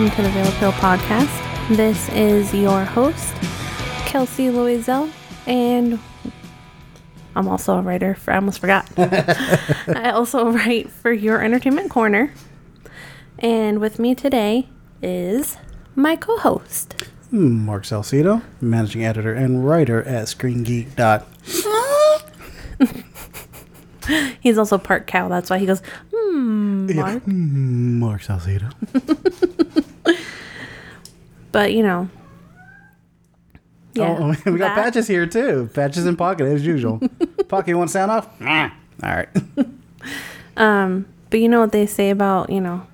[0.00, 1.76] welcome to the Reel Appeal Podcast.
[1.76, 3.34] This is your host,
[4.06, 5.10] Kelsey Loisel,
[5.46, 5.98] and
[7.36, 8.90] I'm also a writer for, I almost forgot.
[8.96, 12.32] I also write for Your Entertainment Corner.
[13.40, 14.68] And with me today
[15.02, 15.58] is
[15.94, 16.94] my co host.
[17.28, 20.96] Hmm, Mark Salcedo, managing editor and writer at ScreenGeek.
[24.10, 24.32] Dot.
[24.40, 25.82] He's also part cow, that's why he goes,
[26.14, 27.26] hmm, Mark.
[27.26, 28.68] Mark Salcedo.
[31.52, 32.08] But, you know.
[33.94, 35.68] Yeah, Oh, we got that- patches here too.
[35.74, 37.00] Patches in pocket as usual.
[37.48, 38.40] pocket, you want to sound off?
[38.40, 38.70] Nah.
[39.02, 39.28] All right.
[40.56, 42.86] Um, but you know what they say about, you know,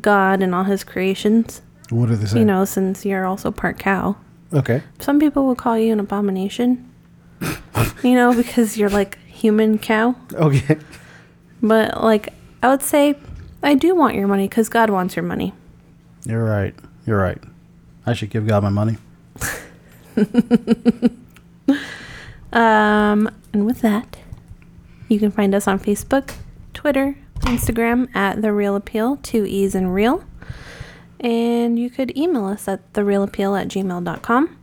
[0.00, 1.62] God and all his creations?
[1.90, 2.38] what do they say?
[2.38, 4.16] You know, since you're also part cow.
[4.54, 4.82] Okay.
[5.00, 6.88] Some people will call you an abomination.
[8.04, 10.14] you know, because you're like human cow.
[10.34, 10.78] Okay.
[11.62, 13.16] But like I would say
[13.62, 15.52] I do want your money cuz God wants your money.
[16.24, 16.74] You're right.
[17.06, 17.42] You're right.
[18.06, 18.96] I should give God my money.
[22.52, 24.16] Um and with that,
[25.08, 26.34] you can find us on Facebook,
[26.74, 30.24] Twitter, Instagram at The Reel Appeal, two E's and reel.
[31.20, 34.56] And you could email us at thereelappeal at gmail.com.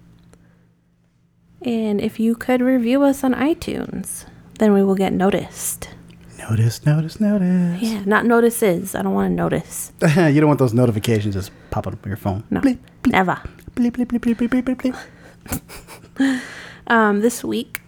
[1.62, 4.26] And if you could review us on iTunes,
[4.60, 5.90] then we will get noticed.
[6.38, 7.82] Notice, notice, notice.
[7.82, 8.96] Yeah, not notices.
[8.96, 9.92] I don't want to notice.
[10.02, 12.44] you don't want those notifications just popping up on your phone.
[12.50, 13.42] No, Bleep, never.
[13.76, 14.96] bleep, bleep, bleep, bleep, bleep, bleep,
[16.16, 16.42] bleep.
[16.90, 17.82] Um, this week,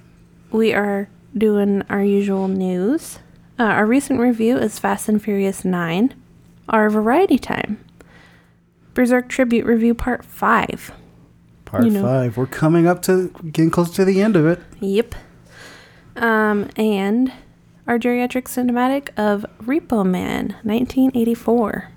[0.51, 3.19] we are doing our usual news.
[3.57, 6.13] Uh, our recent review is Fast and Furious 9.
[6.67, 7.83] Our variety time,
[8.93, 10.91] Berserk Tribute Review Part 5.
[11.63, 12.01] Part You know.
[12.01, 12.35] five.
[12.35, 14.59] We're coming up to getting close to the end of it.
[14.81, 15.15] Yep.
[16.19, 17.31] Um, and
[17.87, 21.89] our geriatric cinematic of Repo Man 1984.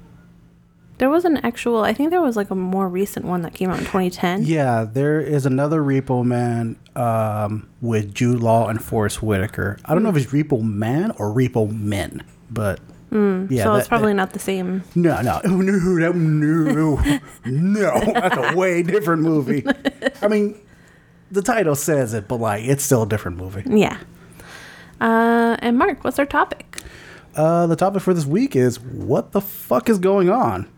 [0.98, 3.70] There was an actual, I think there was like a more recent one that came
[3.70, 4.44] out in 2010.
[4.44, 9.78] Yeah, there is another Repo Man um, with Jude Law and Forest Whitaker.
[9.84, 12.78] I don't know if it's Repo Man or Repo Men, but
[13.10, 13.46] yeah, Hmm.
[13.48, 14.84] so it's that- probably not the same.
[14.94, 17.00] no, no, no, that- no,
[17.44, 18.00] no.
[18.14, 19.64] That's a way different movie.
[20.22, 20.58] I mean,
[21.32, 23.62] the title says it, but like, it's still a different movie.
[23.66, 23.98] Yeah.
[25.00, 26.78] Uh, and Mark, what's our topic?
[27.34, 30.68] Uh, the topic for this week is what the fuck is going on,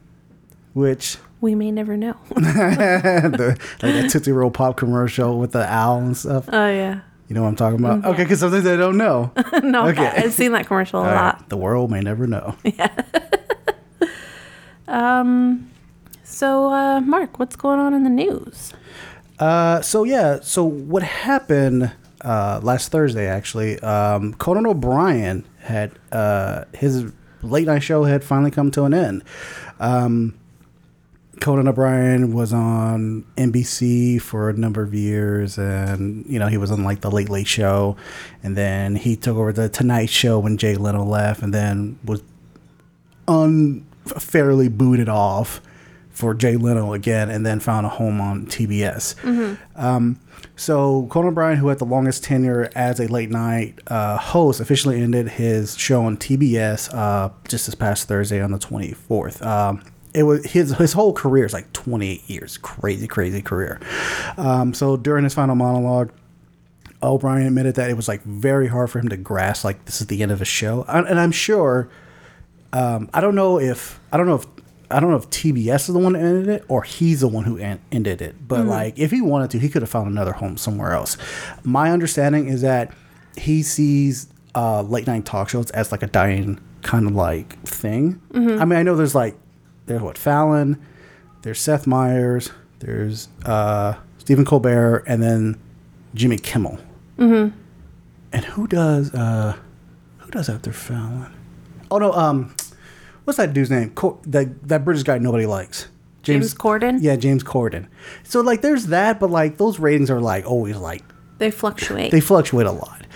[0.72, 2.16] which We may never know.
[2.30, 6.48] the like that Tootsie Roll Pop commercial with the owl and stuff.
[6.52, 7.00] Oh yeah.
[7.28, 8.04] You know what I'm talking about?
[8.04, 9.32] Okay, because something they don't know.
[9.62, 10.06] no, Okay.
[10.06, 11.48] I've seen that commercial a All right, lot.
[11.48, 12.54] The world may never know.
[12.64, 12.88] Yeah.
[14.88, 15.70] um.
[16.22, 18.72] So, uh, Mark, what's going on in the news?
[19.38, 23.26] Uh, so yeah, so what happened uh, last Thursday?
[23.26, 27.12] Actually, um, Conan O'Brien had uh, his
[27.42, 29.22] late night show had finally come to an end.
[29.80, 30.34] Um,
[31.40, 36.70] Conan O'Brien was on NBC for a number of years, and you know he was
[36.70, 37.96] on like the Late Late Show,
[38.42, 42.22] and then he took over the Tonight Show when Jay Leno left, and then was
[43.26, 45.60] unfairly booted off
[46.14, 49.16] for Jay Leno again, and then found a home on TBS.
[49.76, 50.18] Um,
[50.56, 55.02] so Conan O'Brien, who had the longest tenure as a late night uh, host, officially
[55.02, 59.44] ended his show on TBS uh, just this past Thursday on the 24th.
[59.44, 59.82] Um,
[60.14, 63.80] it was his his whole career is like 28 years, crazy, crazy career.
[64.36, 66.12] Um, so during his final monologue,
[67.02, 70.06] O'Brien admitted that it was like very hard for him to grasp like this is
[70.06, 71.90] the end of a show, and, and I'm sure
[72.72, 74.46] um, I don't know if I don't know if
[74.90, 77.44] I don't know if TBS is the one that ended it or he's the one
[77.44, 78.46] who en- ended it.
[78.46, 81.16] But like, if he wanted to, he could have found another home somewhere else.
[81.62, 82.92] My understanding is that
[83.36, 88.20] he sees uh, late night talk shows as like a dying kind of like thing.
[88.34, 89.36] I mean, I know there's like
[89.86, 90.80] there's what Fallon,
[91.42, 95.60] there's Seth Meyers, there's uh, Stephen Colbert, and then
[96.14, 96.78] Jimmy Kimmel.
[97.18, 97.56] Mm-hmm.
[98.32, 99.56] And who does uh,
[100.18, 101.32] who does after Fallon?
[101.90, 102.54] Oh no, um,
[103.24, 103.90] what's that dude's name?
[103.90, 105.88] Co- that that British guy nobody likes.
[106.22, 106.98] James Corden?
[107.02, 107.86] Yeah, James Corden.
[108.22, 111.02] So like, there's that, but like those ratings are like always like
[111.38, 112.12] They fluctuate.
[112.12, 113.06] they fluctuate a lot.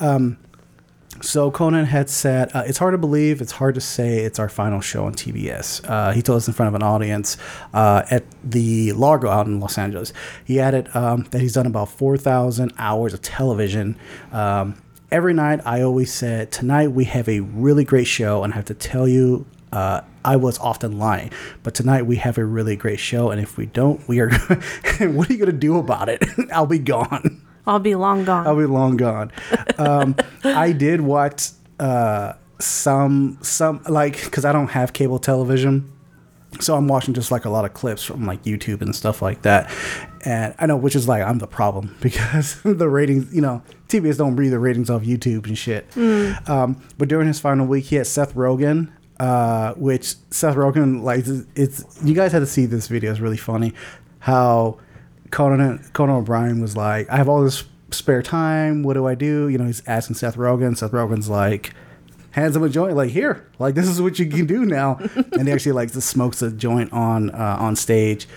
[0.00, 0.38] Um,
[1.22, 3.40] so Conan had said, uh, "It's hard to believe.
[3.40, 4.18] It's hard to say.
[4.18, 7.36] It's our final show on TBS." Uh, he told us in front of an audience
[7.72, 10.12] uh, at the Largo out in Los Angeles.
[10.44, 13.96] He added um, that he's done about four thousand hours of television.
[14.30, 14.74] Um,
[15.10, 18.66] every night, I always said, "Tonight we have a really great show," and I have
[18.66, 19.46] to tell you.
[19.72, 21.30] Uh, I was often lying,
[21.62, 24.30] but tonight we have a really great show, and if we don't, we are.
[24.98, 26.22] what are you going to do about it?
[26.52, 27.42] I'll be gone.
[27.66, 28.46] I'll be long gone.
[28.46, 29.32] I'll be long gone.
[29.78, 35.92] Um, I did watch uh, some some like because I don't have cable television.
[36.60, 39.42] so I'm watching just like a lot of clips from like YouTube and stuff like
[39.42, 39.70] that.
[40.24, 44.18] And I know, which is like, I'm the problem because the ratings, you know, TBS
[44.18, 45.86] don't read the ratings off YouTube and shit.
[46.48, 51.24] Um, but during his final week, he had Seth Rogen, uh, which Seth Rogen, like,
[51.54, 53.10] it's, you guys had to see this video.
[53.10, 53.72] It's really funny
[54.20, 54.78] how
[55.30, 58.82] Conan, Conan O'Brien was like, I have all this spare time.
[58.82, 59.48] What do I do?
[59.48, 60.76] You know, he's asking Seth Rogen.
[60.76, 61.72] Seth Rogen's like,
[62.36, 64.98] hands him a joint like here like this is what you can do now
[65.32, 68.28] and he actually like just smokes a joint on uh, on stage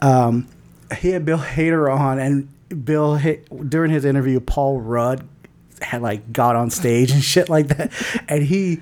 [0.00, 0.48] um,
[0.96, 2.48] he had bill hader on and
[2.86, 3.20] bill
[3.68, 5.28] during his interview paul rudd
[5.82, 7.92] had like got on stage and shit like that
[8.28, 8.80] and he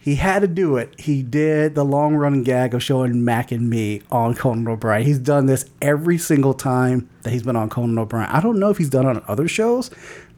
[0.00, 3.68] he had to do it he did the long running gag of showing mac and
[3.68, 7.98] me on conan o'brien he's done this every single time that he's been on conan
[7.98, 9.90] o'brien i don't know if he's done it on other shows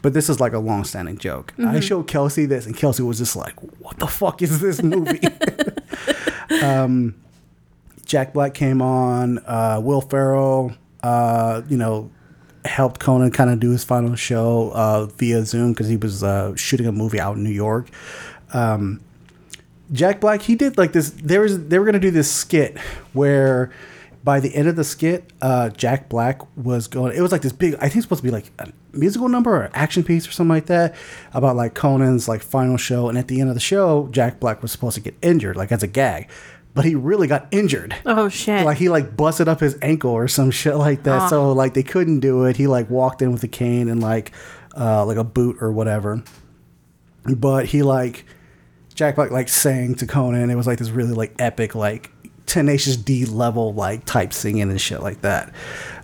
[0.02, 1.54] but this is like a long-standing joke.
[1.56, 1.68] Mm-hmm.
[1.68, 5.20] I showed Kelsey this, and Kelsey was just like, "What the fuck is this movie?"
[6.62, 7.14] um,
[8.04, 9.38] Jack Black came on.
[9.46, 10.72] Uh, Will Ferrell,
[11.04, 12.10] uh, you know,
[12.64, 16.54] helped Conan kind of do his final show uh, via Zoom because he was uh,
[16.56, 17.88] shooting a movie out in New York.
[18.52, 19.00] Um,
[19.92, 21.10] Jack Black, he did like this.
[21.10, 22.78] There was they were gonna do this skit
[23.12, 23.70] where
[24.24, 27.16] by the end of the skit, uh, Jack Black was going.
[27.16, 27.74] It was like this big.
[27.74, 30.32] I think it's supposed to be like a musical number or an action piece or
[30.32, 30.94] something like that
[31.34, 33.08] about like Conan's like final show.
[33.08, 35.72] And at the end of the show, Jack Black was supposed to get injured, like
[35.72, 36.28] as a gag,
[36.74, 37.96] but he really got injured.
[38.06, 38.64] Oh shit!
[38.64, 41.22] Like he like busted up his ankle or some shit like that.
[41.22, 41.28] Oh.
[41.28, 42.56] So like they couldn't do it.
[42.56, 44.30] He like walked in with a cane and like
[44.76, 46.22] uh, like a boot or whatever.
[47.24, 48.24] But he like
[48.94, 50.50] Jack Black like sang to Conan.
[50.50, 52.10] It was like this really like epic like
[52.46, 55.52] Tenacious D level like type singing and shit like that.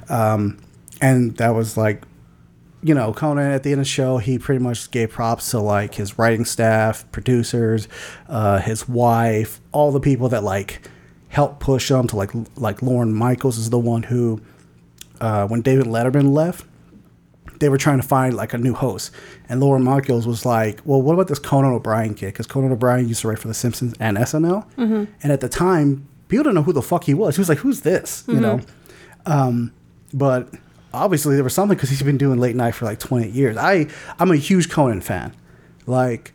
[0.09, 0.59] Um,
[1.01, 2.03] and that was like,
[2.83, 5.61] you know, Conan at the end of the show, he pretty much gave props to
[5.61, 7.89] like his writing staff, producers,
[8.29, 10.89] uh, his wife, all the people that like
[11.29, 14.41] helped push him to like like Lorne Michaels is the one who,
[15.21, 16.65] uh, when David Letterman left,
[17.59, 19.11] they were trying to find like a new host,
[19.49, 22.27] and Lorne Michaels was like, "Well, what about this Conan O'Brien kid?
[22.27, 25.05] Because Conan O'Brien used to write for The Simpsons and SNL, mm-hmm.
[25.23, 27.37] and at the time, people didn't know who the fuck he was.
[27.37, 28.33] He was like, "Who's this?" Mm-hmm.
[28.33, 28.61] You know.
[29.27, 29.73] Um,
[30.15, 30.49] but
[30.93, 33.57] obviously there was something because he's been doing late night for like 20 years.
[33.57, 33.87] I
[34.19, 35.35] I'm a huge Conan fan.
[35.87, 36.33] Like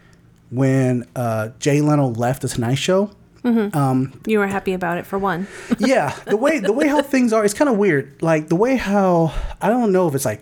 [0.51, 3.11] when uh, Jay Leno left the Tonight Show.
[3.43, 3.77] Mm-hmm.
[3.77, 5.47] Um, you were happy about it for one.
[5.77, 8.21] yeah, the way the way how things are, it's kind of weird.
[8.21, 10.41] Like the way how I don't know if it's like,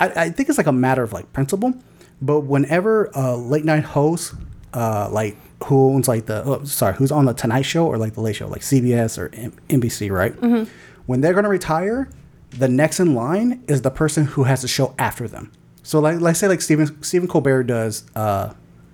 [0.00, 1.74] I, I think it's like a matter of like principle.
[2.20, 4.34] But whenever a late night host,
[4.72, 8.14] uh, like who owns like the oh, sorry who's on the Tonight Show or like
[8.14, 10.34] the Late Show, like CBS or M- NBC, right?
[10.34, 10.70] Mm-hmm.
[11.06, 12.08] When they're gonna retire,
[12.50, 15.52] the next in line is the person who has the show after them.
[15.82, 18.52] So like let's say like Stephen Stephen Colbert does uh,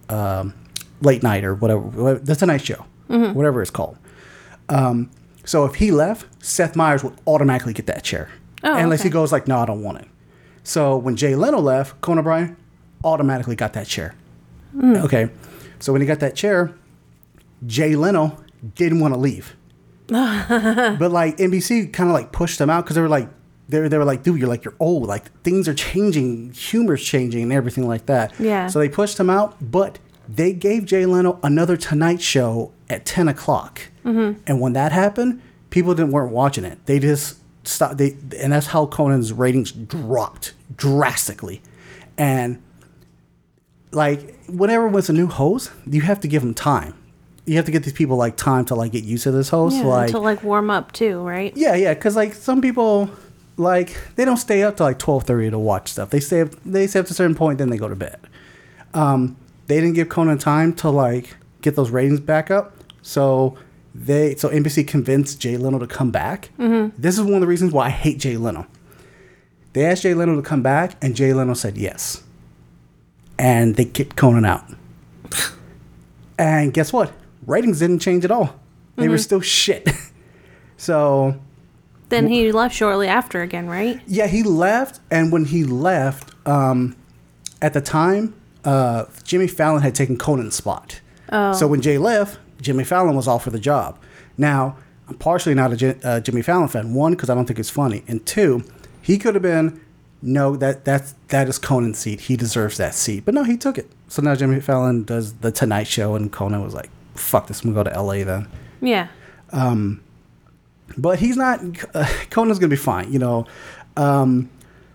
[0.09, 0.55] um,
[1.01, 3.35] late night or whatever the Tonight Show, mm-hmm.
[3.35, 3.97] whatever it's called.
[4.69, 5.11] Um,
[5.45, 8.29] so if he left, Seth Meyers would automatically get that chair,
[8.63, 9.09] oh, unless okay.
[9.09, 10.09] he goes like, "No, I don't want it."
[10.63, 12.57] So when Jay Leno left, Conan O'Brien
[13.05, 14.15] automatically got that chair.
[14.77, 15.03] Mm.
[15.05, 15.31] Okay,
[15.79, 16.75] so when he got that chair,
[17.67, 18.37] Jay Leno
[18.75, 19.57] didn't want to leave.
[20.09, 23.29] but like NBC kind of like pushed him out because they were like
[23.69, 27.45] they they were like, dude, you're like you're old, like things are changing, humor's changing,
[27.45, 28.33] and everything like that.
[28.39, 28.67] Yeah.
[28.67, 33.29] So they pushed him out, but they gave Jay Leno another Tonight Show at ten
[33.29, 34.41] o'clock, mm-hmm.
[34.47, 36.85] and when that happened, people didn't weren't watching it.
[36.87, 37.99] They just stopped.
[37.99, 41.63] They and that's how Conan's ratings dropped drastically,
[42.19, 42.61] and
[43.93, 46.95] like whenever it's a new host, you have to give them time.
[47.45, 49.77] You have to get these people like time to like get used to this host,
[49.77, 51.57] yeah, like to like warm up too, right?
[51.57, 53.11] Yeah, yeah, because like some people
[53.57, 56.11] like they don't stay up to like twelve thirty to watch stuff.
[56.11, 58.19] They stay up, they stay up to a certain point, then they go to bed.
[58.95, 63.57] Um, they didn't give Conan time to like get those ratings back up, so
[63.95, 66.51] they so NBC convinced Jay Leno to come back.
[66.59, 67.01] Mm-hmm.
[67.01, 68.67] This is one of the reasons why I hate Jay Leno.
[69.73, 72.23] They asked Jay Leno to come back, and Jay Leno said yes
[73.41, 74.65] and they kicked Conan out.
[76.39, 77.11] and guess what?
[77.47, 78.55] Ratings didn't change at all.
[78.97, 79.13] They mm-hmm.
[79.13, 79.89] were still shit.
[80.77, 81.41] so
[82.11, 84.01] then he left shortly after again, right?
[84.07, 86.97] Yeah, he left, and when he left, um,
[87.63, 88.35] at the time,
[88.65, 91.01] uh, Jimmy Fallon had taken Conan's spot.
[91.33, 91.55] Oh.
[91.55, 93.99] So when Jay left, Jimmy Fallon was off for the job.
[94.37, 94.77] Now,
[95.09, 96.93] I'm partially not a J- uh, Jimmy Fallon fan.
[96.93, 98.65] One, because I don't think it's funny, and two,
[99.03, 99.81] he could have been
[100.23, 102.21] no, that that's that is Conan's seat.
[102.23, 103.25] He deserves that seat.
[103.25, 103.91] But no, he took it.
[104.09, 107.73] So now Jimmy Fallon does the Tonight Show, and Conan was like, "Fuck this, I'm
[107.73, 108.23] gonna go to L.A.
[108.25, 108.49] then."
[108.81, 109.09] Yeah.
[109.53, 110.03] Um,
[110.99, 111.61] but he's not.
[111.95, 113.47] Uh, Conan's gonna be fine, you know.
[113.97, 114.51] Um,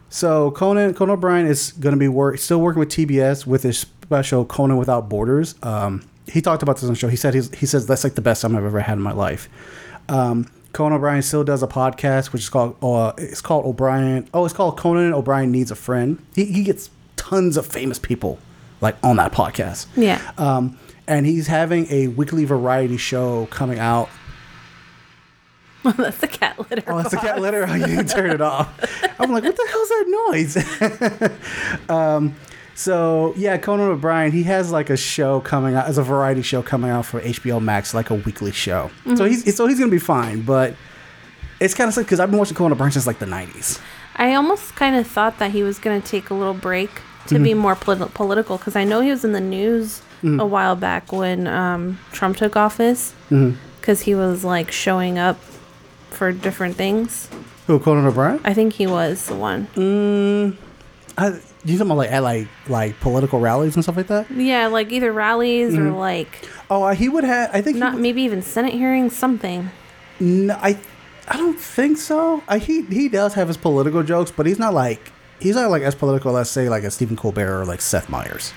[0.09, 4.45] so Conan Conan O'Brien is gonna be work still working with TBS with his special
[4.45, 5.55] Conan Without Borders.
[5.63, 7.07] Um, he talked about this on the show.
[7.07, 9.11] He said he's, he says that's like the best time I've ever had in my
[9.11, 9.49] life.
[10.09, 14.27] Um, Conan O'Brien still does a podcast, which is called uh, it's called O'Brien.
[14.33, 16.21] Oh, it's called Conan O'Brien needs a friend.
[16.35, 18.39] He, he gets tons of famous people
[18.81, 19.87] like on that podcast.
[19.95, 20.33] Yeah.
[20.37, 20.77] Um,
[21.07, 24.09] and he's having a weekly variety show coming out.
[25.85, 26.83] Well, that's the cat litter.
[26.87, 27.63] Oh, that's the cat litter.
[27.69, 28.67] Oh, you didn't turn it off.
[29.19, 31.31] I'm like, what the hell's that
[31.85, 31.89] noise?
[31.89, 32.33] um,
[32.75, 36.61] so yeah, Conan O'Brien, he has like a show coming out as a variety show
[36.61, 38.91] coming out for HBO Max, like a weekly show.
[39.15, 40.75] So he's so he's gonna be fine, but
[41.59, 43.79] it's kind of sick because I've been watching Conan O'Brien since like the '90s.
[44.17, 46.89] I almost kind of thought that he was going to take a little break
[47.27, 50.75] to be more polit- political because I know he was in the news a while
[50.75, 53.13] back when um, Trump took office
[53.79, 55.37] because he was like showing up
[56.09, 57.29] for different things.
[57.67, 58.39] Who Conan O'Brien?
[58.43, 59.67] I think he was the one.
[59.75, 60.55] Mm,
[61.17, 61.39] I,
[61.73, 64.29] you talking about like at like like political rallies and stuff like that?
[64.31, 67.49] Yeah, like either rallies or like Oh, uh, he would have.
[67.53, 69.69] I think not would- maybe even Senate hearings, something.
[70.19, 70.77] No, I,
[71.27, 72.41] I don't think so.
[72.47, 75.81] I, he he does have his political jokes, but he's not like he's not like
[75.83, 78.53] as political as say like a Stephen Colbert or like Seth Meyers.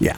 [0.00, 0.16] Yeah,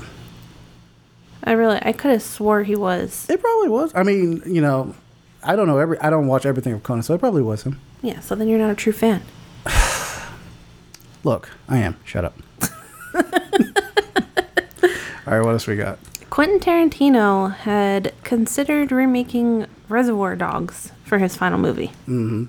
[1.44, 3.26] I really, I could have swore he was.
[3.28, 3.92] it probably was.
[3.94, 4.94] I mean, you know,
[5.42, 7.80] I don't know every I don't watch everything of Conan, so it probably was him.
[8.02, 9.22] Yeah, so then you're not a true fan.
[11.26, 11.96] Look, I am.
[12.04, 12.36] Shut up.
[13.16, 13.22] All
[15.26, 15.98] right, what else we got?
[16.30, 21.88] Quentin Tarantino had considered remaking Reservoir Dogs for his final movie.
[22.06, 22.44] Mm-hmm.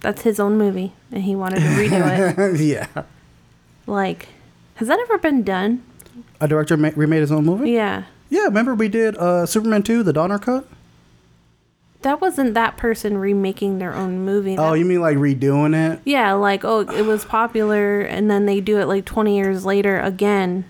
[0.00, 2.60] That's his own movie, and he wanted to redo it.
[2.64, 2.86] yeah,
[3.86, 4.28] Like,
[4.76, 5.82] has that ever been done?
[6.40, 7.72] a director ma- remade his own movie.
[7.72, 8.04] Yeah.
[8.30, 10.66] Yeah, remember we did uh, Superman two, the Donner cut.
[12.04, 14.56] That wasn't that person remaking their own movie.
[14.58, 16.00] Oh, you mean like redoing it?
[16.04, 19.98] yeah, like, oh, it was popular, and then they do it like 20 years later
[20.00, 20.64] again.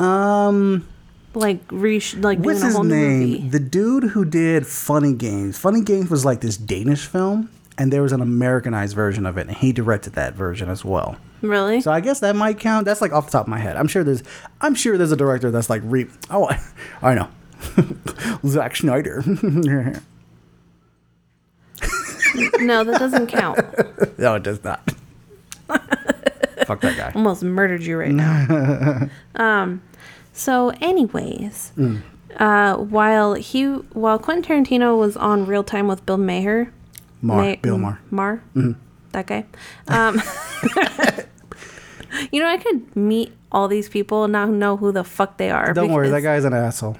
[0.00, 0.86] Um.
[1.34, 3.18] Like, re- like What's his name?
[3.20, 3.48] movie.
[3.48, 5.58] The dude who did Funny Games.
[5.58, 9.46] Funny Games was like this Danish film, and there was an Americanized version of it,
[9.46, 11.16] and he directed that version as well.
[11.42, 11.80] Really?
[11.80, 12.86] So I guess that might count.
[12.86, 13.76] That's like off the top of my head.
[13.76, 14.22] I'm sure there's,
[14.60, 16.06] I'm sure there's a director that's like re.
[16.30, 16.60] Oh, I,
[17.02, 17.28] I know,
[18.46, 19.22] Zack Snyder.
[22.60, 23.58] no, that doesn't count.
[24.18, 24.80] no, it does not.
[26.66, 27.12] Fuck that guy.
[27.14, 29.08] almost murdered you right now.
[29.36, 29.82] um,
[30.32, 32.02] so, anyways, Mm.
[32.36, 36.72] uh, while he while Quentin Tarantino was on Real Time with Bill Maher,
[37.22, 38.42] Mar, Ma- Bill Maher.
[38.54, 38.72] Mm-hmm.
[39.12, 39.46] That guy.
[39.88, 40.20] Um,
[42.30, 45.50] you know, I could meet all these people and not know who the fuck they
[45.50, 45.72] are.
[45.72, 46.96] Don't worry, that guy's an asshole.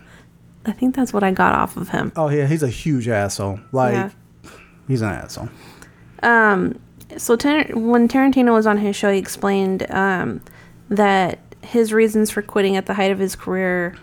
[0.66, 2.12] I think that's what I got off of him.
[2.16, 3.60] Oh yeah, he's a huge asshole.
[3.72, 4.10] Like Yeah.
[4.88, 5.48] He's an asshole.
[6.22, 6.80] Um,
[7.16, 10.40] so Tar- when Tarantino was on his show, he explained um,
[10.88, 13.96] that his reasons for quitting at the height of his career,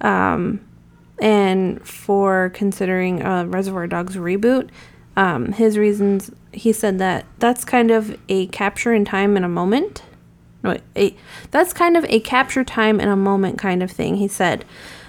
[0.00, 0.60] um,
[1.18, 4.68] and for considering a Reservoir Dogs reboot,
[5.16, 6.30] um, his reasons.
[6.52, 10.02] He said that that's kind of a capture in time in a moment.
[10.62, 11.14] No, a,
[11.50, 14.16] that's kind of a capture time in a moment kind of thing.
[14.16, 14.64] He said.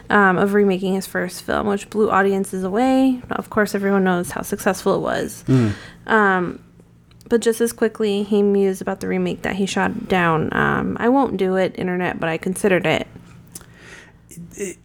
[0.10, 3.22] Um, of remaking his first film, which blew audiences away.
[3.30, 5.44] Of course, everyone knows how successful it was.
[7.30, 10.54] But just as quickly, he mused about the remake that he shot down.
[10.54, 13.08] Um, I won't do it, internet, but I considered it.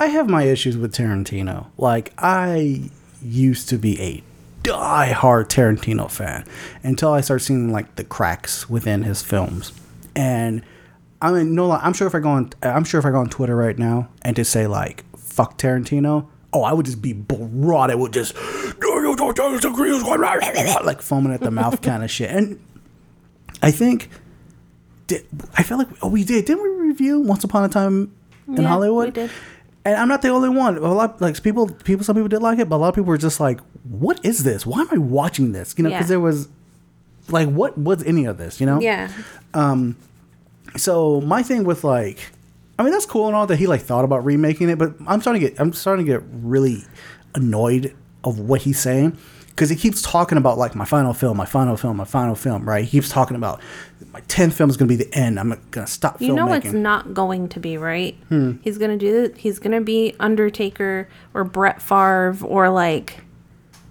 [0.00, 1.66] I have my issues with Tarantino.
[1.76, 2.90] Like I
[3.22, 4.22] used to be a
[4.62, 6.44] die-hard Tarantino fan
[6.82, 9.72] until I started seeing like the cracks within his films.
[10.14, 10.62] And
[11.20, 13.28] I mean, no, I'm sure if I go on, I'm sure if I go on
[13.28, 17.90] Twitter right now and just say like "fuck Tarantino," oh, I would just be brought.
[17.90, 18.34] It would just
[20.84, 22.30] like foaming at the mouth kind of shit.
[22.30, 22.60] And
[23.62, 24.10] I think
[25.06, 28.12] did, I felt like oh we did didn't we review Once Upon a Time
[28.46, 29.06] in Yeah, Hollywood?
[29.06, 29.30] we did.
[29.84, 30.76] And I'm not the only one.
[30.76, 33.08] A lot like people people some people did like it, but a lot of people
[33.08, 34.66] were just like, "What is this?
[34.66, 36.08] Why am I watching this?" You know, because Yeah.
[36.08, 36.48] there was
[37.30, 38.60] like, what was any of this?
[38.60, 38.80] You know?
[38.80, 39.10] Yeah.
[39.54, 39.96] Um,
[40.78, 42.18] So my thing with like,
[42.78, 45.20] I mean, that's cool and all that he like thought about remaking it, but I'm
[45.20, 46.84] starting to get I'm starting to get really
[47.34, 47.94] annoyed
[48.24, 49.16] of what he's saying
[49.48, 52.68] because he keeps talking about like my final film, my final film, my final film.
[52.68, 52.84] Right?
[52.84, 53.60] He keeps talking about
[54.12, 55.38] my tenth film is going to be the end.
[55.38, 56.20] I'm gonna stop.
[56.20, 56.64] You know filmmaking.
[56.64, 58.16] it's not going to be, right?
[58.62, 59.36] He's going to do it.
[59.38, 63.20] He's going to be Undertaker or Brett Favre or like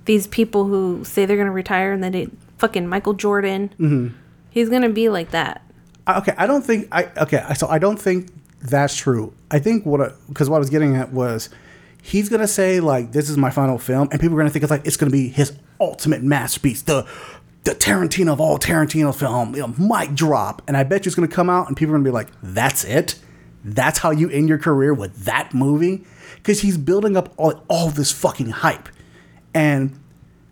[0.05, 3.69] these people who say they're going to retire and then they fucking Michael Jordan.
[3.79, 4.15] Mm-hmm.
[4.49, 5.61] He's going to be like that.
[6.07, 7.43] Okay, I don't think I okay.
[7.55, 9.33] So I don't think that's true.
[9.51, 11.49] I think what because what I was getting at was
[12.01, 14.71] he's gonna say like this is my final film, and people are gonna think it's
[14.71, 17.07] like it's gonna be his ultimate masterpiece, the
[17.63, 20.61] the Tarantino of all Tarantino film, you know, mic drop.
[20.67, 22.83] And I bet you it's gonna come out, and people are gonna be like, "That's
[22.85, 23.15] it."
[23.63, 26.05] that's how you end your career with that movie
[26.37, 28.87] because he's building up all, all this fucking hype
[29.53, 29.99] and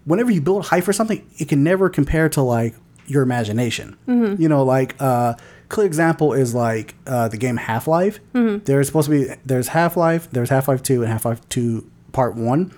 [0.03, 2.75] whenever you build hype for something it can never compare to like
[3.07, 3.97] your imagination.
[4.41, 5.35] You know like uh
[5.69, 8.19] clear example is like uh the game half-life.
[8.33, 12.71] There's supposed to be there's half-life there's half-life 2 and half-life 2 part 1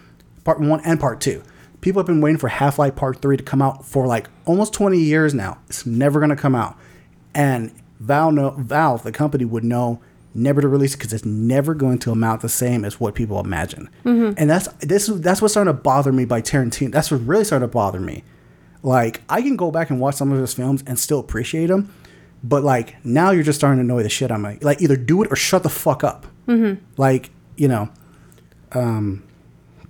[0.43, 1.41] part 1 and part 2
[1.81, 4.97] people have been waiting for half-life part 3 to come out for like almost 20
[4.97, 5.57] years now.
[5.69, 6.75] It's never going to come out.
[7.35, 9.99] And Valve, know, Valve, the company, would know
[10.33, 13.39] never to release it because it's never going to amount the same as what people
[13.39, 13.89] imagine.
[14.37, 16.91] And that's this that's what's starting to bother me by Tarantino.
[16.91, 18.23] That's what really started to bother me.
[18.83, 21.93] Like I can go back and watch some of his films and still appreciate them,
[22.43, 24.57] but like now you're just starting to annoy the shit out of me.
[24.61, 26.27] Like either do it or shut the fuck up.
[26.47, 26.83] Mm-hmm.
[26.97, 27.89] Like you know,
[28.73, 29.23] um,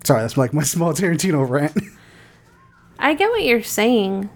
[0.03, 1.77] sorry, that's like my small Tarantino rant.
[2.99, 4.29] I get what you're saying.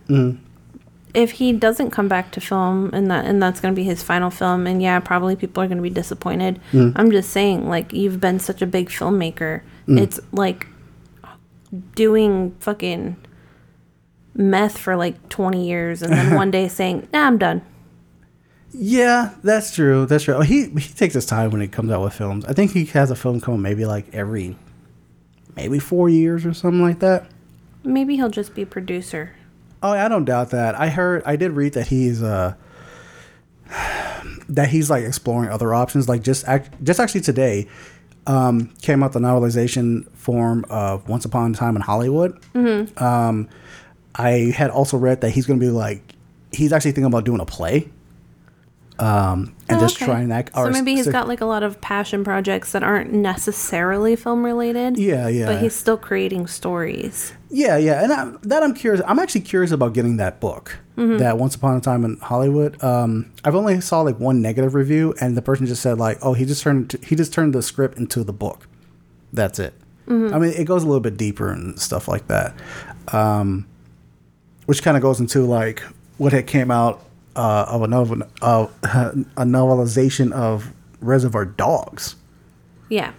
[1.13, 4.03] If he doesn't come back to film and that and that's going to be his
[4.03, 6.60] final film and yeah, probably people are going to be disappointed.
[6.74, 9.62] I'm just saying like you've been such a big filmmaker.
[9.88, 10.67] It's like
[11.96, 13.17] doing fucking
[14.34, 17.62] meth for like 20 years and then one day saying, "Nah, I'm done."
[18.74, 20.06] Yeah, that's true.
[20.06, 20.40] That's true.
[20.42, 22.46] He he takes his time when he comes out with films.
[22.46, 24.56] I think he has a film coming maybe like every
[25.56, 27.30] maybe four years or something like that.
[27.84, 29.34] Maybe he'll just be producer.
[29.84, 30.76] Oh, I don't doubt that.
[30.76, 32.54] I heard I did read that he's uh
[34.50, 36.08] that he's like exploring other options.
[36.08, 37.68] Like just act, just actually today
[38.28, 42.40] um, came out the novelization form of Once Upon a Time in Hollywood.
[42.54, 43.04] Mm-hmm.
[43.04, 43.50] Um,
[44.15, 46.01] I had also read that he's going to be like
[46.51, 47.89] he's actually thinking about doing a play.
[49.00, 50.06] Um, and Oh, just okay.
[50.06, 50.54] trying that.
[50.54, 54.95] So maybe he's got like a lot of passion projects that aren't necessarily film related.
[54.97, 55.47] Yeah, yeah.
[55.47, 57.34] But he's still creating stories.
[57.50, 59.02] Yeah, yeah, and I, that I'm curious.
[59.08, 60.80] I'm actually curious about getting that book.
[60.97, 62.84] That Once Upon a Time in Hollywood.
[62.84, 66.34] Um, I've only saw like one negative review, and the person just said like, "Oh,
[66.34, 68.67] he just turned he just turned the script into the book."
[69.34, 69.74] That's it.
[70.08, 72.54] I mean, it goes a little bit deeper and stuff like that,
[73.13, 73.65] um,
[74.65, 75.82] which kind of goes into like
[76.17, 77.04] what had came out
[77.36, 82.15] uh, of a novel, uh, a novelization of Reservoir Dogs.
[82.89, 83.13] Yeah.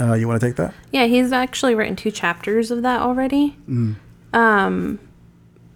[0.00, 0.74] Uh, you want to take that?
[0.90, 3.56] Yeah, he's actually written two chapters of that already.
[4.32, 4.98] Um,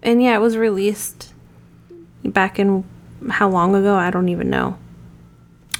[0.03, 1.33] and yeah, it was released
[2.23, 2.83] back in
[3.29, 3.95] how long ago?
[3.95, 4.77] I don't even know.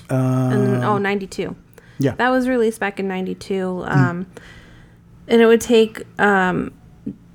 [0.10, 1.56] and, oh, 92.
[2.00, 2.16] Yeah.
[2.16, 3.84] That was released back in 92.
[3.86, 4.26] Um,
[5.28, 6.74] and it would take um,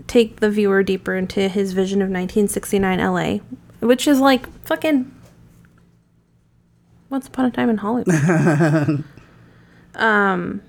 [0.06, 3.38] take the viewer deeper into his vision of 1969 LA,
[3.80, 5.10] which is like fucking
[7.10, 8.08] Once Upon a Time in Hollywood.
[9.94, 10.62] um,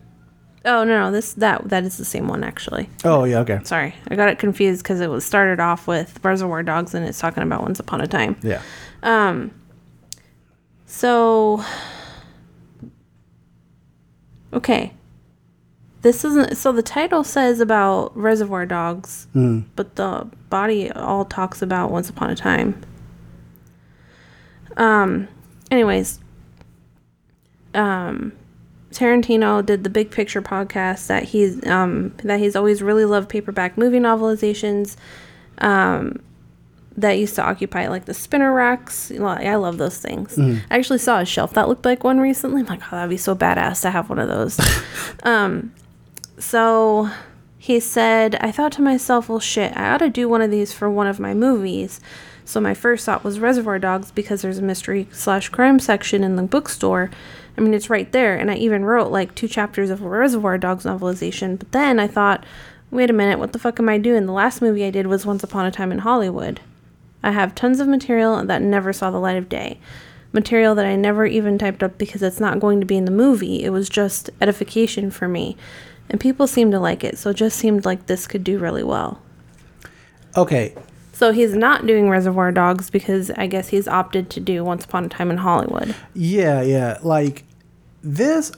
[0.66, 2.90] oh no, no, this that that is the same one actually.
[3.04, 3.40] oh yeah.
[3.40, 3.60] Okay.
[3.64, 7.20] Sorry, I got it confused because it was started off with Reservoir Dogs and it's
[7.20, 8.38] talking about Once Upon a Time.
[8.42, 8.62] Yeah.
[9.04, 9.52] Um.
[10.88, 11.64] So,
[14.54, 14.94] okay.
[16.06, 19.26] This isn't so the title says about Reservoir Dogs,
[19.76, 22.80] but the body all talks about Once Upon a Time.
[24.78, 25.28] Um,
[25.72, 26.20] anyways,
[27.74, 28.34] um,
[28.92, 33.76] Tarantino did the Big Picture podcast that he's um that he's always really loved paperback
[33.76, 34.98] movie novelizations.
[35.58, 36.22] Um,
[36.98, 39.12] that used to occupy like the spinner racks.
[39.12, 40.38] I love those things.
[40.70, 42.62] I actually saw a shelf that looked like one recently.
[42.62, 44.60] I'm like, oh, that'd be so badass to have one of those.
[45.24, 45.74] um,
[46.38, 47.10] so
[47.58, 50.74] he said, I thought to myself, well, shit, I ought to do one of these
[50.74, 52.00] for one of my movies.
[52.44, 56.36] So my first thought was Reservoir Dogs because there's a mystery slash crime section in
[56.36, 57.10] the bookstore.
[57.58, 58.38] I mean, it's right there.
[58.38, 61.58] And I even wrote like two chapters of a Reservoir Dogs novelization.
[61.58, 62.46] But then I thought,
[62.92, 64.28] wait a minute, what the fuck am I doing?
[64.28, 66.60] The last movie I did was Once Upon a Time in Hollywood.
[67.24, 69.80] I have tons of material that never saw the light of day.
[70.32, 73.12] Material that I never even typed up because it's not going to be in the
[73.12, 73.64] movie.
[73.64, 75.58] It was just edification for me.
[76.10, 78.84] And people seem to like it, so it just seemed like this could do really
[78.84, 79.22] well.
[80.38, 80.76] Okay.
[81.14, 85.06] So he's not doing Reservoir Dogs because I guess he's opted to do Once Upon
[85.06, 85.96] a Time in Hollywood.
[86.14, 86.98] Yeah, yeah.
[87.02, 87.46] Like
[88.04, 88.52] this,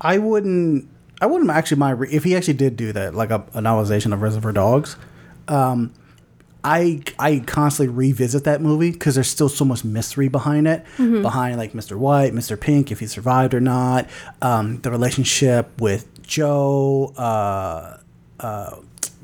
[0.00, 0.88] I wouldn't.
[1.22, 4.12] I wouldn't actually mind re- if he actually did do that, like a, a novelization
[4.12, 4.96] of Reservoir Dogs.
[5.48, 5.92] Um,
[6.64, 11.56] I I constantly revisit that movie because there's still so much mystery behind it, behind
[11.56, 11.96] like Mr.
[11.96, 12.58] White, Mr.
[12.60, 14.08] Pink, if he survived or not,
[14.42, 17.98] um, the relationship with Joe, uh,
[18.38, 18.76] uh,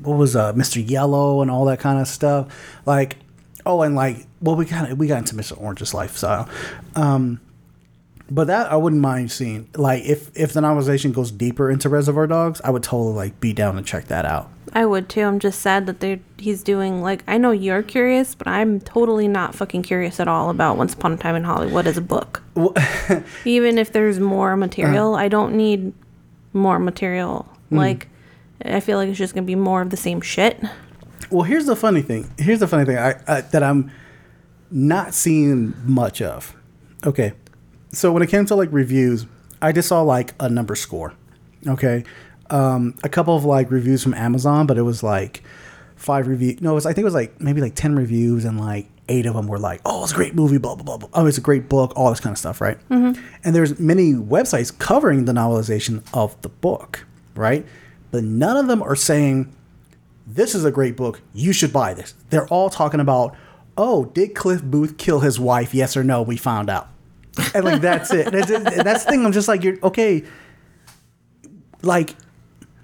[0.03, 0.87] what was uh, Mr.
[0.87, 2.53] Yellow, and all that kind of stuff.
[2.85, 3.15] Like,
[3.65, 5.59] oh, and like, well, we got we got into Mr.
[5.59, 6.47] Orange's lifestyle.
[6.95, 7.39] Um,
[8.29, 9.69] But that I wouldn't mind seeing.
[9.75, 13.53] Like if if the novelization goes deeper into Reservoir Dogs, I would totally like be
[13.53, 14.49] down to check that out.
[14.73, 15.21] I would too.
[15.21, 19.29] I'm just sad that they he's doing like I know you're curious, but I'm totally
[19.29, 22.43] not fucking curious at all about Once Upon a Time in Hollywood as a book.
[23.45, 25.93] Even if there's more material, I don't need
[26.57, 27.47] more material.
[27.69, 28.07] Like
[28.65, 30.61] I feel like it's just gonna be more of the same shit.
[31.29, 32.31] Well, here's the funny thing.
[32.37, 33.91] Here's the funny thing I, I, that I'm
[34.71, 36.55] not seeing much of.
[37.05, 37.33] Okay,
[37.91, 39.25] so when it came to like reviews,
[39.61, 41.13] I just saw like a number score.
[41.67, 42.03] Okay,
[42.49, 45.43] um, a couple of like reviews from Amazon, but it was like
[45.95, 46.57] five review.
[46.61, 49.25] No, it was, I think it was like maybe like ten reviews, and like eight
[49.25, 50.97] of them were like, "Oh, it's a great movie," blah blah blah.
[50.97, 51.09] blah.
[51.13, 52.77] Oh, it's a great book, all this kind of stuff, right?
[52.89, 53.21] Mm-hmm.
[53.43, 57.65] And there's many websites covering the novelization of the book, right?
[58.11, 59.53] But none of them are saying
[60.25, 61.21] this is a great book.
[61.33, 62.13] You should buy this.
[62.29, 63.35] They're all talking about,
[63.77, 65.73] oh, did Cliff Booth kill his wife?
[65.73, 66.21] Yes or no?
[66.21, 66.89] We found out.
[67.53, 68.27] And like that's it.
[68.27, 69.25] And and that's the thing.
[69.25, 70.23] I'm just like, you're okay.
[71.83, 72.15] Like,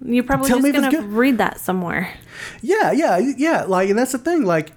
[0.06, 2.14] You're probably Tell me just gonna read that somewhere.
[2.62, 3.64] yeah, yeah, yeah.
[3.64, 4.44] Like, and that's the thing.
[4.46, 4.72] Like,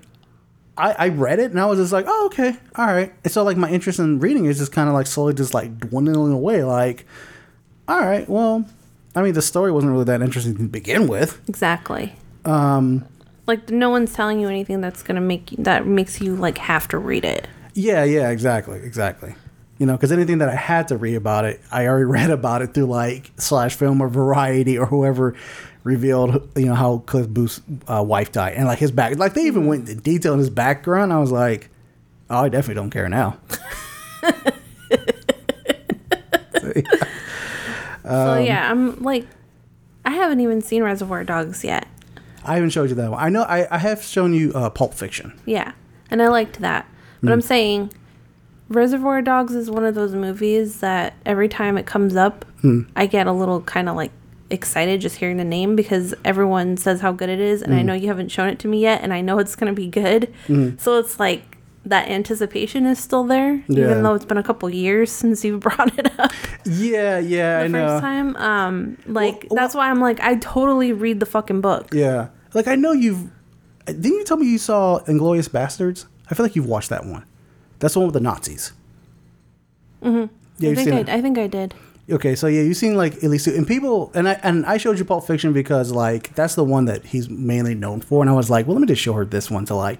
[0.78, 3.12] I, I read it and I was just like, oh, okay, all right.
[3.24, 5.78] And so like my interest in reading is just kind of like slowly just like
[5.78, 6.64] dwindling away.
[6.64, 7.06] Like,
[7.88, 8.64] all right, well,
[9.14, 11.40] I mean, the story wasn't really that interesting to begin with.
[11.48, 12.14] Exactly.
[12.44, 13.06] Um
[13.46, 16.88] like no one's telling you anything that's gonna make you, that makes you like have
[16.88, 17.48] to read it.
[17.74, 19.34] Yeah, yeah, exactly, exactly.
[19.78, 22.62] You know, because anything that I had to read about it, I already read about
[22.62, 25.34] it through like slash film or Variety or whoever
[25.87, 29.16] revealed, you know, how Cliff Booth's uh, wife died and like his back.
[29.16, 31.12] Like they even went into detail in his background.
[31.12, 31.70] I was like,
[32.29, 33.38] oh, I definitely don't care now.
[36.62, 36.83] so
[38.05, 39.27] Um, yeah, I'm like
[40.05, 41.87] I haven't even seen Reservoir Dogs yet.
[42.44, 43.22] I haven't showed you that one.
[43.22, 45.38] I know I, I have shown you uh, Pulp Fiction.
[45.46, 45.72] Yeah.
[46.11, 46.87] And I liked that.
[47.20, 47.33] But Hmm.
[47.33, 47.92] I'm saying
[48.68, 52.83] Reservoir Dogs is one of those movies that every time it comes up, Hmm.
[52.94, 54.12] I get a little kind of like
[54.50, 57.87] excited just hearing the name because everyone says how good it is and I Hmm.
[57.87, 59.88] know you haven't shown it to me yet and I know it's going to be
[59.88, 60.32] good.
[60.78, 63.85] So it's like that anticipation is still there Yeah.
[63.90, 66.32] even though it's been a couple years since you brought it up
[66.64, 67.87] Yeah, yeah, I the know.
[67.88, 68.37] first time.
[68.37, 71.88] Um like Well, that's why I'm like I totally read the fucking book.
[71.92, 73.30] Yeah, like I know you've.
[73.87, 76.06] Didn't you tell me you saw Inglourious Basterds?
[76.28, 77.24] I feel like you've watched that one.
[77.78, 78.72] That's the one with the Nazis.
[80.02, 80.32] Mm-hmm.
[80.59, 81.14] Yeah, I think I.
[81.16, 81.74] I think I did.
[82.08, 84.98] Okay, so yeah, you've seen like at least and people and I and I showed
[84.98, 88.32] you Pulp Fiction because like that's the one that he's mainly known for, and I
[88.32, 89.98] was like, well, let me just show her this one to like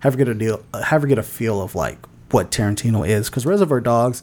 [0.00, 1.98] have her get a deal, have her get a feel of like
[2.30, 4.22] what Tarantino is, because Reservoir Dogs.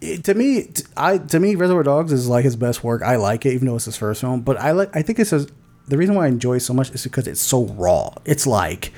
[0.00, 3.02] It, to me, t- I to me, Reservoir Dogs is like his best work.
[3.02, 4.40] I like it, even though it's his first film.
[4.40, 5.46] But I like, I think it's his,
[5.86, 8.12] the reason why I enjoy so much is because it's so raw.
[8.24, 8.92] It's like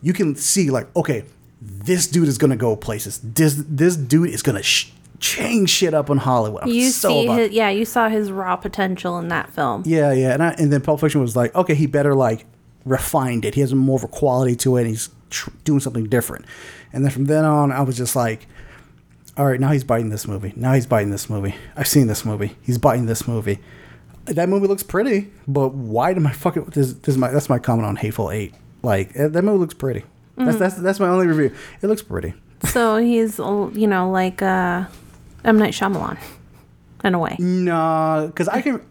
[0.00, 1.24] you can see like, okay,
[1.60, 3.20] this dude is gonna go places.
[3.22, 6.62] This this dude is gonna sh- change shit up in Hollywood.
[6.64, 9.82] I'm You so see his, yeah, you saw his raw potential in that film.
[9.86, 12.46] yeah, yeah, and I, and then Pulp Fiction was like, okay, he better like
[12.84, 13.54] refined it.
[13.54, 14.80] He has more of a quality to it.
[14.82, 16.44] And he's tr- doing something different.
[16.92, 18.46] And then from then on, I was just like,
[19.36, 20.52] all right, now he's biting this movie.
[20.56, 21.54] Now he's biting this movie.
[21.76, 22.56] I've seen this movie.
[22.62, 23.58] He's biting this movie.
[24.26, 27.58] That movie looks pretty, but why do my fucking this, this is my that's my
[27.60, 28.54] comment on Hateful Eight.
[28.82, 30.04] Like that movie looks pretty.
[30.36, 31.56] That's that's that's my only review.
[31.80, 32.34] It looks pretty.
[32.64, 34.86] So he's, you know, like uh,
[35.46, 35.58] M.
[35.58, 36.18] Night Shyamalan,
[37.04, 37.36] in a way.
[37.38, 38.84] No, because I can.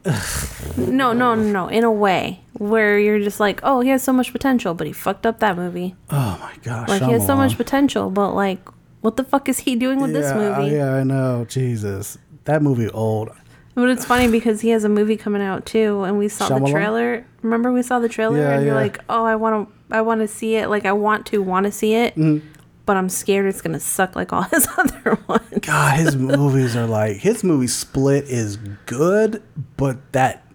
[0.78, 4.13] No, no, no, no, in a way where you're just like, oh, he has so
[4.13, 5.96] much potential, but he fucked up that movie.
[6.10, 8.60] Oh my gosh, Like he has so much potential, but like,
[9.02, 10.76] what the fuck is he doing with this Yeah, movie?
[10.76, 11.46] Yeah, I know.
[11.50, 13.30] Jesus, that movie old.
[13.76, 16.72] But it's funny because he has a movie coming out too, and we saw the
[16.72, 17.26] trailer.
[17.41, 20.22] Remember, we saw the trailer, Yeah, and you're like, "Oh, I want to, I want
[20.22, 20.70] to see it.
[20.70, 22.48] Like, I want to, want to see it, Mm-hmm.
[22.86, 26.88] But I'm scared it's gonna suck like all his other ones." God, his movies are
[26.88, 29.41] like his movie Split is good,
[29.78, 30.45] but that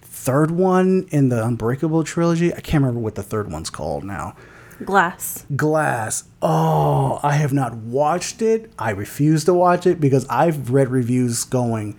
[0.00, 4.36] third one in the Unbreakable trilogy, I can't remember what the third one's called now.
[4.84, 5.44] Glass.
[5.56, 6.24] Glass.
[6.40, 8.72] Oh, I have not watched it.
[8.78, 11.98] I refuse to watch it because I've read reviews going,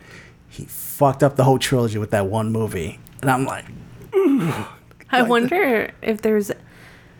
[0.50, 3.65] he fucked up the whole trilogy with that one movie, and I'm like,
[5.12, 6.52] I wonder if there's,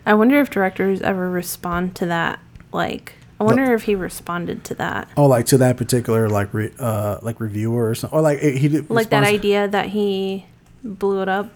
[0.04, 2.40] I wonder if directors ever respond to that.
[2.72, 6.72] Like, I wonder if he responded to that, oh, like to that particular like re,
[6.78, 10.46] uh like reviewer or something, or like he did like that idea that he
[10.84, 11.50] blew it up.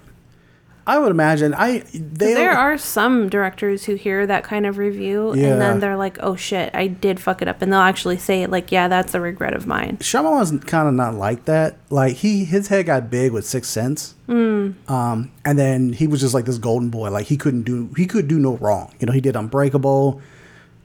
[0.89, 5.35] I would imagine I they There are some directors who hear that kind of review
[5.35, 5.49] Yeah.
[5.49, 8.43] and then they're like, "Oh shit, I did fuck it up," and they'll actually say
[8.45, 11.77] it like, "Yeah, that's a regret of mine." Shyamalan's kind of not like that.
[11.91, 16.35] Like he, his head got big with Sixth Sense, um, and then he was just
[16.35, 17.11] like this golden boy.
[17.11, 18.93] Like he couldn't do, he could do no wrong.
[19.01, 20.21] You know, he did Unbreakable,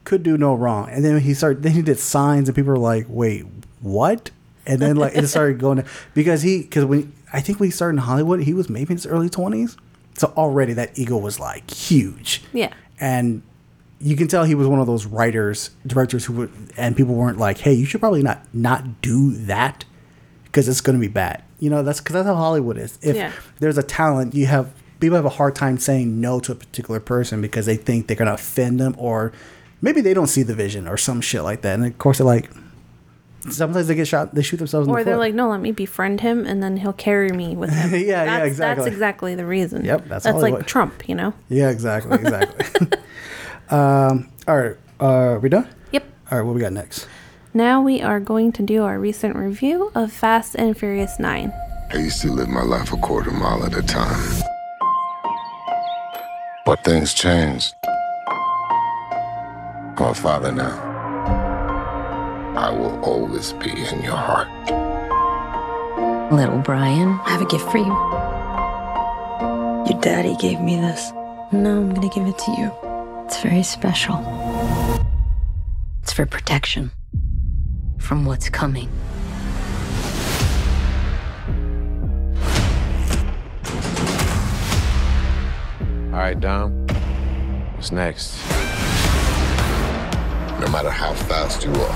[0.03, 0.89] could do no wrong.
[0.89, 1.61] And then he started.
[1.61, 3.45] Then he did signs, and people were like, "Wait,
[3.81, 4.31] what?"
[4.65, 5.83] And then like it started going
[6.15, 8.97] because he because when I think when he started in Hollywood, he was maybe in
[8.97, 9.77] his early twenties.
[10.21, 12.43] So already that ego was like huge.
[12.53, 12.71] Yeah.
[12.99, 13.41] And
[13.99, 17.37] you can tell he was one of those writers, directors who would, and people weren't
[17.37, 19.83] like, "Hey, you should probably not not do that
[20.45, 22.97] because it's going to be bad." You know, that's because that's how Hollywood is.
[23.01, 23.31] If Yeah.
[23.59, 26.99] there's a talent, you have people have a hard time saying no to a particular
[26.99, 29.31] person because they think they're going to offend them, or
[29.81, 31.75] maybe they don't see the vision or some shit like that.
[31.75, 32.49] And of course, they're like,
[33.49, 35.01] sometimes they get shot, they shoot themselves in the face.
[35.01, 35.19] Or the they're foot.
[35.19, 37.91] like, no, let me befriend him, and then he'll carry me with him.
[38.01, 38.83] Yeah, yeah, that's, exactly.
[38.83, 39.85] That's exactly the reason.
[39.85, 41.33] Yep, that's that's like Trump, you know.
[41.49, 42.87] yeah, exactly, exactly.
[43.69, 45.67] um, all right, uh, we done?
[45.91, 46.03] Yep.
[46.31, 47.07] All right, what we got next?
[47.53, 51.51] Now we are going to do our recent review of Fast and Furious Nine.
[51.91, 54.41] I used to live my life a quarter mile at a time.
[56.65, 57.73] But things changed.
[59.97, 60.90] I'm a father now.
[62.55, 64.49] I will always be in your heart.
[66.31, 67.95] Little Brian, I have a gift for you.
[69.89, 71.11] Your daddy gave me this.
[71.53, 72.71] Now I'm gonna give it to you.
[73.25, 74.17] it's very special.
[76.01, 76.91] It's for protection
[77.99, 78.89] from what's coming.
[86.11, 86.85] All right, Dom.
[87.75, 88.60] What's next?
[90.61, 91.95] No matter how fast you are,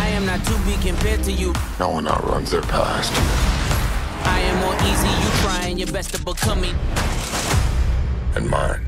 [0.00, 1.52] I am not to be compared to you.
[1.80, 3.12] no one outruns their past.
[4.24, 6.74] I am more easy, you trying your best to become me.
[8.36, 8.86] And mine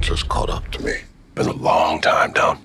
[0.00, 0.98] just caught up to me.
[1.34, 2.60] Been a long time, Dom.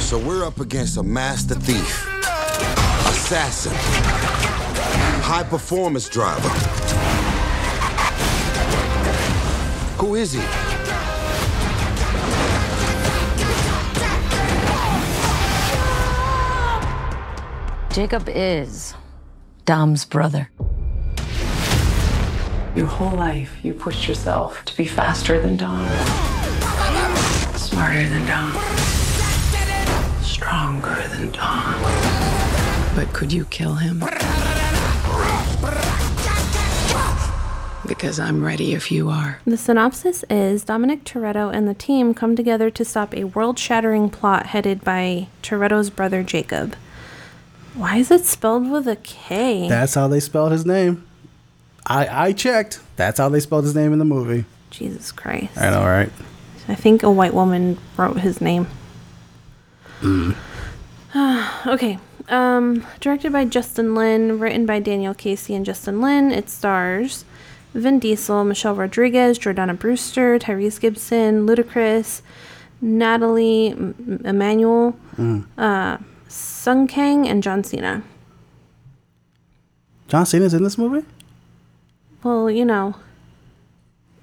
[0.00, 2.06] So we're up against a master thief,
[3.08, 3.74] assassin,
[5.22, 6.77] high performance driver.
[9.98, 10.40] Who is he?
[17.92, 18.94] Jacob is
[19.64, 20.50] Dom's brother.
[22.76, 25.84] Your whole life, you pushed yourself to be faster than Dom,
[27.56, 28.52] smarter than Dom,
[30.22, 31.74] stronger than Dom.
[32.94, 34.04] But could you kill him?
[37.86, 39.40] Because I'm ready if you are.
[39.46, 44.10] The synopsis is Dominic Toretto and the team come together to stop a world shattering
[44.10, 46.74] plot headed by Toretto's brother Jacob.
[47.74, 49.68] Why is it spelled with a K?
[49.68, 51.06] That's how they spelled his name.
[51.86, 52.80] I I checked.
[52.96, 54.44] That's how they spelled his name in the movie.
[54.70, 55.56] Jesus Christ.
[55.56, 56.10] I know, right?
[56.66, 58.66] I think a white woman wrote his name.
[61.66, 61.98] okay.
[62.28, 66.30] Um, directed by Justin Lin, written by Daniel Casey and Justin Lin.
[66.30, 67.24] It stars
[67.78, 72.22] Vin Diesel, Michelle Rodriguez, Jordana Brewster, Tyrese Gibson, Ludacris,
[72.80, 74.96] Natalie M- Emmanuel,
[75.56, 78.02] uh, Sung Kang, and John Cena.
[80.08, 81.06] John Cena's in this movie.
[82.22, 82.94] Well, you know,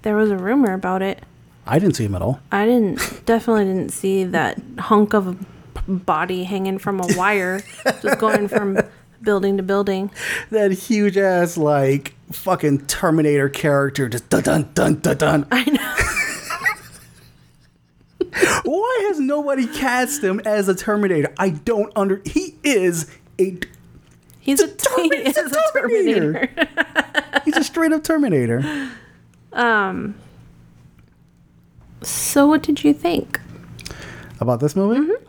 [0.02, 1.22] there was a rumor about it.
[1.66, 2.40] I didn't see him at all.
[2.52, 5.36] I didn't definitely didn't see that hunk of a
[5.90, 7.60] body hanging from a wire
[8.02, 8.78] just going from
[9.22, 10.10] building to building.
[10.50, 15.46] That huge ass like fucking Terminator character just dun dun dun dun dun.
[15.50, 15.94] I know.
[18.64, 21.32] Why has nobody cast him as a Terminator?
[21.38, 22.20] I don't under.
[22.24, 23.58] He is a.
[24.40, 26.48] He's a, Termi- he is a a Terminator.
[27.44, 28.90] He's a straight up Terminator.
[29.52, 30.14] Um.
[32.02, 33.40] So what did you think?
[34.40, 35.00] About this movie?
[35.00, 35.26] Mm-hmm.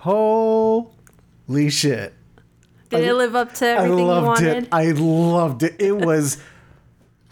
[1.48, 2.14] Holy shit!
[2.90, 4.64] Did it live up to I everything you loved wanted?
[4.64, 4.70] it.
[4.72, 5.76] I loved it.
[5.80, 6.38] It was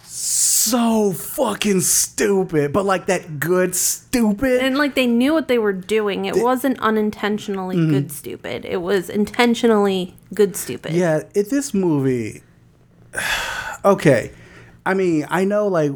[0.03, 4.61] so fucking stupid, but like that good stupid.
[4.61, 6.25] and like they knew what they were doing.
[6.25, 7.91] It wasn't unintentionally Mm-hmm.
[7.91, 8.65] good stupid.
[8.65, 10.93] It was intentionally good stupid.
[10.93, 12.43] Yeah, it this movie.
[13.83, 14.31] Okay,
[14.83, 15.91] I mean, I know like,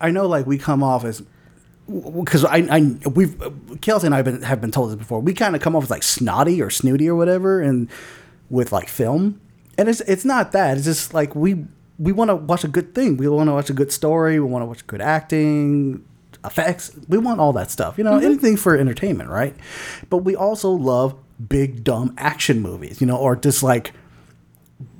[0.00, 1.22] I know like we come off as
[1.88, 3.40] because I, I we've
[3.80, 5.20] Kelsey and I have been have been told this before.
[5.20, 7.88] We kind of come off as like snotty or snooty or whatever, and
[8.52, 9.40] with like film,
[9.76, 10.76] and it's it's not that.
[10.76, 11.64] It's just like we
[11.98, 13.16] we want to watch a good thing.
[13.16, 14.38] We want to watch a good story.
[14.38, 16.04] We want to watch good acting,
[16.44, 16.92] effects.
[17.08, 17.98] We want all that stuff.
[17.98, 19.56] You know, anything for entertainment, right?
[20.10, 21.16] But we also love
[21.48, 23.00] big dumb action movies.
[23.00, 23.92] You know, or just like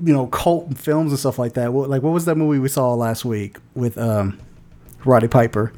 [0.02, 1.72] you know cult films and stuff like that.
[1.72, 4.38] What, like what was that movie we saw last week with um,
[5.04, 5.72] Roddy Piper?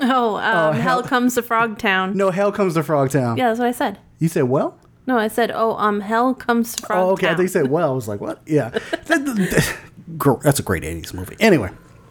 [0.00, 2.14] Oh, um, hell- hell comes to Frogtown.
[2.14, 3.36] No, Hell Comes to Frogtown.
[3.38, 3.98] Yeah, that's what I said.
[4.18, 4.76] You said well.
[5.06, 6.96] No, I said, oh, um, hell comes to Frogtown.
[6.96, 7.26] Oh, okay.
[7.26, 7.90] I think you said well.
[7.90, 8.40] I was like, what?
[8.46, 9.76] Yeah, That- that-
[10.16, 11.36] gr- that's a great '80s movie.
[11.40, 11.70] Anyway,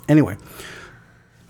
[0.09, 0.35] Anyway,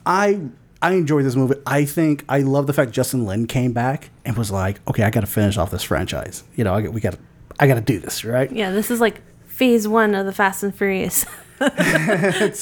[0.06, 0.40] I
[0.84, 1.56] I enjoyed this movie.
[1.66, 5.10] I think I love the fact Justin Lin came back and was like, okay, I
[5.10, 6.44] got to finish off this franchise.
[6.56, 7.20] You know, I, we got to
[7.60, 8.52] I got to do this, right?
[8.52, 11.26] Yeah, this is like phase one of the Fast and Furious
[11.60, 12.60] franchise.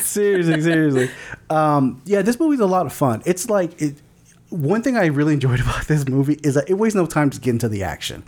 [0.00, 1.10] seriously, seriously.
[1.48, 3.22] Um, yeah, this movie's a lot of fun.
[3.26, 3.96] It's like it.
[4.50, 7.40] One thing I really enjoyed about this movie is that it wastes no time to
[7.40, 8.24] get into the action.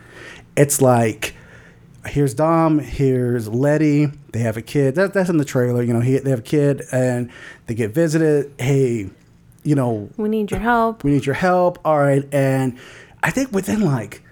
[0.57, 1.35] It's like
[2.07, 4.07] here's Dom, here's Letty.
[4.33, 4.97] They have a kid.
[4.97, 5.83] That, that's in the trailer.
[5.83, 7.31] You know, he, they have a kid and
[7.67, 8.53] they get visited.
[8.59, 9.09] Hey,
[9.63, 11.05] you know, We need your help.
[11.05, 11.79] we need your help.
[11.85, 12.77] All right, and
[13.23, 14.23] I think within like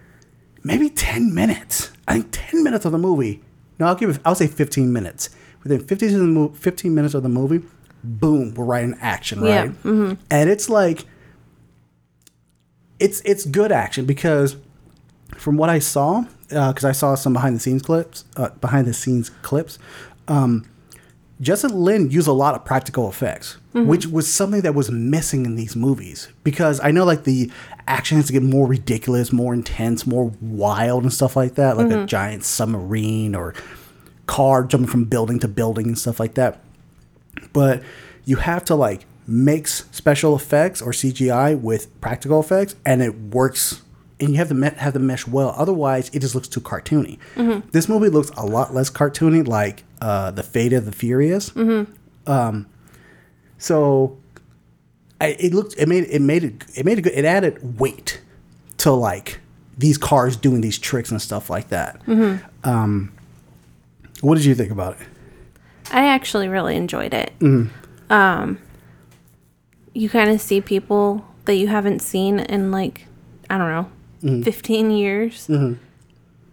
[0.64, 3.40] maybe ten minutes, I think ten minutes of the movie.
[3.79, 4.18] No, I'll give it.
[4.24, 5.31] I'll say fifteen minutes.
[5.62, 7.62] Within fifteen of the fifteen minutes of the movie,
[8.03, 9.70] boom, we're right in action, Yeah, right?
[9.85, 10.14] Mm-hmm.
[10.31, 11.05] And it's like,
[13.00, 14.56] it's it's good action because
[15.36, 18.92] from what I saw, because I saw some behind the scenes clips, uh, behind the
[18.94, 19.78] scenes clips,
[20.28, 20.66] um,
[21.40, 25.56] Justin Lin used a lot of practical effects, which was something that was missing in
[25.56, 26.28] these movies.
[26.44, 27.50] Because I know like the
[27.86, 31.90] action has to get more ridiculous, more intense, more wild and stuff like that, like
[31.90, 33.54] a giant submarine or
[34.26, 36.60] car jumping from building to building and stuff like that.
[37.52, 37.82] But
[38.26, 43.82] you have to like mix special effects or CGI with practical effects, and it works.
[44.18, 45.54] And you have to me- have the mesh well.
[45.56, 47.18] Otherwise, it just looks too cartoony.
[47.70, 51.56] This movie looks a lot less cartoony, like uh, the Fate of the Furious.
[52.26, 52.66] Um,
[53.56, 54.18] so
[55.20, 57.14] I, it looked it made it made it it made it good.
[57.14, 58.20] It added weight
[58.78, 59.40] to like
[59.78, 62.00] these cars doing these tricks and stuff like that.
[62.64, 63.12] Um,
[64.20, 65.06] what did you think about it?
[65.92, 67.32] I actually really enjoyed it.
[68.10, 68.58] Um,
[69.94, 73.07] you kind of see people that you haven't seen in like
[73.48, 73.90] I don't know,
[74.22, 74.42] mm-hmm.
[74.42, 75.74] fifteen years, mm-hmm.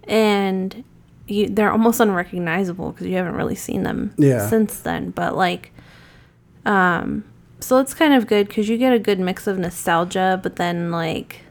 [0.09, 0.83] and
[1.27, 4.47] you they're almost unrecognizable because you haven't really seen them Yeah.
[4.49, 5.11] since then.
[5.11, 5.71] But like,
[6.65, 7.23] um,
[7.59, 10.91] so it's kind of good because you get a good mix of nostalgia, but then
[10.91, 11.41] like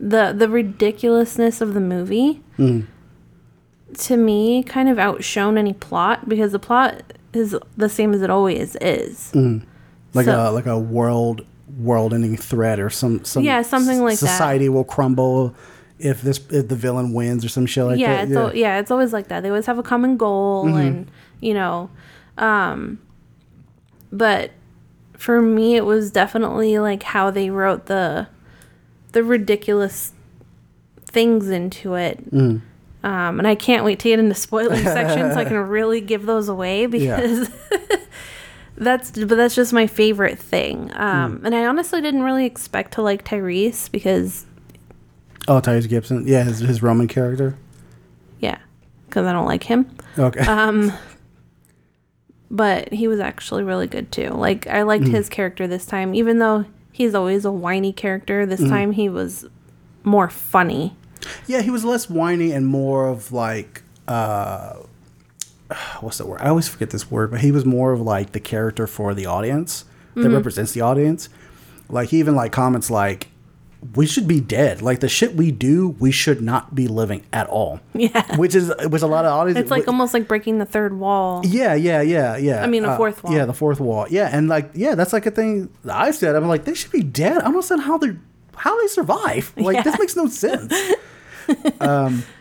[0.00, 2.86] the the ridiculousness of the movie mm-hmm.
[3.94, 8.30] to me kind of outshone any plot because the plot is the same as it
[8.30, 9.32] always is.
[10.14, 11.44] Like So- a like a world
[11.78, 14.26] world ending threat or some some Yeah, something like that.
[14.26, 15.54] society will crumble
[15.98, 18.28] if this if the villain wins or some shit like yeah, that.
[18.28, 19.42] it's al- yeah, it's always like that.
[19.42, 20.76] They always have a common goal Mm-hmm.
[20.78, 21.90] and you know
[22.38, 22.98] um
[24.12, 24.50] but
[25.16, 28.26] for me it was definitely like how they wrote the
[29.12, 30.12] the ridiculous
[31.04, 32.30] things into it.
[32.30, 32.60] Mm.
[33.04, 36.00] Um, and I can't wait to get into the spoiler section so I can really
[36.00, 37.48] give those away because
[38.78, 40.88] that's but that's just my favorite thing.
[40.88, 41.00] Mm.
[41.00, 44.46] Um, and I honestly didn't really expect to like Tyrese because
[45.46, 47.56] Oh, Tyrese Gibson, yeah, his his Roman character.
[48.40, 48.58] yeah,
[49.06, 49.90] because I don't like him.
[50.18, 50.92] Okay, Um,
[52.50, 54.28] but he was actually really good too.
[54.30, 58.46] Like I liked his character this time, even though he's always a whiny character.
[58.46, 59.46] This time he was
[60.04, 60.96] more funny.
[61.46, 64.76] yeah, he was less whiny and more of like uh,
[66.00, 66.40] what's that word?
[66.40, 69.26] I always forget this word, but he was more of like the character for the
[69.26, 71.28] audience that represents the audience.
[71.88, 73.28] Like he even like comments like.
[73.94, 74.82] We should be dead.
[74.82, 77.78] Like the shit we do, we should not be living at all.
[77.94, 78.36] Yeah.
[78.36, 79.56] Which is which a lot of audience.
[79.60, 81.42] It's like almost like breaking the third wall.
[81.46, 82.64] Yeah, yeah, yeah, yeah.
[82.64, 83.32] I mean, a Uh, fourth wall.
[83.32, 84.06] Yeah, the fourth wall.
[84.10, 86.34] Yeah, and like, yeah, that's like a thing that I said.
[86.34, 87.36] I'm like, they should be dead.
[87.36, 88.16] I don't understand how they
[88.56, 89.52] how they survive.
[89.56, 90.74] Like, this makes no sense.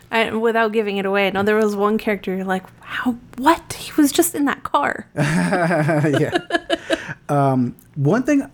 [0.09, 3.17] I, without giving it away, no, there was one character you're like, how?
[3.37, 3.73] What?
[3.73, 5.07] He was just in that car.
[5.15, 6.37] yeah.
[7.29, 8.49] Um, one thing,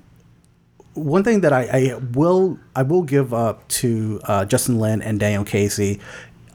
[0.94, 5.20] one thing that I, I will I will give up to uh, Justin Lin and
[5.20, 6.00] Daniel Casey.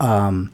[0.00, 0.52] Um,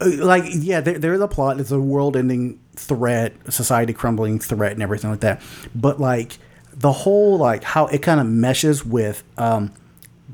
[0.00, 1.58] uh, like yeah, there, there's a plot.
[1.60, 5.42] It's a world-ending threat, society crumbling threat, and everything like that.
[5.74, 6.38] But like
[6.72, 9.72] the whole like how it kind of meshes with um,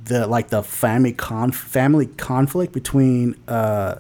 [0.05, 3.97] the like the family con family conflict between uh,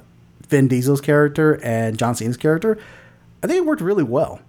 [0.49, 2.79] Vin Diesel's character and John Cena's character.
[3.43, 4.41] I think it worked really well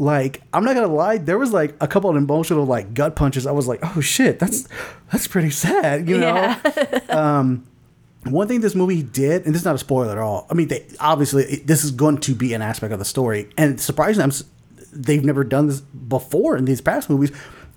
[0.00, 3.46] like I'm not gonna lie, there was like a couple of emotional like gut punches.
[3.46, 4.68] I was like, oh shit, that's
[5.10, 6.34] that's pretty sad, you know.
[6.34, 7.56] Yeah.
[8.24, 10.46] One thing this movie did, and this is not a spoiler at all.
[10.50, 13.48] I mean, they obviously it- this is going to be an aspect of the story,
[13.56, 14.46] and surprisingly, I'm,
[14.92, 17.30] they've never done this before in these past movies.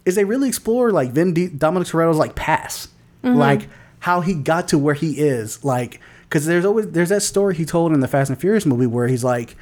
[0.04, 2.90] Is they really explore like Vin D- Dominic Toretto's like past,
[3.24, 3.68] like
[4.00, 7.66] how he got to where he is, like because there's always there's that story he
[7.66, 9.56] told in the Fast and Furious movie where he's like,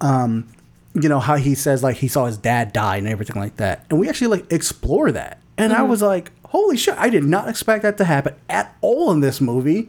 [0.00, 0.48] um,
[0.94, 3.84] you know how he says like he saw his dad die and everything like that,
[3.90, 7.48] and we actually like explore that, and I was like, holy shit, I did not
[7.48, 9.88] expect that to happen at all in this movie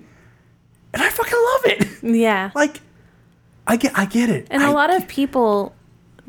[0.93, 2.15] and I fucking love it.
[2.15, 2.51] yeah.
[2.55, 2.82] like,
[3.65, 4.47] I get, I get it.
[4.51, 5.74] And I a lot of people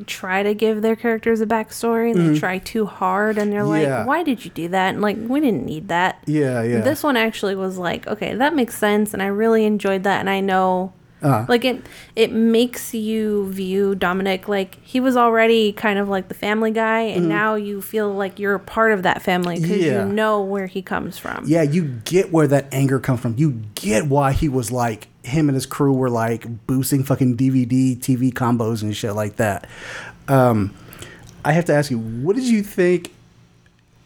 [0.06, 2.40] try to give their characters a backstory and they Mhm.
[2.40, 3.98] try too hard and they're Yeah.
[3.98, 4.94] like, why did you do that?
[4.94, 6.16] And like, we didn't need that.
[6.26, 6.80] Yeah, yeah.
[6.80, 10.28] This one actually was like, okay, that makes sense, and I really enjoyed that, and
[10.30, 10.92] I know.
[11.22, 11.46] Uh-huh.
[11.48, 11.86] Like it,
[12.16, 17.00] it makes you view Dominic like he was already kind of like the family guy,
[17.00, 17.28] and Mhm.
[17.28, 20.04] now you feel like you're a part of that family because Yeah.
[20.06, 21.44] you know where he comes from.
[21.46, 23.34] Yeah, you get where that anger comes from.
[23.38, 27.96] You get why he was like him and his crew were like boosting fucking DVD
[27.96, 29.66] TV combos and shit like that.
[30.28, 30.74] Um,
[31.44, 33.12] I have to ask you, what did you think?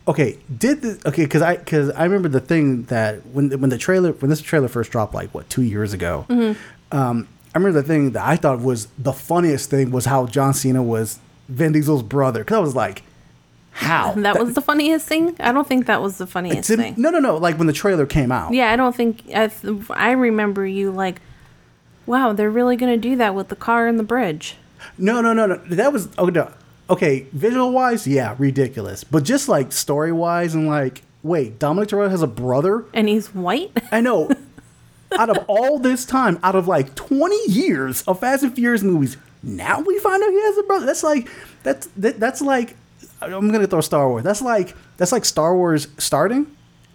[0.06, 1.24] Okay, did the okay?
[1.24, 4.68] Because I because I remember the thing that when when the trailer when this trailer
[4.68, 6.24] first dropped like what two years ago.
[6.28, 6.56] Mhm.
[6.92, 10.54] Um, I remember the thing that I thought was the funniest thing was how John
[10.54, 12.40] Cena was Vin Diesel's brother.
[12.40, 13.02] Because I was like,
[13.78, 15.36] how That was the funniest thing.
[15.38, 16.94] I don't think that was the funniest thing.
[16.96, 17.36] No, no, no.
[17.36, 18.52] Like when the trailer came out.
[18.52, 21.20] Yeah, I don't think I, th- I remember you like,
[22.04, 24.56] wow, they're really gonna do that with the car and the bridge.
[24.98, 25.56] No, no, no, no.
[25.70, 26.52] That was oh no.
[26.90, 29.04] Okay, visual wise, yeah, ridiculous.
[29.04, 33.32] But just like story wise and like, wait, Dominic Toretto has a brother, and he's
[33.32, 33.70] white.
[33.92, 34.30] I know.
[35.16, 39.16] out of all this time, out of like twenty years of Fast and Furious movies,
[39.42, 40.86] now we find out he has a brother.
[40.86, 41.28] That's like
[41.62, 42.74] that's that, that's like
[43.20, 44.24] I'm gonna throw Star Wars.
[44.24, 46.46] That's like that's like Star Wars starting,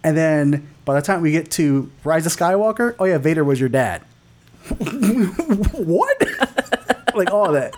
[0.02, 3.60] and then by the time we get to Rise of Skywalker, oh yeah, Vader was
[3.60, 4.02] your dad.
[4.68, 6.22] what?
[7.14, 7.74] like all that.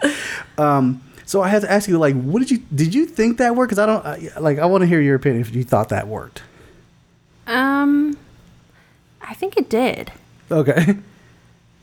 [0.59, 3.57] Um, so I had to ask you, like, what did you did you think that
[3.57, 3.71] worked?
[3.71, 4.05] Because I don't
[4.37, 4.59] I, like.
[4.59, 6.43] I want to hear your opinion if you thought that worked.
[7.47, 8.17] Um,
[9.23, 10.13] I think it did.
[10.51, 10.97] Okay.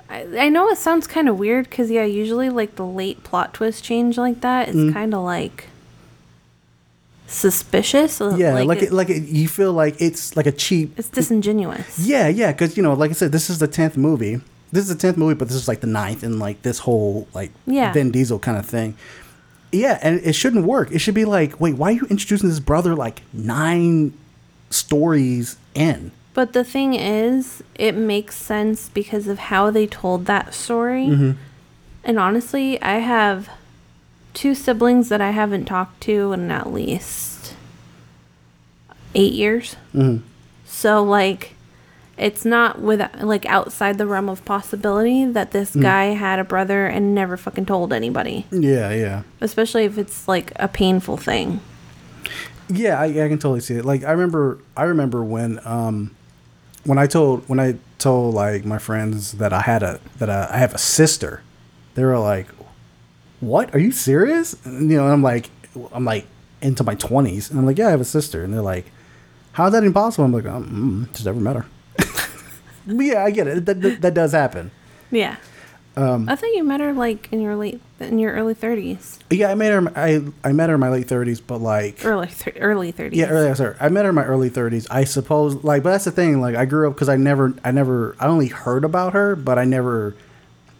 [0.10, 3.54] I, I know it sounds kind of weird because yeah, usually like the late plot
[3.54, 4.94] twist change like that is Mm.
[4.94, 5.68] kind of like
[7.34, 8.22] suspicious.
[8.22, 10.98] uh, Yeah, like it- it, like it, you feel like it's like a cheap.
[10.98, 12.00] it's disingenuous.
[12.00, 14.40] Yeah, yeah, because you know, like I said, this is the tenth movie.
[14.72, 17.28] This is the tenth movie, but this is like the ninth, and like this whole
[17.34, 17.92] like Yeah.
[17.94, 18.96] Vin Diesel kind of thing.
[19.72, 20.92] Yeah, and it shouldn't work.
[20.92, 24.14] It should be like, wait, why are you introducing this brother like nine
[24.70, 26.12] stories in?
[26.34, 31.06] But the thing is, it makes sense because of how they told that story.
[31.08, 31.36] Mhm.
[32.04, 33.50] And honestly, I have
[34.34, 37.54] two siblings that I haven't talked to in at least
[39.16, 39.76] eight years.
[39.94, 40.22] Mhm.
[40.66, 41.54] So, like,
[42.18, 45.82] it's not with like outside the realm of possibility that this Mm.
[45.82, 48.46] guy had a brother and never fucking told anybody.
[48.52, 49.22] Yeah, yeah.
[49.42, 51.60] Especially if it's like a painful thing.
[52.70, 53.86] Yeah, I, I can totally see it.
[53.86, 56.12] Like I remember, I remember when, um,
[56.86, 60.50] when I told when I told like my friends that I had a that I,
[60.52, 61.42] I have a sister,
[61.96, 62.48] they were like,
[63.44, 63.74] "What?
[63.76, 65.50] Are you serious?" And, you know, and I'm like,
[65.92, 66.26] I'm like
[66.62, 68.92] into my twenties, and I'm like, "Yeah, I have a sister," and they're like,
[69.54, 71.66] "How's that impossible?" I'm like, um, mm, "Just never met her."
[72.86, 73.66] But yeah, I get it.
[73.66, 74.72] That, that, that does happen.
[75.10, 75.38] Yeah.
[75.96, 79.20] Um, I thought you met her like in your late in your early 30s.
[79.30, 79.94] yeah, I met her.
[79.96, 83.12] I I met her in my late thirties, but like Early th- early 30s.
[83.14, 83.54] Yeah, early.
[83.56, 84.88] Sorry, I met her in my early thirties.
[84.90, 86.42] I suppose, like, but that's the thing.
[86.42, 89.58] Like, I grew up because I never, I never, I only heard about her, but
[89.60, 90.16] I never.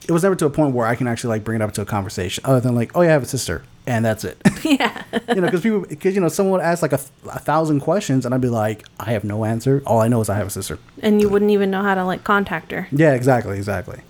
[0.08, 1.82] It was never to a point where I can actually like bring it up to
[1.82, 4.38] a conversation, other than like, oh yeah, I have a sister, and that's it.
[4.64, 5.04] yeah.
[5.30, 7.00] you know, because people, because you know, someone would ask like a,
[7.30, 9.82] a thousand questions, and I'd be like, I have no answer.
[9.86, 10.78] All I know is I have a sister.
[11.02, 12.88] And you wouldn't even know how to like contact her.
[12.92, 14.02] Yeah, exactly, exactly.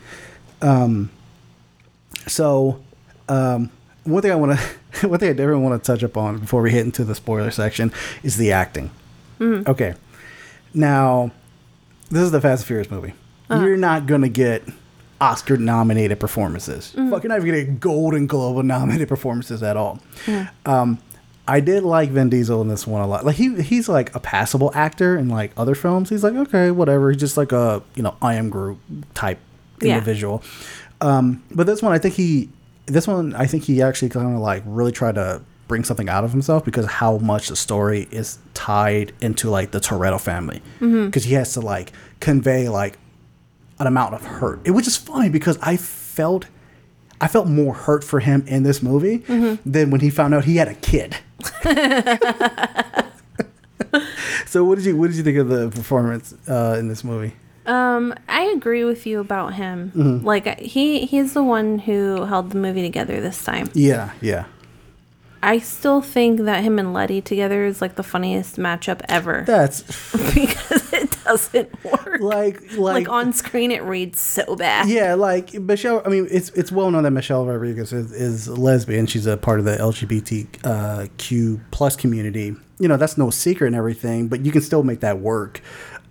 [0.61, 1.11] Um,
[2.27, 2.81] so,
[3.29, 3.69] um,
[4.03, 6.61] one thing I want to, one thing I definitely want to touch up on before
[6.61, 7.91] we hit into the spoiler section
[8.23, 8.89] is the acting.
[9.39, 9.67] Mhm.
[9.67, 9.93] Okay,
[10.73, 11.31] now
[12.09, 13.13] this is the Fast and Furious movie.
[13.49, 13.63] Uh-huh.
[13.63, 14.63] You're not gonna get
[15.23, 16.93] Oscar nominated performances.
[16.97, 17.09] Mhm.
[17.09, 19.99] Fucking not even gonna get Golden Globe nominated performances at all.
[20.27, 20.49] Yeah.
[20.65, 20.97] Um,
[21.47, 23.25] I did like Vin Diesel in this one a lot.
[23.25, 26.09] Like he he's like a passable actor in like other films.
[26.09, 27.09] He's like okay, whatever.
[27.11, 28.77] He's just like a you know I am Groot
[29.13, 29.39] type
[29.81, 29.93] Yeah.
[29.95, 30.43] individual.
[31.01, 32.49] Um, but this one, I think he
[32.85, 36.23] this one I think he actually kind of like really tried to bring something out
[36.25, 41.05] of himself because how much the story is tied into like the Toretto family Mhm.
[41.05, 42.97] because he has to like convey like
[43.79, 44.59] an amount of hurt.
[44.65, 46.45] It which is funny because I felt
[47.21, 49.59] I felt more hurt for him in this movie Mhm.
[49.65, 51.17] than when he found out he had a kid.
[54.45, 57.33] So what did you what did you think of the performance uh, in this movie?
[57.65, 59.91] Um, I agree with you about him.
[59.95, 60.23] Mhm.
[60.23, 63.69] Like he he's the one who held the movie together this time.
[63.73, 64.45] Yeah, yeah.
[65.41, 69.43] I still think that him and Letty together is like the funniest matchup ever.
[69.47, 69.81] That's
[70.33, 70.82] because
[71.33, 72.19] doesn't work.
[72.19, 74.87] Like Like, like on screen it reads so bad.
[74.89, 76.01] Yeah, like Michelle.
[76.05, 79.05] I mean, it's it's well known that Michelle Rodriguez is, is lesbian.
[79.07, 82.55] She's a part of the LGBTQ plus community.
[82.79, 84.27] You know, that's no secret and everything.
[84.27, 85.61] But you can still make that work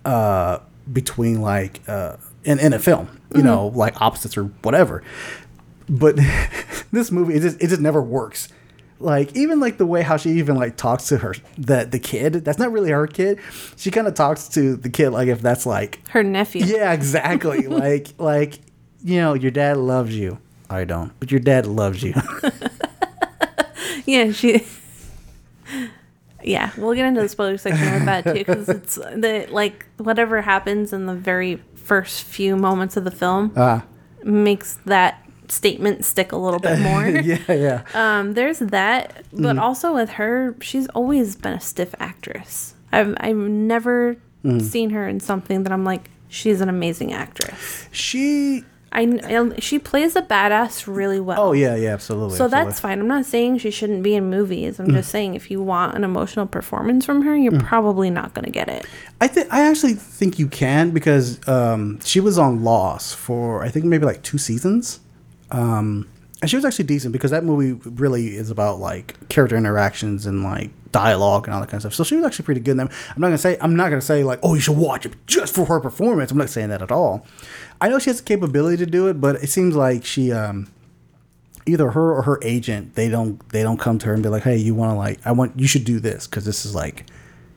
[0.05, 0.59] uh,
[0.91, 3.19] between like uh, in in a film.
[3.35, 5.03] You know, like opposites or whatever.
[5.89, 6.17] But
[6.91, 8.47] this movie it just it just never works.
[9.03, 12.45] Like even like the way how she even like talks to her the the kid
[12.45, 13.39] that's not really her kid.
[13.75, 16.65] She kind of talks to the kid like if that's like Her nephew.
[16.65, 18.59] yeah exactly like like
[19.03, 20.39] you know your dad loves you.
[20.69, 22.13] I don't, but your dad loves you.
[24.05, 24.65] Yeah, she.
[26.43, 30.41] Yeah, we'll get into the spoiler section with that too, because it's the like whatever
[30.41, 33.85] happens in the very first few moments of the film Ah.
[34.23, 35.22] makes that
[35.53, 37.07] statement stick a little bit more.
[37.31, 37.81] yeah, yeah.
[37.93, 39.61] Um, there's that, but Mhm.
[39.61, 42.73] also with her, she's always been a stiff actress.
[42.91, 44.61] I've I've never Mhm.
[44.61, 47.87] seen her in something that I'm like, she's an amazing actress.
[47.91, 51.41] She, I, I- she plays a badass really well.
[51.41, 52.37] Oh yeah, yeah, absolutely.
[52.37, 52.69] So absolutely.
[52.69, 52.99] that's fine.
[52.99, 54.79] I'm not saying she shouldn't be in movies.
[54.79, 54.93] I'm Mm.
[54.99, 57.63] just saying if you want an emotional performance from her, you're Mm.
[57.65, 58.85] probably not going to get it.
[59.21, 63.69] I think I actually think you can because um, she was on Lost for I
[63.69, 64.99] think maybe like two seasons,
[65.53, 66.09] um,
[66.41, 70.43] and she was actually decent because that movie really is about like character interactions and
[70.43, 71.93] like dialogue and all that kind of stuff.
[71.93, 72.71] So she was actually pretty good.
[72.71, 72.89] In them.
[73.15, 75.55] I'm not gonna say I'm not gonna say like oh you should watch it just
[75.55, 76.31] for her performance.
[76.31, 77.25] I'm not saying that at all.
[77.79, 80.69] I know she has the capability to do it, but it seems like she um,
[81.65, 84.43] either her or her agent they don't they don't come to her and be like
[84.43, 87.05] hey you want to like I want you should do this because this is like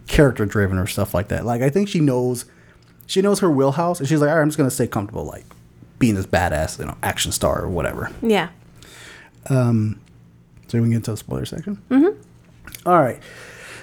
[0.07, 1.45] character driven or stuff like that.
[1.45, 2.45] Like I think she knows
[3.07, 5.45] she knows her wheelhouse and she's like, all right, I'm just gonna stay comfortable like
[5.99, 8.11] being this badass, you know, action star or whatever.
[8.23, 8.49] Yeah.
[9.49, 10.01] Um
[10.69, 11.81] so we can get into the spoiler section.
[11.91, 12.89] Mm-hmm.
[12.89, 13.21] All right.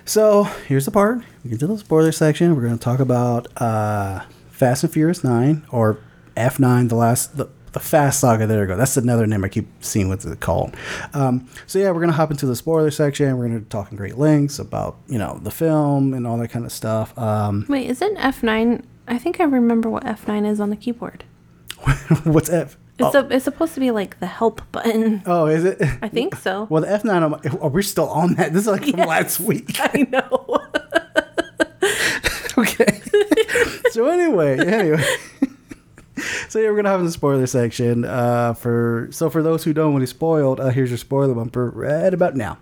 [0.06, 1.20] So here's the part.
[1.44, 2.56] We get to the spoiler section.
[2.56, 6.00] We're gonna talk about uh Fast and Furious Nine or
[6.36, 8.46] F nine, the last the the Fast Saga.
[8.48, 8.78] There we go.
[8.78, 10.76] That's another name I keep seeing what's it called.
[11.14, 13.38] Um, so yeah, we're gonna hop into the spoiler section.
[13.38, 16.66] We're gonna talk in great lengths about you know the film and all that kind
[16.66, 17.18] of stuff.
[17.18, 18.84] Um, Wait, isn't F9?
[19.08, 21.24] I think I remember what F9 is on the keyboard.
[22.24, 22.78] what's F?
[23.00, 23.22] It's, oh.
[23.22, 25.24] a, it's supposed to be like the help button.
[25.26, 25.82] Oh, is it?
[26.02, 26.68] I think so.
[26.70, 27.24] Well, the F nine.
[27.24, 28.54] Are we still on that?
[28.54, 29.76] This is like from last week.
[29.80, 30.60] I know.
[32.58, 33.02] okay.
[33.92, 35.04] so anyway, anyway.
[36.50, 38.06] so yeah, we're gonna have the spoiler section.
[38.06, 41.34] Uh, for so for those who don't want to be spoiled, uh, here's your spoiler
[41.34, 42.60] bumper right about now.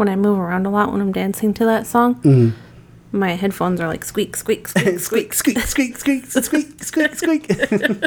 [0.00, 2.52] When I move around a lot when I'm dancing to that song, Mhm.
[3.12, 8.00] my headphones are like squeak, squeak, squeak, squeak, squeak, squeak, squeak, squeak, squeak, squeak.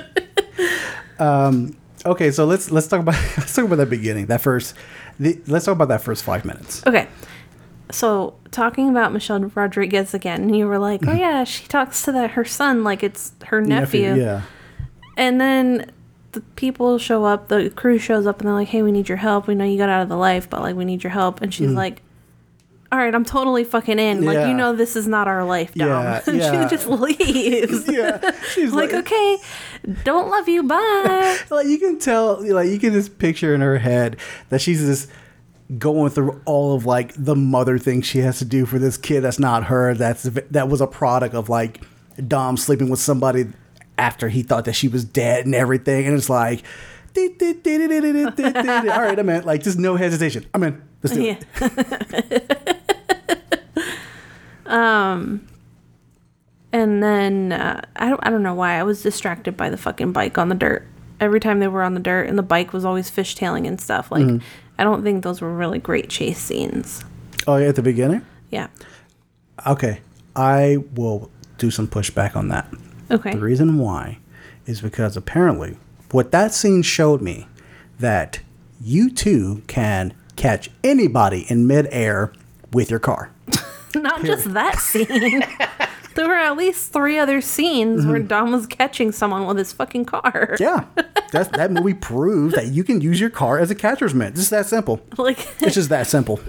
[1.19, 4.25] um, okay, so let's let's talk about let's talk about that beginning.
[4.25, 4.73] That first,
[5.19, 6.81] the, let's talk about that first five minutes.
[6.87, 7.07] Okay.
[7.91, 12.31] So talking about Michelle Rodriguez again, you were like, "Oh yeah, she talks to that
[12.31, 14.41] her son like it's her nephew." yeah.
[15.15, 15.91] And then
[16.33, 19.17] the people show up, the crew shows up, and they're like, "Hey, we need your
[19.17, 19.47] help.
[19.47, 21.53] We know you got out of the life, but like, we need your help." And
[21.53, 21.75] she's Mhm.
[21.75, 22.01] like,
[22.91, 24.23] "All right, I'm totally fucking in.
[24.25, 24.47] Like, Yeah.
[24.49, 26.67] you know, this is not our life, Dom." Yeah, And yeah.
[26.69, 27.87] she just leaves.
[27.91, 29.37] yeah, she's like, like- "Okay,
[30.03, 30.63] don't love you.
[30.63, 34.17] Bye." like you can tell, like you can just picture in her head
[34.49, 35.09] that she's just
[35.79, 39.21] going through all of like the mother thing she has to do for this kid
[39.21, 39.93] that's not her.
[39.95, 41.81] That's that was a product of like
[42.27, 43.47] Dom sleeping with somebody
[44.03, 46.63] after he thought that she was dead and everything, and it's like.
[47.15, 47.21] All
[49.01, 49.43] right, I'm in.
[49.45, 50.45] Like, just no hesitation.
[50.53, 50.81] I'm in.
[51.03, 52.77] Let's do it.
[54.65, 55.47] um,
[56.71, 60.11] and then uh, I don't I don't know why I was distracted by the fucking
[60.11, 60.87] bike on the dirt.
[61.19, 64.11] Every time they were on the dirt, and the bike was always fishtailing and stuff.
[64.11, 64.41] Like, Mhm.
[64.79, 67.05] I don't think those were really great chase scenes.
[67.45, 68.23] Oh, yeah, at the beginning?
[68.49, 68.67] Yeah.
[69.67, 70.01] Okay,
[70.35, 71.29] I will
[71.59, 72.67] do some pushback on that.
[73.11, 73.33] Okay.
[73.33, 74.19] The reason why
[74.65, 75.77] is because apparently
[76.11, 77.47] what that scene showed me
[77.99, 78.39] that
[78.81, 82.33] you too can catch anybody in midair
[82.71, 83.31] with your car.
[83.95, 85.43] Not just that scene.
[86.15, 90.05] there were at least three other scenes where Dom was catching someone with his fucking
[90.05, 90.55] car.
[90.57, 90.63] Mm-hmm.
[90.63, 90.85] Yeah,
[91.31, 94.35] that's, that movie proves that you can use your car as a catcher's mitt.
[94.35, 95.01] Just that simple.
[95.17, 96.39] Like It's just that simple.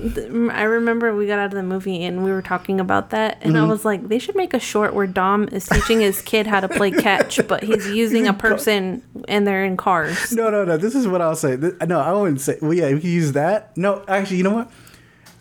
[0.52, 3.56] I remember we got out of the movie and we were talking about that, and
[3.56, 3.68] I Mhm.
[3.68, 6.68] was like, they should make a short where Dom is teaching his kid how to
[6.68, 10.32] play catch, but he's using a person and they're in cars.
[10.32, 10.76] No, no, no.
[10.76, 11.56] This is what I'll say.
[11.56, 12.58] Th- No, I wouldn't say.
[12.60, 13.76] Well, yeah, we can use that.
[13.76, 14.70] No, actually, you know what?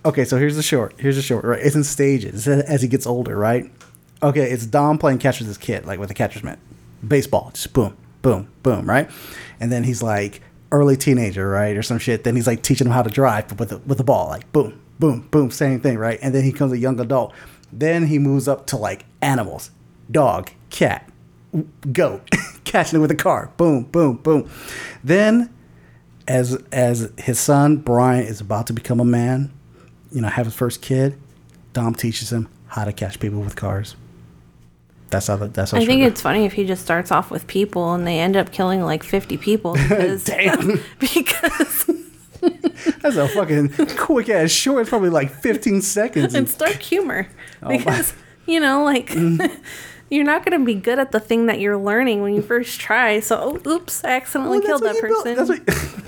[0.05, 0.95] Okay, so here's the short.
[0.99, 1.45] Here's the short.
[1.45, 3.37] Right, it's in stages as he gets older.
[3.37, 3.71] Right.
[4.23, 6.57] Okay, it's Dom playing catch with his kid, like with a catcher's mitt,
[7.05, 9.11] baseball, just boom, boom, boom, right?
[9.59, 12.23] And then he's like early teenager, right, or some shit.
[12.23, 14.79] Then he's like teaching him how to drive with the, with the ball, like boom,
[14.97, 16.19] boom, boom, same thing, right?
[16.21, 17.33] And then he becomes a young adult.
[17.73, 19.71] Then he moves up to like animals,
[20.09, 21.11] dog, cat,
[21.91, 22.29] goat,
[22.63, 23.51] catching it with a car.
[23.57, 24.49] Boom, boom, boom.
[25.03, 25.53] Then,
[26.29, 29.51] as as his son Brian is about to become a man,
[30.13, 31.19] you know, have his first kid,
[31.73, 33.97] Dom teaches him how to catch people with cars.
[35.13, 35.37] That's how.
[35.37, 35.77] That's how.
[35.77, 38.51] I think it's funny if he just starts off with people and they end up
[38.51, 40.79] killing like 50 people because Damn.
[40.99, 41.89] because
[43.01, 44.81] That's a fucking quick ass short.
[44.81, 46.35] It's probably like 15 seconds.
[46.35, 47.27] it's dark humor
[47.61, 48.13] Oh, my- because
[48.45, 49.49] you know like mm.
[50.09, 52.79] you're not going to be good at the thing that you're learning when you first
[52.81, 53.19] try.
[53.21, 55.35] So, oh, oops, I accidentally Well, killed that you person.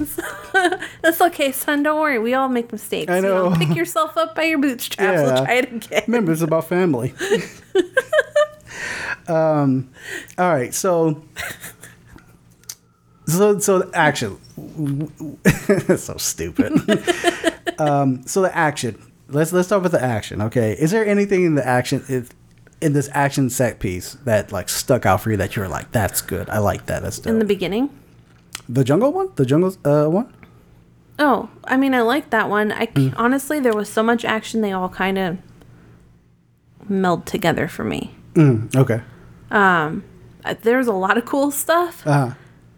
[0.03, 1.83] that's That's okay, son.
[1.83, 2.19] Don't worry.
[2.19, 3.09] We all make mistakes.
[3.11, 3.55] I You know, know.
[3.57, 5.21] pick yourself up by your bootstraps.
[5.21, 5.33] Yeah.
[5.33, 6.03] We'll try it again.
[6.07, 7.13] Remember, it's about family.
[9.27, 9.89] Um,
[10.37, 11.23] all right, so
[13.27, 14.37] so so action.
[15.97, 16.73] So stupid.
[17.79, 19.01] um, so the action.
[19.27, 20.41] Let's let's start with the action.
[20.43, 22.27] Okay, is there anything in the action in,
[22.81, 25.91] in this action set piece that like stuck out for you that you were like,
[25.91, 26.49] that's good.
[26.49, 27.01] I like that.
[27.01, 27.31] That's dope.
[27.31, 27.89] In the beginning.
[28.69, 30.31] the jungle one, the jungle uh, one.
[31.17, 32.71] Oh, I mean, I like that one.
[32.71, 33.13] I Mm.
[33.17, 35.37] honestly, there was so much action; they all kind of
[36.87, 38.13] meld together for me.
[38.35, 39.01] Mm, okay.
[39.51, 40.03] Um,
[40.61, 42.05] there's a lot of cool stuff.
[42.05, 42.31] Uh,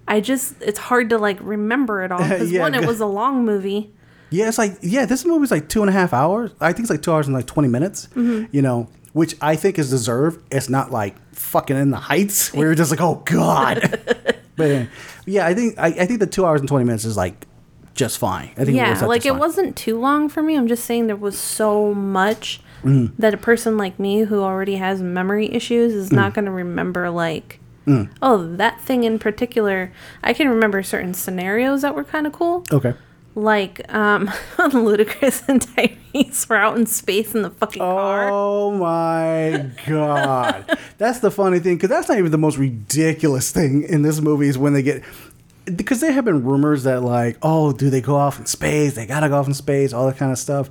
[0.08, 3.06] I just it's hard to like remember it all because Yeah, one, it was a
[3.06, 3.92] long movie.
[4.30, 6.52] Yeah, it's like yeah, this movie's like two and a half hours.
[6.60, 8.08] I think it's like two hours and like twenty minutes.
[8.16, 8.48] Mhm.
[8.52, 10.44] You know, which I think is deserved.
[10.52, 14.00] It's not like fucking in the heights where you're just like, oh god.
[14.56, 14.86] but uh,
[15.26, 17.48] yeah, I think I, I think the two hours and twenty minutes is like
[17.94, 18.50] just fine.
[18.52, 19.40] I think it yeah, out like it fine.
[19.40, 20.56] wasn't too long for me.
[20.56, 23.12] I'm just saying there was so much Mhm.
[23.20, 26.36] that a person like me who already has memory issues is not Mm.
[26.36, 27.10] going to remember.
[27.10, 28.10] Like, Mm.
[28.22, 29.92] oh, that thing in particular.
[30.24, 32.64] I can remember certain scenarios that were kind of cool.
[32.72, 32.94] Okay.
[33.36, 38.30] Like, um, Ludacris and Tyrese were out in space in the fucking car.
[38.32, 43.84] Oh my god, that's the funny thing because that's not even the most ridiculous thing
[43.84, 45.04] in this movie is when they get
[45.76, 49.06] because there have been rumors that like oh do they go off in space they
[49.06, 50.70] gotta go off in space all that kind of stuff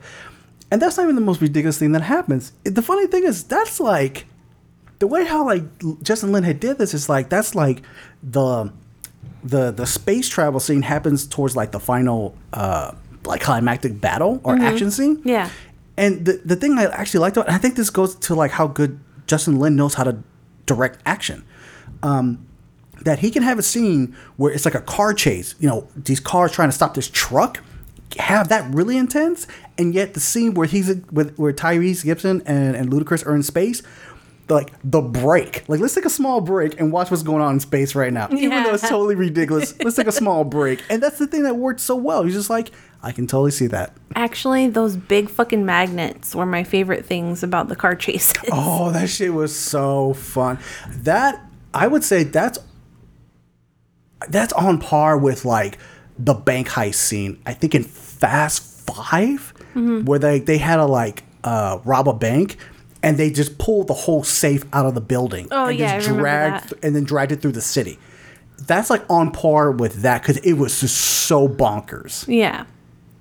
[0.70, 3.78] and that's not even the most ridiculous thing that happens the funny thing is that's
[3.80, 4.26] like
[4.98, 5.62] the way how like
[6.02, 7.82] Justin Lin had did this is like that's like
[8.22, 8.72] the
[9.44, 12.92] the the space travel scene happens towards like the final uh
[13.24, 14.62] like climactic battle or Mhm.
[14.62, 15.50] action scene Yeah.
[15.96, 18.66] and the the thing I actually liked about, I think this goes to like how
[18.66, 20.16] good Justin Lin knows how to
[20.66, 21.44] direct action.
[22.02, 22.38] Um,
[23.02, 25.54] that he can have a scene where it's like a car chase.
[25.58, 27.62] You know, these cars trying to stop this truck.
[28.18, 29.46] Have that really intense,
[29.76, 33.42] and yet the scene where he's with where Tyrese Gibson and and Ludacris are in
[33.42, 33.82] space.
[34.48, 37.60] Like the break, like let's take a small break and watch what's going on in
[37.60, 38.28] space right now.
[38.30, 41.56] Even though it's totally ridiculous, let's take a small break, and that's the thing that
[41.56, 42.22] worked so well.
[42.22, 42.70] He's just like,
[43.02, 43.92] I can totally see that.
[44.14, 48.36] Actually, those big fucking magnets were my favorite things about the car chases.
[48.52, 50.58] Oh, that shit was so fun.
[50.88, 51.44] That
[51.74, 52.58] I would say that's
[54.28, 55.78] that's on par with like
[56.18, 57.38] the bank heist scene.
[57.46, 60.04] I think in Fast 5 Mhm.
[60.06, 62.56] where they they had to like uh, rob a bank.
[63.02, 65.46] And they just pulled the whole safe out of the building.
[65.52, 67.98] Oh, and yeah, just dragged and then dragged it through the city.
[68.66, 72.24] That's like on par with that because it was just so bonkers.
[72.26, 72.64] Yeah.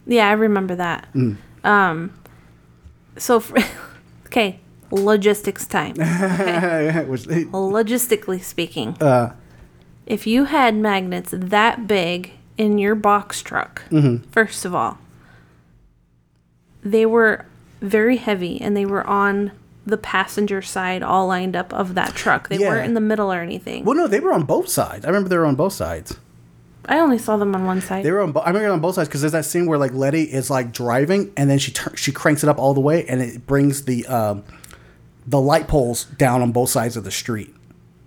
[0.08, 1.08] Yeah, I remember that.
[1.14, 1.38] Mm.
[1.64, 2.14] Um
[3.18, 3.58] so for,
[4.28, 4.60] okay,
[4.92, 5.96] logistics time.
[6.00, 7.06] Okay?
[7.52, 9.34] Logistically speaking, uh,
[10.08, 14.26] if you had magnets that big in your box truck, Mhm.
[14.32, 14.98] first of all,
[16.84, 17.46] they were
[17.82, 19.52] very heavy and they were on
[19.86, 22.50] the passenger side all lined up of that truck.
[22.50, 22.70] They Yeah.
[22.70, 23.84] weren't in the middle or anything.
[23.86, 25.06] well, no, they were on both sides.
[25.06, 26.18] I remember they were on both sides.
[26.88, 28.04] I only saw them on one side.
[28.06, 28.32] They were on.
[28.32, 30.72] Bo- I remember on both sides because there's that scene where like Letty is like
[30.72, 33.84] driving and then she tur- she cranks it up all the way and it brings
[33.86, 34.44] the um,
[35.28, 37.54] the light poles down on both sides of the street.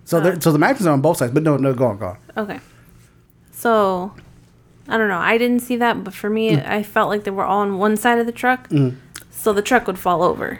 [0.05, 2.05] So there so the magnets are on both sides, but no, no, go on, go
[2.07, 2.17] on.
[2.37, 2.59] Okay.
[3.51, 4.13] So,
[4.89, 5.19] I don't know.
[5.19, 6.67] I didn't see that, but for me, Mm.
[6.67, 8.95] I felt like they were all on one side of the truck, Mm.
[9.29, 10.59] so the truck would fall over,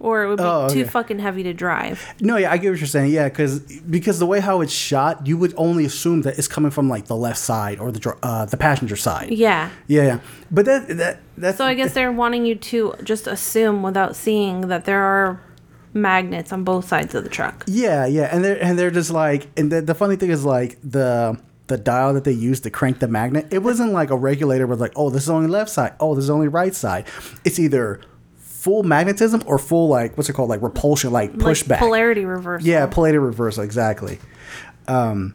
[0.00, 2.02] or it would be Oh, too fucking heavy to drive.
[2.20, 3.12] No, yeah, I get what you're saying.
[3.12, 6.70] Yeah, because because the way how it's shot, you would only assume that it's coming
[6.70, 9.28] from like the left side or the dr- uh, the passenger side.
[9.30, 9.68] Yeah.
[9.86, 10.18] Yeah, yeah.
[10.50, 14.68] But that that that's So I guess they're wanting you to just assume without seeing
[14.68, 15.40] that there are
[15.92, 17.64] magnets on both sides of the truck.
[17.66, 20.78] Yeah, yeah, and they're and they're just like, and the, the funny thing is like
[20.82, 21.36] the
[21.70, 23.46] the dial that they used to crank the magnet.
[23.50, 26.24] It wasn't like a regulator was like, oh, this is only left side, oh, this
[26.24, 27.06] is only right side.
[27.44, 28.00] It's either
[28.36, 31.70] full magnetism or full like what's it called, like repulsion, like pushback.
[31.70, 32.68] Like polarity reversal.
[32.68, 34.18] yeah, polarity reversal, exactly.
[34.88, 35.34] Um,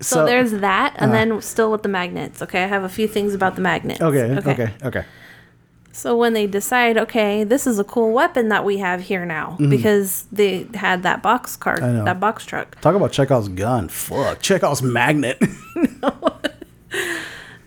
[0.00, 2.42] So, there's that, and uh, then still with the magnets.
[2.42, 4.00] Okay, I have a few things about the magnets.
[4.02, 5.04] okay, okay, okay,
[5.94, 9.50] So when they decide, okay, this is a cool weapon that we have here now,
[9.52, 9.70] mm-hmm.
[9.70, 11.98] because they had that box Mm-hmm.
[11.98, 12.04] Know.
[12.04, 12.80] that box truck.
[12.80, 13.88] Talk about Chekhov's gun.
[13.88, 14.42] Fuck.
[14.42, 15.40] Chekhov's magnet.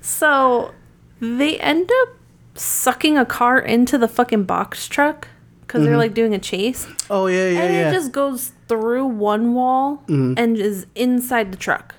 [0.02, 0.74] So
[1.20, 2.10] they end up
[2.56, 5.28] sucking a car into the fucking box truck
[5.62, 6.00] because they're mm-hmm.
[6.00, 7.90] like doing a chase, oh, yeah, yeah, and yeah.
[7.90, 10.34] it just goes through one wall mm-hmm.
[10.38, 11.94] and is inside the truck.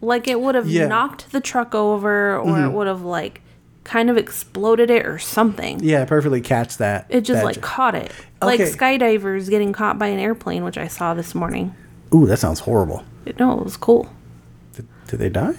[0.00, 0.86] Like it would have Yeah.
[0.86, 3.41] knocked the truck over, or it would have like
[3.84, 5.80] kind of exploded it or something.
[5.82, 7.06] yeah, perfectly catch that.
[7.08, 8.12] It just that like caught it.
[8.40, 8.70] Like Okay.
[8.70, 11.74] skydivers getting caught by an airplane, which I saw this morning.
[12.14, 13.04] Ooh, that sounds horrible.
[13.38, 14.08] No, it was cool.
[14.74, 15.54] Did, did they die?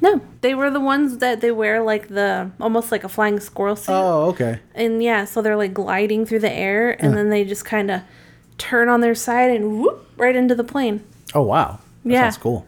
[0.00, 3.74] No, they were the ones that they wear like the almost like a flying squirrel
[3.76, 3.92] suit.
[3.92, 4.60] Oh, okay.
[4.74, 8.02] And yeah, so they're like gliding through the air and then they just kind of
[8.58, 11.02] turn on their side and whoop right into the plane.
[11.34, 11.80] Oh, wow.
[12.04, 12.22] That Yeah.
[12.22, 12.66] that's cool.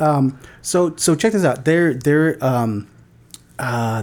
[0.00, 1.64] Um, so so check this out.
[1.64, 2.88] They're they're um,
[3.58, 4.02] uh,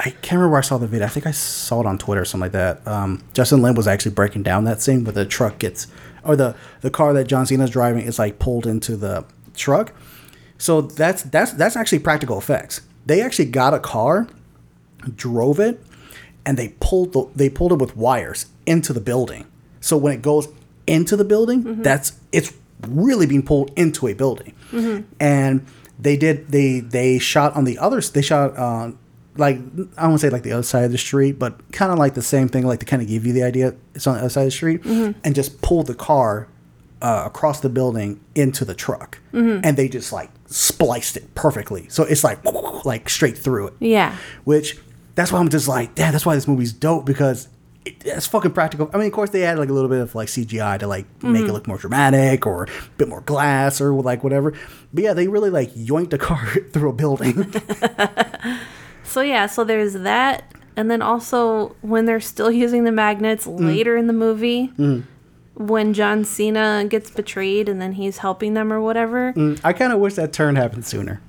[0.00, 1.06] I can't remember where I saw the video.
[1.06, 2.86] I think I saw it on Twitter or something like that.
[2.86, 5.86] Um, Justin Lin was actually breaking down that scene where the truck gets,
[6.24, 9.24] or the the car that John Cena's driving is like pulled into the
[9.54, 9.92] truck.
[10.58, 12.80] So that's that's that's actually practical effects.
[13.06, 14.26] They actually got a car,
[15.14, 15.80] drove it,
[16.44, 19.46] and they pulled the they pulled it with wires into the building.
[19.80, 20.48] So when it goes
[20.86, 21.82] into the building, mm-hmm.
[21.82, 22.52] that's it's
[22.88, 24.54] really being pulled into a building.
[24.72, 25.04] Mm-hmm.
[25.20, 25.66] And
[25.98, 28.98] they did they they shot on the other they shot on
[29.36, 29.58] like
[29.96, 32.22] I don't say like the other side of the street, but kind of like the
[32.22, 34.42] same thing, like to kind of give you the idea it's on the other side
[34.42, 35.18] of the street, mm-hmm.
[35.24, 36.48] and just pulled the car
[37.02, 39.60] uh, across the building into the truck, mm-hmm.
[39.64, 41.88] and they just like spliced it perfectly.
[41.88, 42.44] So it's like
[42.84, 44.16] like straight through it Yeah.
[44.44, 44.78] which
[45.14, 47.48] that's why I'm just like, damn, that's why this movie's dope because
[47.84, 48.90] it, it's fucking practical.
[48.92, 51.06] I mean, of course, they add like a little bit of like CGI to like
[51.22, 51.52] make it mm-hmm.
[51.52, 54.52] look more dramatic or a bit more glass or like whatever.
[54.92, 57.54] But yeah, they really like yoinked a car through a building.
[59.04, 60.44] So yeah, so there's that
[60.76, 63.58] and then also when they're still using the magnets mm.
[63.60, 65.04] later in the movie mm.
[65.54, 69.32] when John Cena gets betrayed and then he's helping them or whatever.
[69.32, 71.20] Mm, I kind of wish that turn happened sooner.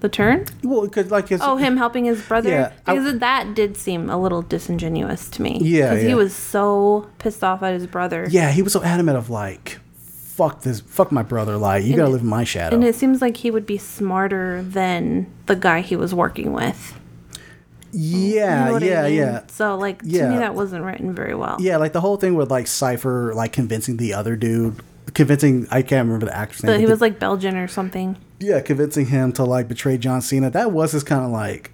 [0.00, 0.46] The turn?
[0.64, 2.50] Well, because like it's, Oh, him helping his brother.
[2.50, 5.60] Yeah, I- because that did seem a little disingenuous to me.
[5.62, 8.26] Yeah, because he was so pissed off at his brother.
[8.28, 11.56] yeah, he was so adamant of like, fuck this, fuck my brother.
[11.56, 12.74] Like, you gotta live in my shadow.
[12.74, 16.98] And it seems like he would be smarter than the guy he was working with.
[17.92, 19.14] Yeah, You know what I yeah, mean?
[19.14, 19.40] yeah.
[19.48, 20.28] So like to Yeah.
[20.30, 21.56] me that wasn't written very well.
[21.60, 24.80] Yeah, like the whole thing with like Cypher, like convincing the other dude,
[25.14, 26.72] convincing I can't remember the actor's name.
[26.74, 28.16] But he was like Belgian or something.
[28.40, 30.50] yeah, convincing him to like betray John Cena.
[30.50, 31.70] That was just kind of like,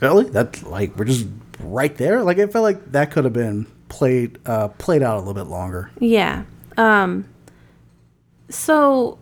[0.00, 0.24] really?
[0.30, 1.26] That like we're just
[1.60, 2.22] right there.
[2.22, 5.48] Like it felt like that could have been played uh played out a little bit
[5.50, 5.90] longer.
[5.98, 6.44] Yeah.
[6.78, 7.26] Um
[8.48, 9.18] so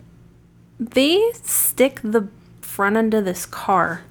[0.79, 2.29] they stick the
[2.63, 4.03] front end of this car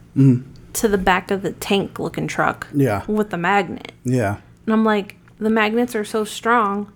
[0.73, 2.67] to the back of the tank looking truck.
[2.73, 3.03] Yeah.
[3.07, 3.91] With the magnet.
[4.03, 6.91] Yeah, And I'm like, the magnets are so strong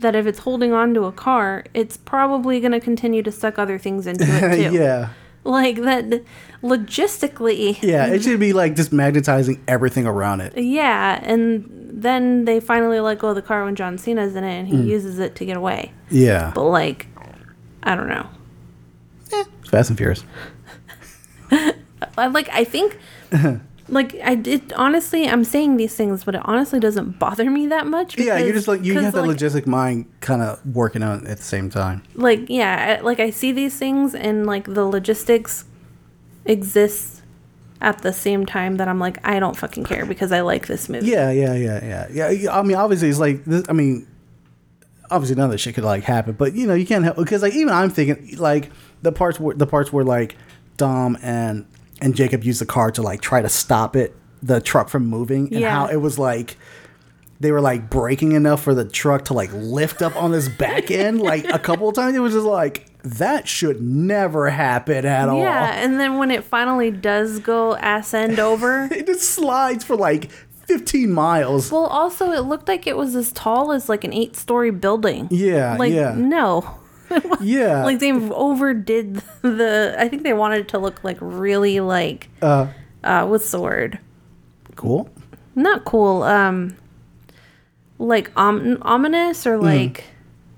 [0.00, 3.58] that if it's holding on to a car, it's probably going to continue to suck
[3.58, 4.74] other things into it too.
[4.76, 5.08] yeah,
[5.44, 6.22] Like that
[6.62, 7.80] logistically.
[7.82, 8.06] yeah.
[8.06, 10.56] It should be like just magnetizing everything around it.
[10.56, 14.58] Yeah, and then they finally let go of the car when John Cena's in it
[14.60, 14.86] and he Mm.
[14.86, 15.92] uses it to get away.
[16.10, 17.06] Yeah, But like,
[17.82, 18.26] I don't know.
[19.70, 20.24] Fast and Furious.
[22.18, 22.98] I like I think
[23.88, 27.86] like I did honestly I'm saying these things, but it honestly doesn't bother me that
[27.86, 28.18] much.
[28.18, 31.24] Yeah, you because- just like you have that like, logistic mind kind of working on
[31.24, 32.02] it at the same time.
[32.14, 35.64] like yeah I- like i see these things and like the logistics
[36.46, 37.22] exists
[37.80, 40.88] at the same time that i'm like i don't fucking care because i like this
[40.88, 42.30] movie Yeah, yeah, yeah, yeah, yeah.
[42.30, 43.64] yeah, I mean, obviously, it's like this.
[43.68, 44.06] I mean,
[45.10, 47.42] obviously, none of this shit could like happen, but you know, you can't help because
[47.42, 48.70] like even I'm thinking like
[49.02, 50.36] the parts where the parts where like
[50.76, 51.66] Dom and
[52.00, 55.46] and Jacob used the car to like try to stop it, the truck from moving,
[55.52, 55.70] and Yeah.
[55.70, 56.56] how it was like
[57.40, 60.90] they were like braking enough for the truck to like lift up on this back
[60.92, 62.16] end like a couple of times.
[62.16, 65.38] It was just like that should never happen at all.
[65.38, 69.94] yeah and then when it finally does go ass end over It just slides for
[69.96, 70.30] like
[70.66, 71.70] 15 miles.
[71.70, 75.28] well also it looked like it was as tall as like an eight story building
[75.30, 76.12] Yeah, like yeah.
[76.16, 76.77] no
[77.40, 77.84] Yeah.
[77.84, 82.66] like they overdid the i think they wanted it to look like really like uh,
[83.04, 83.98] uh what's the word
[84.76, 85.08] cool.
[85.54, 86.76] not cool um
[87.98, 89.50] like om- ominous Hmm.
[89.50, 90.04] or like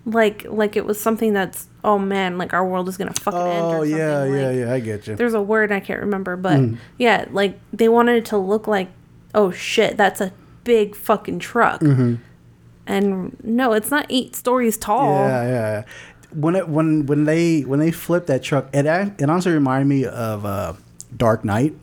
[0.07, 3.65] like like it was something that's oh man like our world is gonna fucking end
[3.65, 4.73] Oh yeah, like, yeah, yeah.
[4.73, 5.15] I get you.
[5.15, 6.79] there's a word i can't remember but Mm.
[6.99, 8.89] yeah like they wanted it to look like
[9.35, 10.33] oh shit that's a
[10.65, 12.19] big fucking truck Mhm.
[12.87, 15.51] and no it's not eight stories tall Yeah, yeah.
[15.53, 15.85] yeah.
[16.33, 20.05] When it when when they when they flipped that truck, it it honestly reminded me
[20.05, 20.75] of uh,
[21.17, 21.75] Dark Knight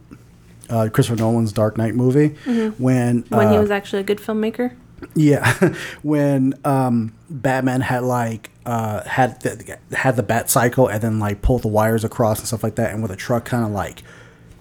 [0.69, 2.29] uh, Christopher Nolan's Dark Knight movie
[2.77, 3.35] when Mm-hmm.
[3.35, 4.75] when he uh, was actually a good filmmaker.
[5.15, 11.19] yeah, when um, Batman had like uh, had the, had the Bat Cycle and then
[11.19, 13.71] like pulled the wires across and stuff like that, and with a truck kind of
[13.71, 14.03] like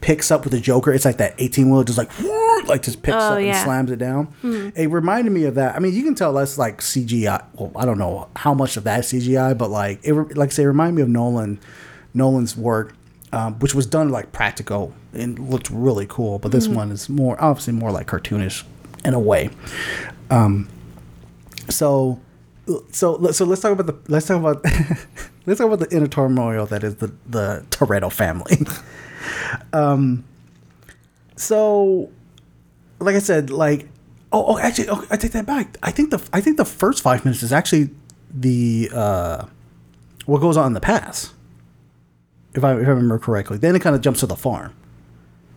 [0.07, 2.11] picks up with the Joker, it's like that eighteen wheel just like
[2.69, 4.33] like just picks Oh, up and slams it down.
[4.77, 5.75] It reminded me of that.
[5.75, 7.45] I mean, you can tell that's like CGI.
[7.55, 10.53] Well, I don't know how much of that is CGI, but like it, like I
[10.53, 11.59] say, it reminded me of Nolan
[12.15, 12.95] Nolan's work.
[13.33, 17.37] Um, which was done like practical and looked really cool, but this one is more
[17.43, 18.63] obviously more like cartoonish
[19.05, 19.51] in a way
[20.31, 20.69] Um,
[21.69, 22.21] so
[22.93, 24.65] so so let's talk about the let's talk about
[25.47, 28.59] let's talk about the inner turmoil that is the the Toretto family.
[29.73, 30.25] um
[31.37, 32.11] so
[32.99, 33.89] like I said like
[34.33, 35.77] oh, oh actually oh, I take that back.
[35.83, 37.91] I think the I think the first 5 minutes is actually
[38.31, 39.47] the uh
[40.27, 41.33] what goes on in the past.
[42.55, 43.59] If I, if I remember correctly.
[43.59, 44.75] Then it kind of jumps to the farm.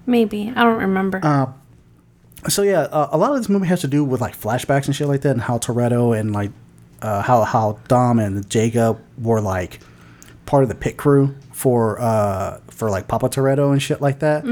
[0.06, 1.22] Maybe I don't remember.
[1.24, 1.48] Uh,
[2.48, 4.96] so yeah, uh, a lot of this movie has to do with like flashbacks and
[4.96, 6.52] shit like that, and how Toretto and like
[7.02, 9.80] uh, how how Dom and Jacob were like
[10.46, 14.46] part of the pit crew for uh, for like Papa Toretto and shit like that.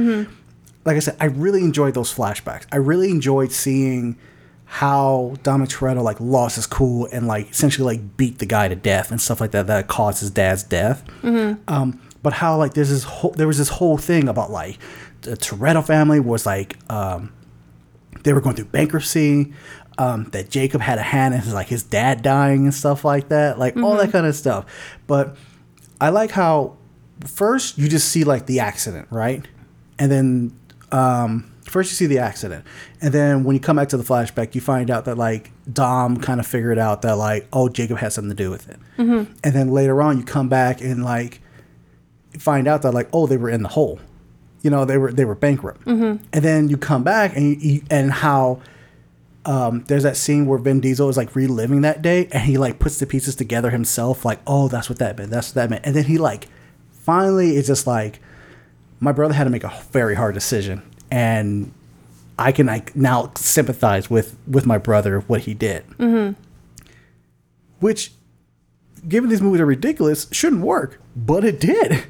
[0.83, 2.65] Like I said, I really enjoyed those flashbacks.
[2.69, 4.17] I really enjoyed seeing
[4.65, 8.75] how Dominic Toretto like lost his cool and like essentially like beat the guy to
[8.75, 11.01] death and stuff like that that caused his dad's death.
[11.69, 14.77] Um, but how like there's this whole there was this whole thing about like
[15.21, 17.31] the Toretto family was like um,
[18.23, 19.53] they were going through bankruptcy.
[19.99, 23.29] Um, that Jacob had a hand in his like his dad dying and stuff like
[23.29, 24.65] that, like all that kind of stuff.
[25.07, 25.35] But
[25.99, 26.76] I like how
[27.25, 29.45] first you just see like the accident, right?
[29.99, 30.59] And then
[30.91, 32.65] um, first you see the accident,
[33.01, 36.17] and then when you come back to the flashback, you find out that like Dom
[36.17, 38.79] kind of figured out that like oh Jacob had something to do with it,
[39.43, 41.41] and then later on you come back and like
[42.37, 43.99] find out that like oh they were in the hole,
[44.61, 45.85] you know they were they were bankrupt,
[46.31, 48.61] and then you come back and you and how
[49.45, 52.79] um, there's that scene where Vin Diesel is like reliving that day, and he like
[52.79, 54.25] puts the pieces together himself.
[54.25, 55.31] Like, oh, that's what that meant.
[55.31, 55.85] That's what that meant.
[55.85, 56.47] And then he like
[57.07, 58.19] finally it's just like,
[58.99, 61.71] my brother had to make a very hard decision, and
[62.37, 65.87] I can like now sympathize with with my brother what he did.
[65.97, 66.39] Mm-hmm.
[67.79, 68.11] Which,
[69.07, 72.05] given these movies are ridiculous, shouldn't work, but it did.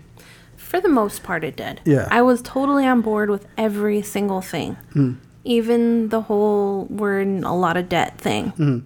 [0.55, 1.81] For the most part, it did.
[1.85, 2.07] Yeah.
[2.09, 5.17] I was totally on board with every single thing, mm.
[5.43, 8.51] even the whole we're in a lot of debt thing.
[8.51, 8.79] Mm-hmm.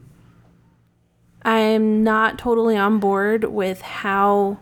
[1.44, 4.60] I'm not totally on board with how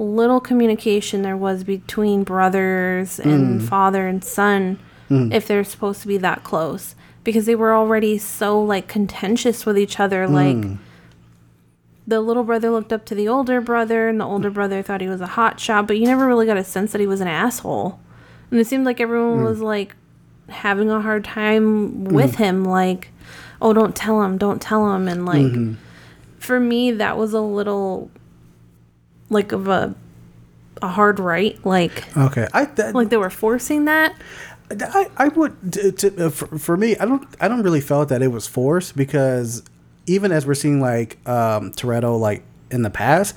[0.00, 3.68] little communication there was between brothers and mm.
[3.68, 4.78] father and son
[5.10, 5.32] mm.
[5.32, 6.94] if they're supposed to be that close.
[7.22, 10.32] Because they were already so like contentious with each other mm.
[10.32, 10.78] like
[12.06, 15.06] the little brother looked up to the older brother and the older brother thought he
[15.06, 17.28] was a hot shot but you never really got a sense that he was an
[17.28, 18.00] asshole.
[18.50, 19.94] And it seemed like everyone was like
[20.48, 23.08] having a hard time with him like
[23.62, 25.74] oh don't tell him don't tell him and like mm-hmm.
[26.38, 28.10] for me that was a little
[29.30, 29.94] like of a
[30.82, 34.14] a hard right like Okay, I that, like they were forcing that?
[34.70, 38.08] I, I would to, to, uh, for, for me I don't I don't really felt
[38.10, 39.62] that it was forced because
[40.06, 43.36] even as we're seeing like um, Toretto like in the past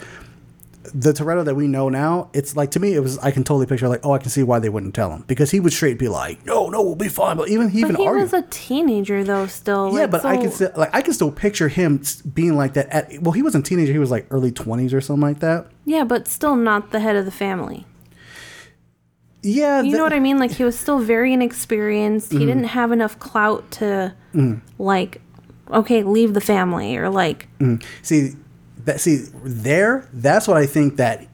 [0.93, 3.65] the Toretto that we know now it's like to me it was I can totally
[3.65, 5.23] picture like oh I can see why they wouldn't tell him.
[5.27, 7.38] Because he would straight be like no no we'll be fine.
[7.38, 8.31] But even he even but he argued.
[8.31, 11.31] was a teenager though still yeah like, but I can still like I can still
[11.31, 12.03] picture him
[12.34, 15.01] being like that at well he wasn't a teenager he was like early 20s or
[15.01, 15.67] something like that.
[15.86, 17.86] Yeah but still not the head of the family.
[19.41, 20.38] Yeah You that- know what I mean?
[20.38, 22.31] Like he was still very inexperienced.
[22.31, 22.47] He mm-hmm.
[22.47, 24.61] didn't have enough clout to mm.
[24.77, 25.21] like
[25.71, 27.84] okay, leave the family or like mm.
[28.01, 28.36] see
[28.86, 31.25] that see there that's what i think that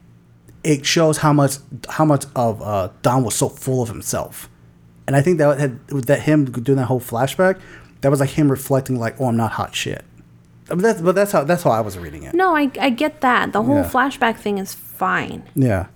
[0.63, 1.55] it shows how much
[1.89, 4.49] how much of uh don was so full of himself
[5.07, 7.59] and i think that had that him doing that whole flashback
[8.01, 10.03] that was like him reflecting like oh i'm not hot shit
[10.71, 12.91] I mean, that's, but that's how that's how i was reading it No, I I
[12.91, 13.53] get that.
[13.53, 13.89] The whole Yeah.
[13.89, 15.41] flashback thing is fine.
[15.55, 15.87] yeah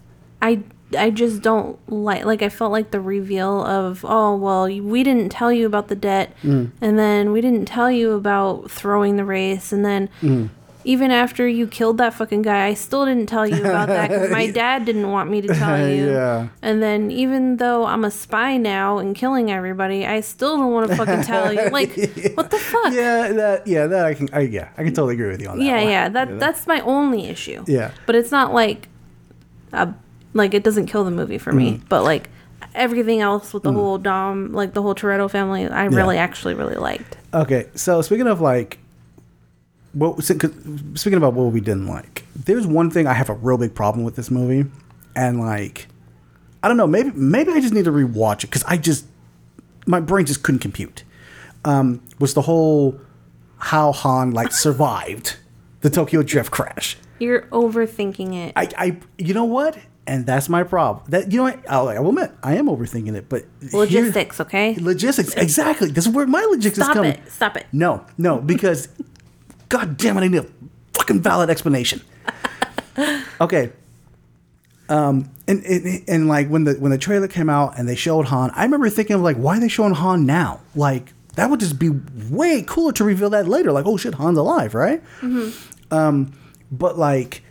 [0.42, 0.62] I
[0.98, 5.30] I just don't like like I felt like the reveal of oh well we didn't
[5.30, 9.72] tell you about the debt and then we didn't tell you about throwing the race
[9.72, 10.10] and then
[10.86, 14.30] even after you killed that fucking guy I still didn't tell you about that because
[14.32, 16.10] my dad didn't want me to tell you.
[16.12, 16.48] Yeah.
[16.62, 20.90] and then even though I'm a spy now and killing everybody I still don't want
[20.90, 21.70] to fucking tell you.
[21.72, 21.96] Like
[22.36, 22.94] what the fuck?
[22.94, 25.58] Yeah that yeah that i can I, yeah i can totally agree with you on
[25.60, 25.90] that yeah one.
[25.90, 27.64] yeah that that's my only issue.
[27.68, 27.92] Yeah.
[28.06, 28.90] but it's not like
[29.72, 29.92] uh,
[30.34, 31.58] like it doesn't kill the movie for Mm.
[31.58, 32.30] me but like
[32.76, 36.76] everything else with the whole dom like the whole toretto family i really actually really
[36.76, 37.18] liked.
[37.34, 38.78] Okay, so speaking of like,
[40.20, 40.36] si-
[40.96, 44.04] speaking about what we didn't like, there's one thing I have a real big problem
[44.06, 44.70] with this movie,
[45.16, 45.88] and like,
[46.62, 46.88] I don't know.
[46.88, 49.06] Maybe maybe I just need to rewatch it because I just
[49.86, 51.04] my brain just couldn't compute.
[51.66, 53.00] Um, was the whole
[53.58, 55.38] how Han like survived
[55.82, 56.98] the Tokyo Drift crash?
[57.20, 58.54] You're overthinking it.
[58.56, 59.78] I, I you know what?
[60.06, 61.06] And that's my problem.
[61.10, 61.60] That you know what?
[61.70, 64.76] I'll, I will admit I am overthinking it, but here- Logistics, okay?
[64.76, 65.92] logistics, exactly.
[65.92, 67.12] This is where my logistics is Stop coming.
[67.14, 67.32] it.
[67.32, 67.68] Stop it.
[67.72, 68.90] No, no, because
[69.70, 70.48] God damn it, I need a
[70.94, 72.02] fucking valid explanation.
[73.42, 73.72] Okay.
[74.88, 78.26] Um and, and and like when the when the trailer came out and they showed
[78.28, 80.60] Han, I remember thinking of like, why are they showing Han now?
[80.76, 81.90] Like that would just be
[82.30, 83.72] way cooler to reveal that later.
[83.72, 85.02] Like, oh shit, Han's alive, right?
[85.90, 86.34] Um,
[86.72, 87.42] but like,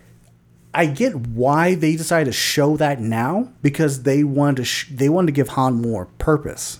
[0.73, 5.09] I get why they decided to show that now because they wanted to sh- they
[5.09, 6.79] wanted to give Han more purpose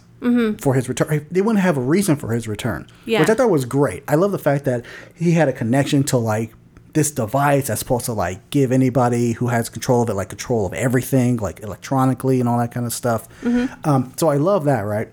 [0.60, 1.26] for his return.
[1.30, 3.20] They to have a reason for his return, Yeah.
[3.20, 4.04] which I thought was great.
[4.06, 6.52] I love the fact that he had a connection to like
[6.92, 10.66] this device that's supposed to like give anybody who has control of it like control
[10.66, 13.26] of everything, like electronically and all that kind of stuff.
[13.84, 15.08] Um, so I love that, right?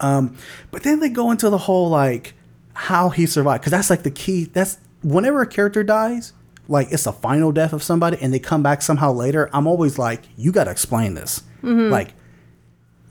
[0.00, 0.36] Um,
[0.70, 2.34] but then they go into the whole like
[2.74, 4.44] how he survived because that's like the key.
[4.44, 6.32] That's whenever a character dies,
[6.68, 9.50] like it's a final death of somebody, and they come back somehow later.
[9.52, 11.42] I'm always like, you got to explain this.
[11.62, 12.14] Like,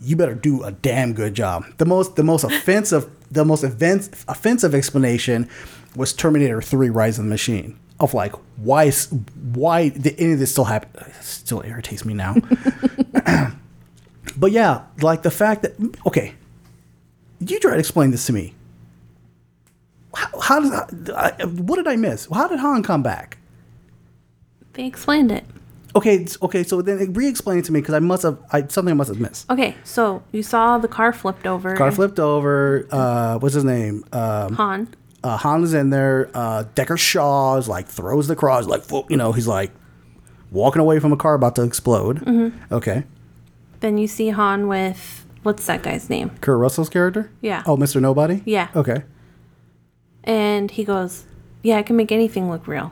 [0.01, 1.65] you better do a damn good job.
[1.77, 5.49] The most the most offensive the most offensive explanation
[5.95, 7.79] was Terminator 3 Rise of the Machine.
[7.99, 8.91] Of like why
[9.53, 11.11] why did any of this still happen?
[11.21, 12.35] Still irritates me now.
[14.37, 15.73] but yeah, like the fact that
[16.05, 16.35] okay,
[17.39, 18.53] you try to explain this to me.
[20.13, 22.27] How, how does I, what did I miss?
[22.31, 23.37] How did Han come back?
[24.73, 25.45] They explained it.
[25.97, 26.63] Okay, okay.
[26.63, 29.19] So then re-explain it to me because I must have I, something I must have
[29.19, 29.49] missed.
[29.49, 31.75] Okay, so you saw the car flipped over.
[31.75, 32.87] Car flipped over.
[32.91, 34.03] Uh, what's his name?
[34.13, 34.95] Um, Han.
[35.23, 36.29] uh, Han is in there.
[36.33, 39.71] Uh, Decker Shaw is like throws the cross, like you know, he's like
[40.51, 42.19] walking away from a car about to explode.
[42.21, 42.73] Mm-hmm.
[42.73, 43.03] Okay,
[43.79, 46.29] Then you see Han with what's that guy's name?
[46.41, 47.31] Kurt Russell's character.
[47.41, 47.63] Yeah.
[47.65, 47.99] Oh, Mr.
[47.99, 48.43] Nobody.
[48.45, 48.67] Yeah.
[48.75, 49.03] Okay.
[50.23, 51.25] And he goes,
[51.63, 52.91] "Yeah, I can make anything look real."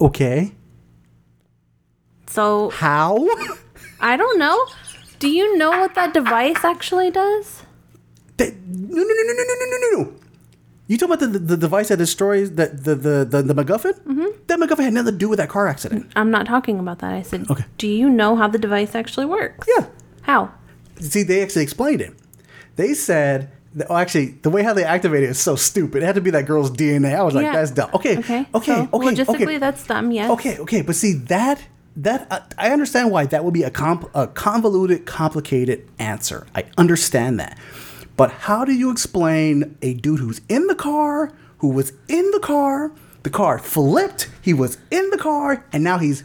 [0.00, 0.52] Okay.
[2.28, 3.26] So How?
[4.00, 4.66] I don't know.
[5.18, 7.62] Do you know what that device actually does?
[8.36, 10.14] That- no, no, no, no, no, no, no, no, no.
[10.86, 13.92] You talking about the, the, the device that destroys that the the the, the MacGuffin?
[14.04, 14.26] Mm-hmm.
[14.46, 16.10] That MacGuffin had nothing to do with that car accident.
[16.16, 17.12] I'm not talking about that.
[17.12, 17.64] I said, Okay.
[17.76, 19.68] do you know how the device actually works?
[19.76, 19.86] Yeah.
[20.22, 20.50] How?
[21.00, 22.14] See, they actually explained it.
[22.76, 26.02] They said, that, oh, actually, the way how they activated it is so stupid.
[26.02, 27.14] It had to be that girl's DNA.
[27.14, 27.90] I was like, that's dumb.
[27.92, 28.46] Okay, Okay.
[28.54, 29.58] okay, so okay, Logistically, okay.
[29.58, 30.10] that's dumb.
[30.10, 30.30] Yes.
[30.30, 31.60] Okay, okay, but see that
[31.98, 36.46] that uh, I understand why that would be a comp a convoluted, complicated answer.
[36.54, 37.58] I understand that,
[38.16, 42.40] but how do you explain a dude who's in the car, who was in the
[42.40, 42.92] car,
[43.24, 46.22] the car flipped, he was in the car, and now he's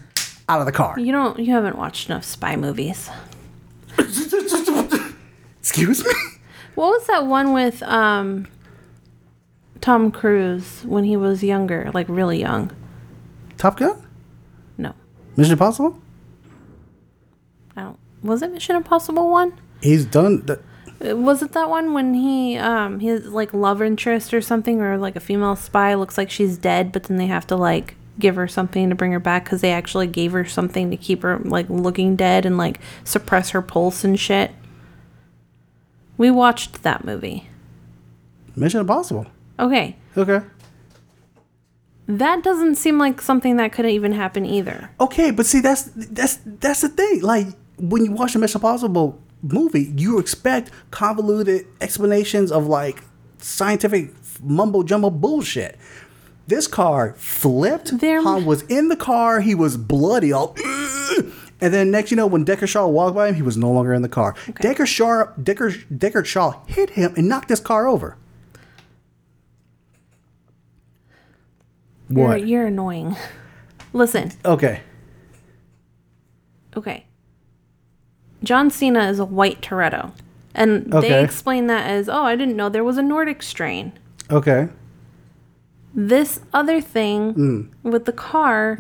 [0.48, 1.00] out of the car?
[1.00, 1.40] You don't.
[1.40, 3.10] You haven't watched enough spy movies.
[5.60, 6.12] Excuse me.
[6.76, 8.48] What was that one with um,
[9.82, 12.72] Tom Cruise when he was younger, like really young?
[13.58, 14.02] Top Gun,
[15.36, 16.00] Mission Impossible.
[17.76, 18.00] I don't.
[18.22, 19.54] Was it Mission Impossible one?
[19.82, 20.46] He's done.
[20.46, 20.60] The,
[21.04, 24.98] Uh, Was it that one when he um his like love interest or something or
[24.98, 28.36] like a female spy looks like she's dead, but then they have to like give
[28.36, 31.40] her something to bring her back because they actually gave her something to keep her
[31.40, 34.52] like looking dead and like suppress her pulse and shit.
[36.16, 37.50] We watched that movie.
[38.56, 39.26] Mission Impossible.
[39.60, 40.42] Okay, Okay.
[42.08, 44.90] That doesn't seem like something that could have even happen either.
[45.00, 47.22] Okay, but see, that's that's that's the thing.
[47.22, 47.48] Like
[47.78, 53.02] when you watch a Mission Impossible movie, you expect convoluted explanations of like
[53.38, 55.78] scientific mumbo jumbo bullshit.
[56.48, 58.00] This car flipped.
[58.00, 59.40] There- Han was in the car.
[59.40, 60.56] He was bloody, all.
[61.62, 63.94] And then next, you know, when Decker Shaw walked by him, he was no longer
[63.94, 64.36] in the car.
[64.60, 68.18] Decker Shaw, Decker, Decker Shaw hit him and knocked his car over.
[72.22, 72.48] What?
[72.48, 73.16] you're annoying.
[73.94, 74.82] Listen, Okay.
[76.76, 77.06] okay.
[78.44, 80.12] John Cena is a white Toretto.
[80.56, 83.94] And they explain that as, oh, I didn't know there was a Nordic strain.
[84.30, 84.68] Okay.
[85.96, 87.70] This other thing Mm.
[87.84, 88.78] with the car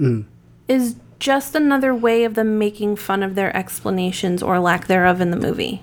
[0.67, 5.31] is just another way of them making fun of their explanations or lack thereof in
[5.31, 5.81] the movie.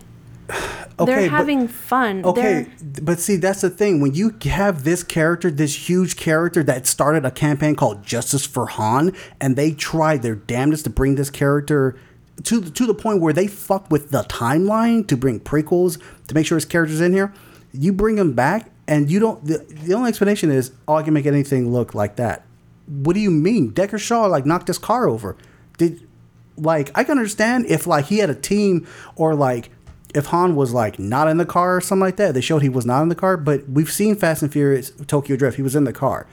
[0.98, 2.24] Okay, They're but- having fun.
[2.24, 4.00] Okay, They're, but see, that's the thing.
[4.00, 8.66] When you have this character, this huge character that started a campaign called Justice for
[8.66, 11.96] Han, and they tried their damnedest to bring this character
[12.44, 15.98] to to the point where they fuck with the timeline to bring prequels
[16.28, 17.32] to make sure his character's in here.
[17.72, 19.44] You bring him back, and you don't.
[19.46, 22.44] The, the only explanation is, "Oh, I can make anything look like that."
[22.86, 23.70] What do you mean?
[23.70, 25.36] Decker Shaw like knocked his car over.
[25.78, 26.06] Did
[26.56, 28.86] like I can understand if like he had a team
[29.16, 29.70] or like
[30.14, 32.34] if Han was like not in the car or something like that.
[32.34, 35.36] They showed he was not in the car, but we've seen Fast and Furious Tokyo
[35.36, 35.56] Drift.
[35.56, 36.26] He was in the car.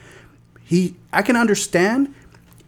[0.64, 2.14] He I can understand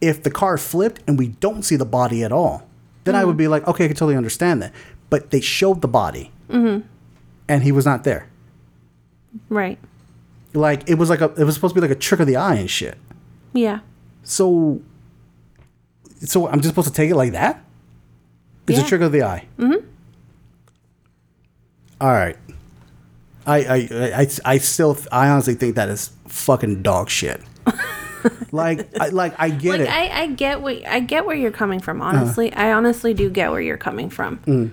[0.01, 2.68] if the car flipped and we don't see the body at all.
[3.03, 4.72] Then I would be like, okay, I can totally understand that.
[5.10, 6.86] But they showed the body Mm-hmm.
[7.47, 8.28] and he was not there.
[9.49, 9.78] Right.
[10.53, 12.36] Like it was like a it was supposed to be like a trick of the
[12.36, 12.97] eye and shit.
[13.53, 13.80] Yeah.
[14.24, 14.82] So
[16.22, 17.64] so I'm just supposed to take it like that?
[18.68, 19.47] It's a trick of the eye.
[19.57, 19.86] Mm-hmm.
[22.02, 22.38] All right.
[23.45, 23.78] I, I
[24.22, 27.41] I I still I honestly think that is fucking dog shit.
[28.52, 29.89] like I like I get Like it.
[29.89, 32.02] I, I get what I get where you're coming from.
[32.02, 32.16] Uh-huh.
[32.16, 34.38] Honestly, I honestly do get where you're coming from.
[34.39, 34.72] Mm.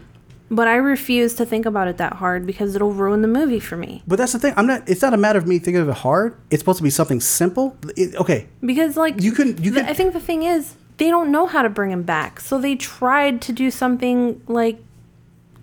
[0.48, 3.76] But I refuse to think about it that hard because it'll ruin the movie for
[3.76, 4.02] me.
[4.06, 4.54] But that's the thing.
[4.56, 4.88] I'm not.
[4.88, 6.36] It's not a matter of me thinking of it hard.
[6.50, 7.76] It's supposed to be something simple.
[7.96, 8.46] It, okay.
[8.60, 9.60] Because like You can.
[9.62, 9.86] You can.
[9.86, 12.76] I think the thing is they don't know how to bring him back, so they
[12.76, 14.78] tried to do something like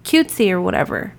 [0.04, 1.14] cutesy or whatever.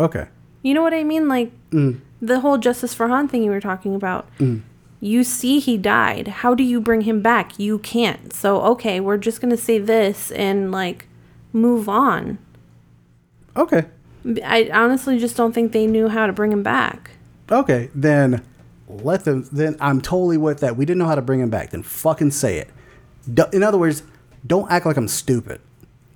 [0.00, 0.26] Okay.
[0.62, 1.28] You know what I mean?
[1.28, 2.00] Like Mm.
[2.20, 4.26] the whole justice for Han thing you were talking about.
[4.38, 4.62] Mm.
[5.00, 6.28] You see he died.
[6.28, 7.58] How do you bring him back?
[7.58, 8.32] You can't.
[8.32, 11.06] So okay, we're just gonna say this and like
[11.52, 12.38] move on.
[13.56, 13.86] Okay.
[14.44, 17.12] I honestly just don't think they knew how to bring him back.
[17.50, 17.88] Okay.
[17.94, 18.42] Then
[18.88, 19.48] let them.
[19.50, 20.76] Then I'm totally with that.
[20.76, 21.70] We didn't know how to bring him back.
[21.70, 22.68] Then fucking say it.
[23.52, 24.02] In other words,
[24.46, 25.60] don't act like I'm stupid.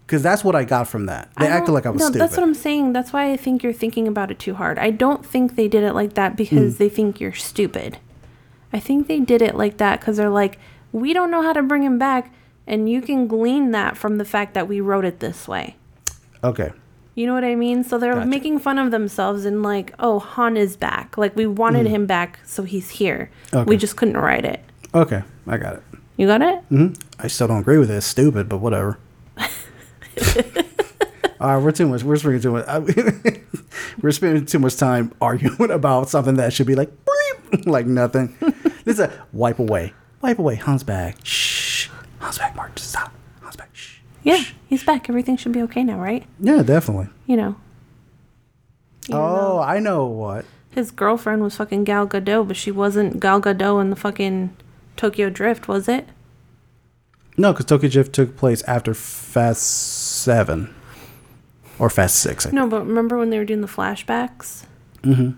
[0.06, 1.30] Because that's what I got from that.
[1.40, 2.20] They acted like I was no, stupid.
[2.20, 2.92] That's what I'm saying.
[2.92, 4.78] That's why I think you're thinking about it too hard.
[4.78, 6.78] I don't think they did it like that because Mm.
[6.78, 7.96] they think you're stupid.
[8.72, 10.58] I think they did it like that because they're like,
[10.92, 12.32] we don't know how to bring him back,
[12.66, 15.76] and you can glean that from the fact that we wrote it this way.
[16.42, 16.70] okay.
[17.16, 17.84] You know what I mean?
[17.84, 18.26] So they're Gotcha.
[18.26, 21.16] making fun of themselves and like, oh, Han is back.
[21.16, 21.90] Like we wanted Mm.
[21.90, 23.30] him back, so he's here.
[23.54, 23.62] Okay.
[23.68, 24.58] We just couldn't write it.
[24.92, 25.22] Okay.
[25.46, 25.82] I got it.
[26.16, 26.58] You got it?
[26.70, 26.88] hmm
[27.20, 27.94] I still don't agree with it.
[27.94, 28.98] It's stupid, but whatever.
[31.40, 32.02] All right, we're too much.
[32.02, 32.64] We're spending too much.
[32.66, 32.78] I-
[34.02, 36.90] we're spending too much time arguing about something that should be like,
[37.66, 38.34] like nothing.
[38.84, 39.92] this is a wipe away,
[40.22, 40.54] wipe away.
[40.56, 41.16] Han's back.
[41.22, 41.88] Shh.
[42.20, 42.56] Han's back.
[42.56, 43.12] Mark, stop.
[43.42, 43.70] Han's back.
[43.74, 43.98] Shh.
[44.22, 45.08] Yeah, he's back.
[45.08, 46.24] Everything should be okay now, right?
[46.40, 47.08] Yeah, definitely.
[47.26, 47.56] You know,
[49.12, 50.44] oh, I know what.
[50.70, 54.56] his girlfriend was fucking Gal Gadot, but she wasn't Gal Gadot in the fucking
[54.96, 56.08] Tokyo Drift, was it?
[57.36, 59.62] No, because Tokyo Drift took place after Fast
[60.24, 60.74] Seven
[61.78, 62.46] or Fast Six.
[62.46, 64.64] I No, but remember when they were doing the flashbacks?
[65.02, 65.32] Mm-hmm.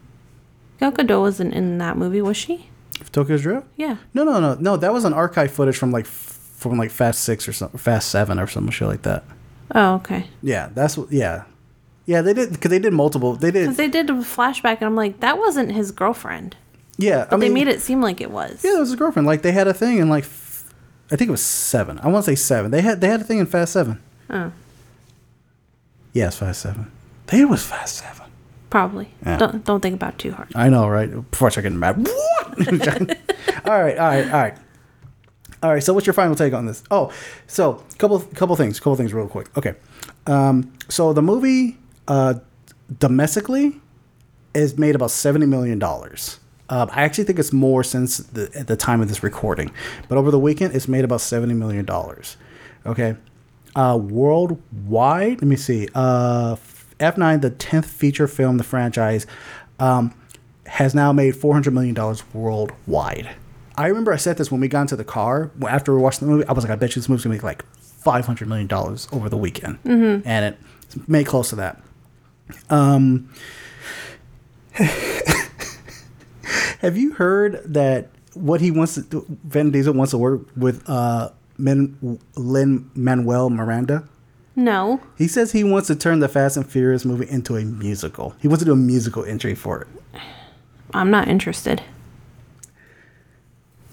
[0.81, 2.69] Gal Gadot wasn't in that movie, was she?
[3.13, 3.67] Tokyo Drift.
[3.77, 3.97] Yeah.
[4.15, 4.77] No, no, no, no.
[4.77, 8.39] That was an archive footage from like from like Fast Six or something, Fast Seven
[8.39, 9.25] or some shit like that.
[9.75, 10.29] Oh, okay.
[10.43, 11.11] Yeah, that's what.
[11.13, 11.45] Yeah,
[12.07, 12.23] yeah.
[12.23, 13.35] They did because they did multiple.
[13.35, 13.77] They did.
[13.77, 16.57] They did a flashback, and I'm like, that wasn't his girlfriend.
[16.99, 18.65] Yeah, But they made it seem like it was.
[18.65, 19.27] Yeah, it was his girlfriend.
[19.27, 20.73] Like they had a thing in like, f-
[21.11, 21.99] I think it was seven.
[22.03, 22.71] I want to say seven.
[22.71, 24.01] They had they had a thing in Fast Seven.
[24.31, 24.51] Oh,
[26.17, 26.91] Yes, five Seven.
[27.27, 28.27] They was five Seven.
[28.71, 29.09] probably.
[29.25, 29.37] Yeah.
[29.37, 30.49] Don't don't think about it too hard.
[30.55, 31.11] I know, right?
[31.31, 32.09] Before I start getting mad.
[32.57, 33.19] What?
[33.67, 34.57] all right, all right, all right.
[35.63, 36.83] All right, so what's your final take on this?
[36.91, 37.13] Oh,
[37.47, 39.49] so couple couple things, couple things real quick.
[39.59, 39.75] Okay.
[40.27, 41.77] Um, so the movie
[42.09, 42.35] uh,
[42.99, 43.81] domestically
[44.55, 46.41] is made about 70 million dollars.
[46.71, 49.71] Uh, I actually think it's more since the, at the time of this recording,
[50.09, 52.37] but over the weekend it's made about 70 million dollars.
[52.87, 53.17] Okay.
[53.77, 55.87] Uh, worldwide, let me see.
[55.95, 56.57] Uh,
[56.99, 59.27] F9, the 10th feature film in the franchise,
[59.79, 60.13] um,
[60.65, 61.95] has now made $400 million
[62.33, 63.29] worldwide.
[63.77, 66.27] I remember I said this when we got into the car after we watched the
[66.27, 66.47] movie.
[66.47, 68.73] I was like, I bet you this movie's gonna make like $500 million
[69.13, 69.83] over the weekend.
[69.85, 70.23] Mhm.
[70.25, 70.59] And it
[71.07, 71.83] made close to that.
[72.71, 73.29] Um,
[76.81, 80.89] have you heard that what he wants to do, Vin Diesel wants to work with
[80.89, 84.05] uh, Lin Manuel Miranda?
[84.55, 85.01] No.
[85.19, 88.35] He says he wants to turn the Fast and Furious movie into a musical.
[88.41, 89.89] He wants to do a musical entry for it.
[90.95, 91.83] I'm not interested.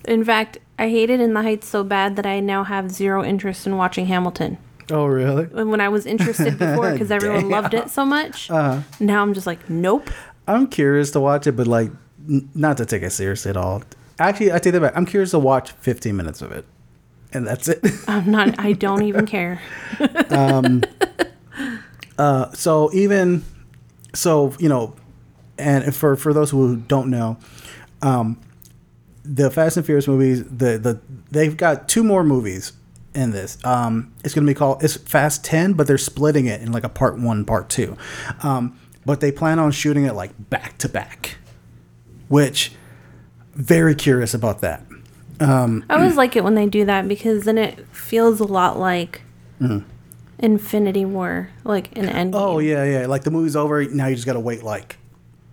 [0.05, 3.65] In fact, I hated In the Heights so bad that I now have zero interest
[3.67, 4.57] in watching Hamilton.
[4.91, 5.47] Oh, really?
[5.53, 8.81] And when I was interested before because everyone loved it so much, Uh-huh.
[8.99, 10.09] now I'm just like, nope.
[10.47, 11.89] I'm curious to watch it, but like,
[12.29, 13.81] n- not to take it seriously at all.
[14.19, 14.93] Actually, I take that back.
[14.95, 16.65] I'm curious to watch 15 minutes of it,
[17.33, 17.83] and that's it.
[18.07, 18.59] I'm not.
[18.59, 19.61] I don't even care.
[20.29, 20.83] um,
[22.17, 23.43] uh, so even
[24.13, 24.95] so, you know,
[25.57, 27.37] and for for those who don't know,
[28.01, 28.39] um,
[29.23, 30.99] the Fast and Furious movies, the the
[31.31, 32.73] they've got two more movies
[33.13, 33.63] in this.
[33.63, 36.83] Um, it's going to be called it's Fast Ten, but they're splitting it in like
[36.83, 37.97] a part one, part two.
[38.41, 41.37] Um, but they plan on shooting it like back to back,
[42.27, 42.71] which
[43.53, 44.85] very curious about that.
[45.39, 48.77] Um, I always like it when they do that because then it feels a lot
[48.79, 49.21] like
[50.39, 52.33] Infinity War, like an end.
[52.35, 53.05] Oh yeah, yeah.
[53.07, 53.83] Like the movie's over.
[53.85, 54.97] Now you just gotta wait like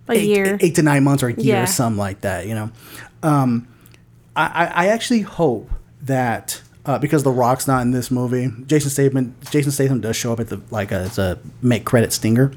[0.09, 0.57] a eight, year.
[0.61, 1.63] eight to nine months or a year Yeah.
[1.63, 2.47] or something like that.
[2.47, 2.71] You know,
[3.23, 3.67] um,
[4.35, 5.69] I, I I actually hope
[6.01, 10.33] that uh, because The Rock's not in this movie, Jason Statham Jason Statham does show
[10.33, 12.51] up at the like as a make credit stinger.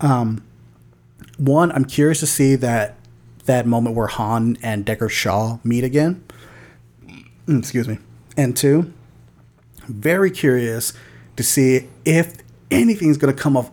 [0.00, 0.42] Um,
[1.36, 2.94] one, I'm curious to see that
[3.44, 6.22] that moment where Han and Decker Shaw meet again.
[7.46, 7.98] Mm, Excuse me.
[8.36, 8.92] And two,
[9.88, 10.92] very curious
[11.36, 12.34] to see if
[12.70, 13.70] anything's going to come of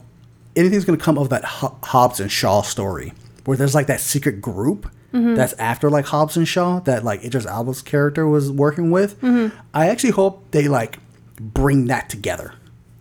[0.55, 3.13] anything's going to come of that Hobbs and Shaw story,
[3.45, 5.35] where there's like that secret group Mhm.
[5.35, 9.15] that's after like Hobbs and Shaw that like Idris Elba's character was working with.
[9.73, 10.97] I actually hope they like
[11.39, 12.53] bring that together.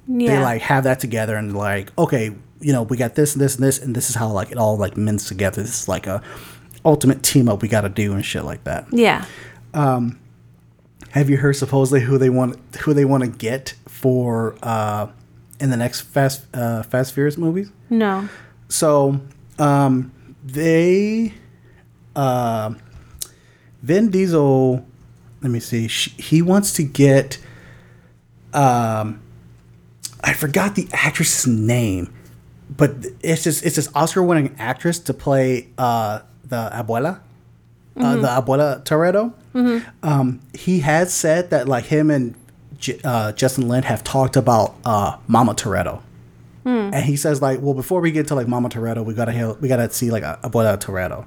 [0.08, 3.54] They like have that together and like okay, you know, we got this and this
[3.56, 5.62] and this and this is how like it all like mends together.
[5.62, 6.22] This is like a
[6.84, 8.86] ultimate team up we got to do and shit like that.
[8.92, 9.24] Yeah.
[9.74, 10.18] Um,
[11.12, 15.06] have you heard supposedly who they want who they want to get for uh,
[15.60, 17.70] in the next Fast uh, Fast Furious movies?
[17.88, 18.28] No.
[18.68, 19.20] So
[19.58, 20.10] um,
[20.44, 21.34] they
[22.16, 22.74] uh,
[23.82, 24.84] Vin Diesel.
[25.42, 25.88] Let me see.
[25.88, 27.38] Sh he wants to get.
[28.54, 29.20] Um,
[30.24, 32.12] I forgot the actress's name,
[32.74, 37.20] but it's just it's this Oscar-winning actress to play uh, the abuela,
[37.96, 38.20] uh, Mhm.
[38.22, 39.32] the abuela Toretto.
[39.54, 39.84] Mhm.
[40.02, 42.34] Um, he has said that like him and
[42.78, 46.00] J- uh, Justin Lin have talked about uh, Mama Toretto.
[46.64, 46.90] Hmm.
[46.92, 49.68] And he says like, well, before we get to like Mama Toretto, we gotta we
[49.68, 51.26] gotta see like a Abuela Toretto.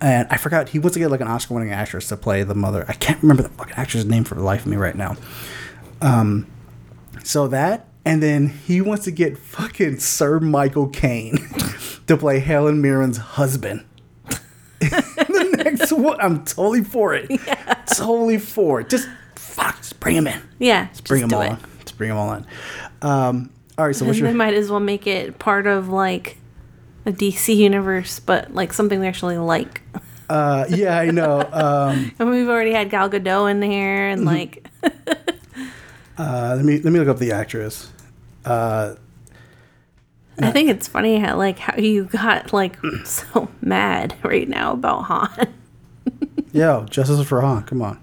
[0.00, 2.84] And I forgot he wants to get like an Oscar-winning actress to play the mother.
[2.88, 5.16] I can't remember the fucking actress' name for the life of me right now.
[6.00, 6.46] Um,
[7.24, 11.36] so that, and then he wants to get fucking Sir Michael Caine
[12.06, 13.84] to play Helen Mirren's husband.
[15.64, 17.30] next one, I'm totally for it.
[17.94, 18.88] Totally for it.
[18.88, 20.40] Just fuck, just bring them in.
[20.58, 20.88] Yeah.
[20.88, 21.50] Just bring just them all it.
[21.50, 21.58] in.
[21.84, 22.46] Just bring them all in.
[23.02, 25.88] Um, all right, so And what's your they might as well make it part of
[25.88, 26.36] like
[27.06, 29.82] a DC universe, but like something we actually like.
[30.28, 31.40] Uh, yeah, I know.
[31.40, 34.26] Um, mean, we've already had Gal Gadot in there, and Mhm.
[34.26, 34.68] like,
[36.18, 37.90] uh, let me let me look up the actress.
[38.44, 38.94] Uh,
[40.40, 45.02] I think it's funny how like how you got like so mad right now about
[45.04, 45.54] Han.
[46.52, 47.62] yo, Justice for Han.
[47.64, 47.98] Come on.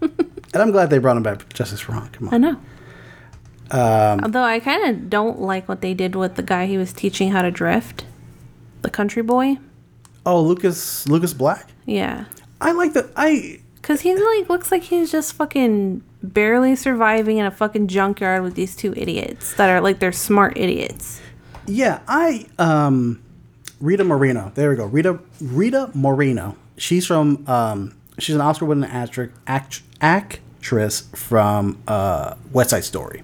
[0.00, 1.52] and I'm glad they brought him back.
[1.52, 2.08] Justice for Han.
[2.10, 2.34] Come on.
[2.34, 2.60] I know.
[3.72, 6.92] Um, Although I kind of don't like what they did with the guy he was
[6.92, 8.04] teaching how to drift,
[8.82, 9.58] the country boy.
[10.26, 11.68] oh, Lucas Lucas Black.
[11.86, 12.24] Yeah,
[12.60, 13.10] I like that.
[13.16, 18.42] I because he like looks like he's just fucking barely surviving in a fucking junkyard
[18.42, 21.20] with these two idiots that are like they're smart idiots.
[21.66, 22.00] Yeah.
[22.06, 23.22] I um,
[23.80, 24.52] Rita Moreno.
[24.54, 24.86] There we go.
[24.86, 26.56] Rita Rita Moreno.
[26.76, 33.22] She's from um, she's an Oscar-winning actress act, actress from uh, West Side Story.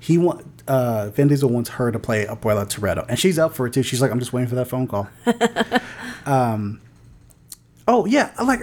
[0.00, 3.66] He want uh, Vin Diesel wants her to play Abuela Toretto, and she's up for
[3.66, 3.82] it too.
[3.82, 5.08] She's like, I'm just waiting for that phone call.
[6.26, 6.80] um,
[7.88, 8.60] oh yeah, like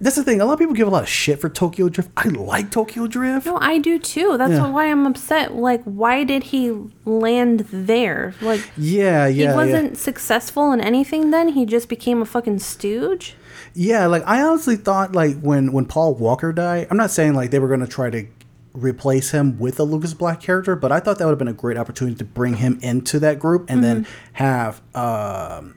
[0.00, 0.40] that's the thing.
[0.40, 2.10] A lot of people give a lot of shit for Tokyo Drift.
[2.16, 3.46] I like Tokyo Drift.
[3.46, 4.36] No, I do too.
[4.38, 4.70] That's Yeah.
[4.70, 5.54] why I'm upset.
[5.54, 6.72] Like, why did he
[7.04, 8.34] land there?
[8.40, 9.98] Like, Yeah, yeah, he wasn't yeah.
[9.98, 11.30] successful in anything.
[11.30, 13.34] Then he just became a fucking stooge.
[13.74, 17.50] Yeah, like I honestly thought like when when Paul Walker died, I'm not saying like
[17.50, 18.26] they were gonna try to
[18.74, 21.52] replace him with a Lucas Black character, but I thought that would have been a
[21.52, 25.74] great opportunity to bring him into that group and then have um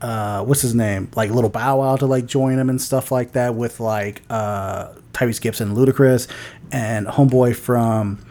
[0.00, 1.10] uh what's his name?
[1.16, 4.92] Like little Bow Wow to like join him and stuff like that with like uh
[5.12, 6.28] Tyrese Gibson, Ludacris,
[6.72, 8.24] and homeboy from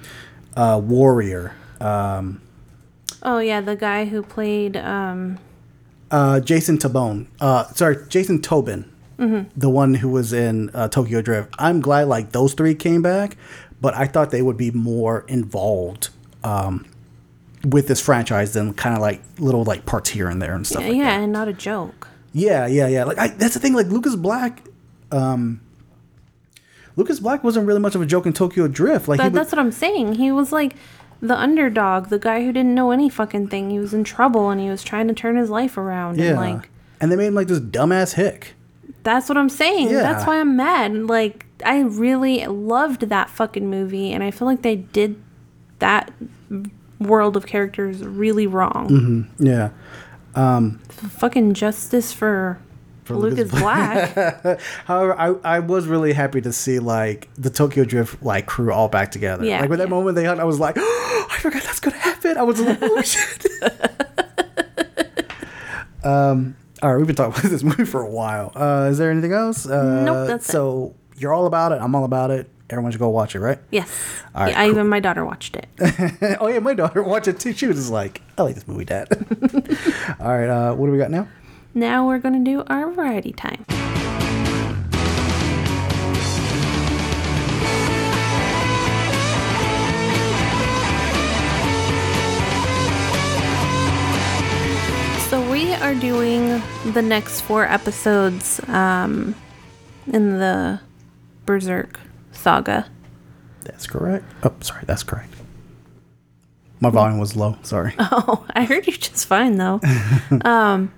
[0.56, 1.54] uh Warrior.
[1.82, 2.42] Um
[3.24, 4.78] Oh yeah, the guy who played.
[4.78, 5.40] um
[6.12, 7.28] uh Jason Tabone.
[7.40, 8.86] Uh sorry, Jason Tobin.
[9.18, 9.50] mhm.
[9.56, 11.54] the one who was in uh, Tokyo Drift.
[11.58, 13.38] I'm glad like those three came back,
[13.82, 16.10] but I thought they would be more involved
[16.44, 16.86] um,
[17.66, 20.82] with this franchise than kind of like little like parts here and there and stuff.
[20.84, 22.08] Yeah, like yeah, and not a joke.
[22.34, 23.04] Yeah, yeah, yeah.
[23.06, 23.74] Like I, that's the thing.
[23.74, 24.62] Like Lucas Black,
[25.12, 25.62] um,
[26.96, 29.08] Lucas Black wasn't really much of a joke in Tokyo Drift.
[29.08, 30.16] Like he was, that's what I'm saying.
[30.16, 30.76] He was like
[31.22, 33.70] the underdog, the guy who didn't know any fucking thing.
[33.70, 36.18] He was in trouble and he was trying to turn his life around.
[36.20, 36.70] yeah, And like
[37.00, 38.54] and they made him like this dumbass hick.
[39.04, 39.90] that's what I'm saying.
[39.90, 40.02] Yeah.
[40.02, 40.94] That's why I'm mad.
[41.08, 45.22] Like I really loved that fucking movie, and I feel like they did
[45.80, 46.12] that
[47.00, 48.88] world of characters really wrong.
[49.38, 49.70] hmm Yeah.
[50.36, 52.60] Um, Fucking justice for,
[53.06, 54.14] for Lucas Black.
[54.86, 58.88] However, I, I was really happy to see like the Tokyo Drift like crew all
[58.90, 59.46] back together.
[59.46, 61.98] Yeah, Like with that moment they had, I was like, oh, I forgot that's gonna
[61.98, 62.38] happen.
[62.38, 63.46] I was like, oh shit.
[66.04, 66.56] um.
[66.84, 68.52] All right, we've been talking about this movie for a while.
[68.54, 69.66] Uh, is there anything else?
[69.66, 70.52] Uh, Nope, that's it.
[70.52, 71.80] so you're all about it.
[71.82, 72.50] I'm all about it.
[72.70, 73.60] Everyone should go watch it, right?
[73.72, 73.90] Yes.
[74.34, 74.72] All right, yeah, I, cool.
[74.74, 75.68] even my daughter watched it.
[76.40, 77.54] oh yeah, my daughter watched it too.
[77.54, 79.08] She was just like, I like this movie, Dad.
[80.20, 81.28] All right, uh, what do we got now?
[81.78, 83.66] now we're gonna do our variety time.
[95.30, 96.62] So we are doing
[96.94, 99.36] the next four episodes um,
[100.08, 100.80] in the
[101.46, 102.00] Berserk
[102.36, 102.88] saga.
[103.62, 104.26] That's correct.
[104.44, 105.34] Oh, sorry, that's correct.
[106.80, 107.58] My volume was low.
[107.64, 107.94] Sorry.
[108.00, 109.80] Oh, I heard you just fine though.
[110.46, 110.94] um,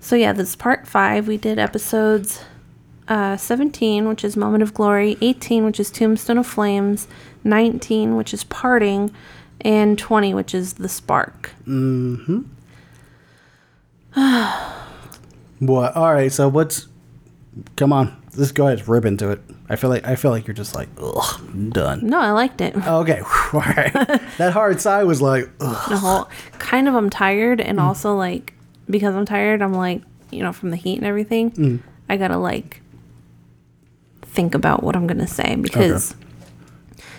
[0.00, 1.26] so yeah, this is part five.
[1.26, 2.44] We did episodes
[3.08, 7.06] uh, 17, which is Moment of Glory, 18, which is Tombstone of Flames,
[7.44, 9.14] 19, which is Parting,
[9.60, 11.52] and 20, which is The Spark.
[11.66, 12.42] Mm-hmm.
[15.66, 15.96] what?
[15.96, 16.32] All right.
[16.32, 16.88] So what's?
[17.76, 19.40] Come on, let's go ahead, and rip into it.
[19.68, 22.06] I feel like I feel like you're just like, ugh, I'm done.
[22.06, 22.76] No, I liked it.
[22.76, 23.20] Okay,
[23.52, 23.92] all right.
[24.38, 25.88] that hard sigh was like, ugh.
[25.88, 26.28] The whole
[26.58, 28.54] kind of I'm tired, and also like
[28.88, 31.50] because I'm tired, I'm like you know from the heat and everything.
[31.52, 31.80] Mm.
[32.08, 32.80] I gotta like
[34.22, 36.14] think about what I'm gonna say because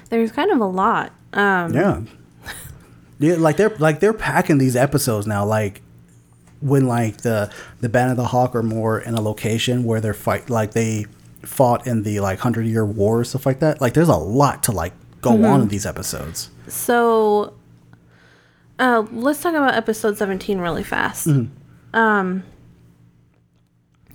[0.09, 1.11] there's kind of a lot.
[1.33, 2.01] Um, Yeah.
[3.19, 5.43] Yeah, like they're like they're packing these episodes now.
[5.43, 5.81] Like
[6.61, 7.51] when like the
[7.81, 11.05] the band of the hawk are more in a location where they're fight like they
[11.43, 13.79] fought in the like hundred year war or stuff like that.
[13.81, 15.61] Like there's a lot to like go on Mhm.
[15.63, 16.49] in these episodes.
[16.67, 17.53] So,
[18.79, 21.27] uh, let's talk about episode 17 really fast.
[21.27, 21.49] Mhm.
[21.93, 22.43] Um,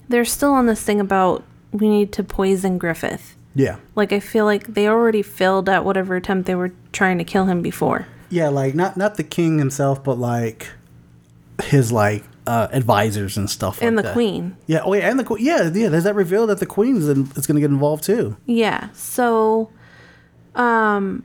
[0.09, 1.43] they're still on this thing about
[1.73, 3.35] we need to poison Griffith.
[3.55, 3.77] Yeah.
[3.95, 7.47] Like, I feel like they already failed at whatever attempt they were trying to kill
[7.47, 8.07] him before.
[8.31, 10.69] Yeah, like not not the king himself, but like
[11.65, 14.13] his like uh advisors and stuff like And the that.
[14.15, 14.57] queen.
[14.67, 15.45] Yeah, oh yeah, and the queen.
[15.45, 15.89] Yeah, yeah.
[15.89, 18.37] There's that reveal that the queen is, in, is going to get involved too.
[18.47, 18.89] Yeah.
[18.95, 19.71] So,
[20.55, 21.25] um,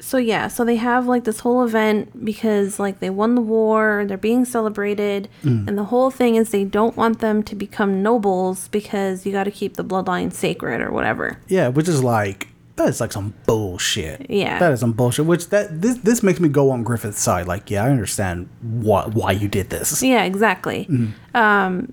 [0.00, 4.04] so yeah, so they have like this whole event because like they won the war,
[4.08, 5.68] they're being celebrated, Mm.
[5.68, 9.44] and the whole thing is they don't want them to become nobles because you got
[9.44, 11.38] to keep the bloodline sacred or whatever.
[11.48, 12.48] Yeah, which is like
[12.84, 14.30] that is like some bullshit.
[14.30, 14.58] Yeah.
[14.58, 15.26] that is some bullshit.
[15.26, 17.46] Which that this this makes me go on Griffith's side.
[17.46, 20.02] Like, yeah, I understand why why you did this.
[20.02, 20.86] Yeah, exactly.
[20.90, 21.12] Mhm.
[21.34, 21.92] Um,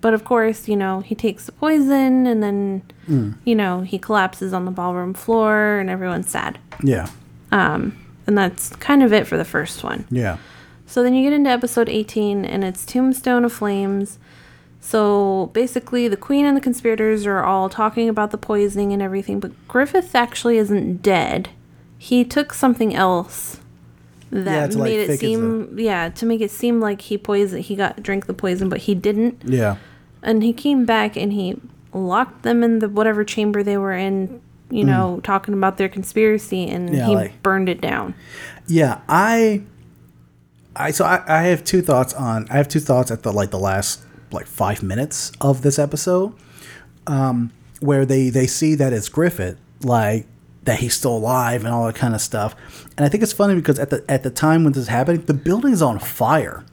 [0.00, 3.34] but of course, you know, he takes the poison and then, Mm.
[3.44, 6.58] you know, he collapses on the ballroom floor and everyone's sad.
[6.82, 7.08] Yeah,
[7.52, 7.92] Um,
[8.26, 10.04] and that's kind of it for the first one.
[10.10, 10.38] yeah,
[10.86, 14.18] So then you get into episode 18, and it's Tombstone of Flames.
[14.84, 19.38] So basically, the Queen and the conspirators are all talking about the poisoning and everything,
[19.38, 21.50] but Griffith actually isn't dead.
[21.98, 23.60] He took something else
[24.30, 27.76] that like, made it it seem, yeah, to make it seem like he poison, he
[27.76, 29.40] got drank the poison, but he didn't.
[29.44, 29.76] yeah,
[30.20, 31.60] And he came back and he
[31.92, 34.88] locked them in the whatever chamber they were in, you Mm.
[34.88, 38.14] know, talking about their conspiracy, and Yeah, he like- burned it down.
[38.66, 38.98] yeah.
[39.08, 39.62] I,
[40.74, 42.48] I so I, I have two thoughts on.
[42.50, 44.00] I have two thoughts at the like the last
[44.32, 46.34] like five minutes of this episode,
[47.06, 47.50] um,
[47.80, 50.26] where they they see that it's Griffith, like
[50.64, 52.54] that he's still alive and all that kind of stuff.
[52.96, 55.22] And I think it's funny because at the at the time when this is happening,
[55.22, 56.64] the building's on fire,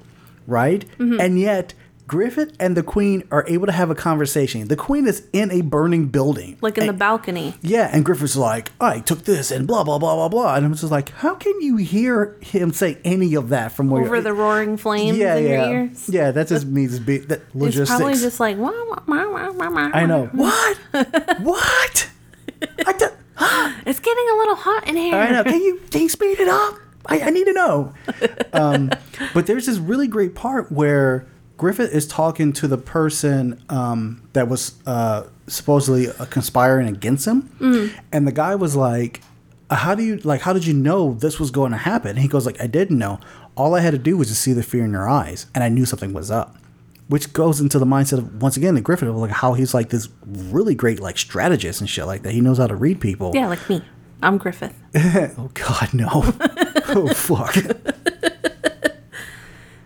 [0.48, 0.86] right?
[1.00, 1.20] Mhm.
[1.20, 1.74] And yet
[2.10, 4.68] Griffith and the Queen are able to have a conversation.
[4.68, 6.58] The Queen is in a burning building.
[6.60, 7.54] Like in the balcony.
[7.62, 10.74] Yeah, and Griffith's like, I took this and blah blah blah blah blah, and I'm
[10.74, 14.34] just like, how can you hear him say any of that from where Over the
[14.34, 16.10] roaring flames yeah in yeah your ears.
[16.10, 17.90] yeah that just means be that It's logistics.
[17.92, 20.78] probably just like wah, wah, wah, wah, wah, wah, I know what
[21.42, 22.10] what
[23.86, 25.16] it's getting a little hot in here.
[25.16, 25.44] I know.
[25.44, 26.76] Can you can you speed it up?
[27.06, 27.94] I, I need to know.
[28.52, 28.90] Um,
[29.36, 31.28] but there's this really great part where
[31.60, 37.44] Griffith is talking to the person um, that was uh, supposedly uh, conspiring against him,
[37.60, 37.92] Mm.
[38.14, 39.22] and the guy was like,
[39.70, 40.42] uh, "How do you like?
[40.42, 42.98] How did you know this was going to happen?" And he goes like, "I didn't
[42.98, 43.20] know.
[43.56, 45.70] All I had to do was to see the fear in your eyes, and I
[45.70, 46.56] knew something was up."
[47.10, 49.90] Which goes into the mindset of once again the Griffith of like how he's like
[49.90, 52.32] this really great like strategist and shit like that.
[52.34, 53.32] He knows how to read people.
[53.34, 53.82] Yeah, like me.
[54.22, 54.76] I'm Griffith.
[55.38, 56.08] oh God, no!
[56.96, 57.56] oh fuck!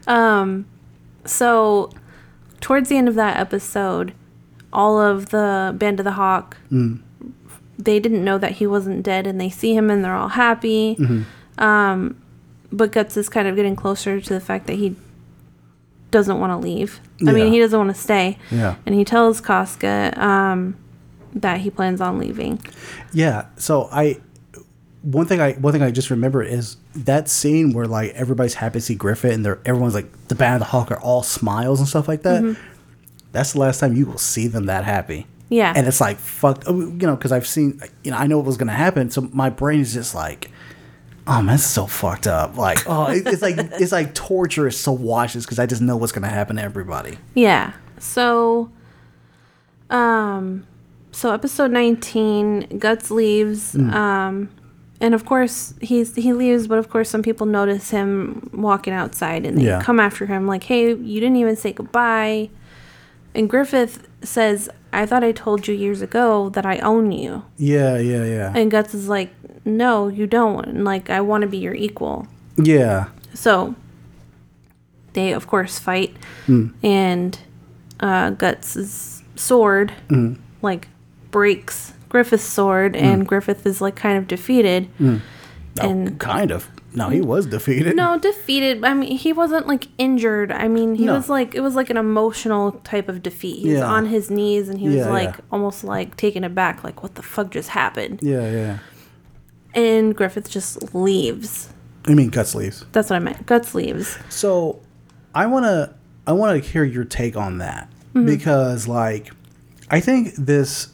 [0.05, 0.65] Um,
[1.25, 1.89] so
[2.61, 4.13] towards the end of that episode,
[4.71, 6.99] all of the Band of the Hawk, Mm.
[7.77, 10.95] they didn't know that he wasn't dead, and they see him and they're all happy.
[10.99, 11.23] Mhm.
[11.61, 12.15] Um,
[12.71, 14.95] but Guts is kind of getting closer to the fact that he
[16.11, 16.99] doesn't want to leave.
[17.27, 18.37] I mean, he doesn't want to stay.
[18.51, 18.75] Yeah.
[18.85, 20.75] And he tells Casca um,
[21.33, 22.59] that he plans on leaving.
[23.13, 23.45] Yeah.
[23.57, 24.17] So I,
[25.03, 28.80] one thing I one thing I just remember is that scene where like everybody's happy
[28.80, 31.80] to see Griffith and they're everyone's like the band of the Hawk are all smiles
[31.80, 32.41] and stuff like that.
[32.41, 32.57] Mhm.
[33.31, 35.27] That's the last time you will see them that happy.
[35.49, 35.73] Yeah.
[35.75, 36.63] and it's like fucked.
[36.67, 37.80] oh, You know, because I've seen.
[38.03, 40.49] You know, I know what was gonna happen, so my brain is just like.
[41.27, 42.57] Oh man, it's so fucked up.
[42.57, 45.95] Like, oh, it- it's like it's like torturous to watch this because I just know
[45.97, 47.17] what's gonna happen to everybody.
[47.35, 47.73] Yeah.
[47.99, 48.71] So
[49.89, 50.65] um
[51.11, 53.93] so episode 19 Guts leaves Mm.
[53.93, 54.49] um
[55.03, 59.45] and of course he's he leaves but of course some people notice him walking outside
[59.45, 59.81] and they Yeah.
[59.84, 62.49] come after him like hey you didn't even say goodbye
[63.35, 67.97] and Griffith says I thought I told you years ago that I own you Yeah,
[67.97, 69.31] yeah, yeah, and Guts is like
[69.65, 72.27] no you don't and like I want to be your equal
[72.57, 73.07] yeah.
[73.34, 73.75] so
[75.13, 76.15] they of course fight
[76.47, 76.73] Mm.
[76.84, 77.39] and
[77.99, 80.38] uh, Guts' sword Mm.
[80.61, 80.88] like
[81.31, 84.88] breaks Griffith's sword and Griffith is like kind of defeated.
[84.99, 85.19] Mm.
[85.81, 86.69] And Kind of.
[86.94, 87.95] No, he was defeated.
[87.95, 88.85] no, defeated.
[88.85, 90.52] I mean, he wasn't like injured.
[90.52, 91.15] I mean, he No.
[91.15, 93.57] was like it was like an emotional type of defeat.
[93.64, 93.85] He was Yeah.
[93.91, 95.41] on his knees and he was Yeah, like yeah.
[95.52, 98.19] almost like taken aback, like what the fuck just happened.
[98.22, 98.77] Yeah, yeah.
[99.73, 101.69] And Griffith just leaves.
[102.06, 102.85] I mean, Guts leaves.
[102.91, 103.48] That's what I meant.
[103.48, 104.19] Guts leaves.
[104.30, 104.80] So,
[105.34, 105.95] I wanna,
[106.27, 108.27] I wanna hear your take on that Mhm.
[108.27, 109.31] because, like,
[109.90, 110.90] I think this,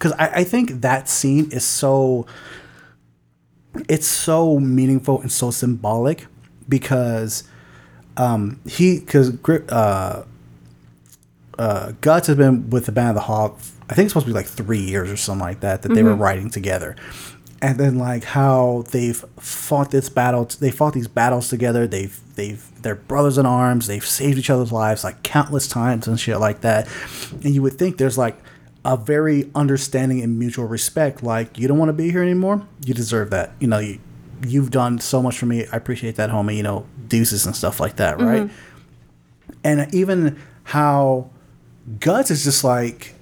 [0.00, 2.24] because I, I think that scene is so,
[3.86, 6.26] it's so meaningful and so symbolic
[6.68, 7.44] because,
[8.16, 9.36] um, he because
[9.68, 10.24] uh,
[11.58, 13.58] uh, Guts has been with the Band of the Hawk.
[13.90, 16.02] I think it's supposed to be like three years or something like that that they
[16.02, 16.20] were Mhm.
[16.20, 16.96] writing together,
[17.60, 20.48] and then like how they've fought this battle.
[20.58, 21.86] They fought these battles together.
[21.86, 23.86] They've they've they're brothers in arms.
[23.88, 26.88] They've saved each other's lives like countless times and shit like that.
[27.44, 28.40] And you would think there's like
[28.84, 31.22] a very understanding and mutual respect.
[31.22, 32.66] Like you don't want to be here anymore.
[32.84, 33.52] You deserve that.
[33.60, 33.98] You know you.
[34.46, 35.66] You've done so much for me.
[35.70, 36.56] I appreciate that, homie.
[36.56, 38.44] You know, deuces and stuff like that, right?
[38.46, 38.50] Mhm.
[39.64, 41.28] and even how
[41.98, 43.14] guts is just like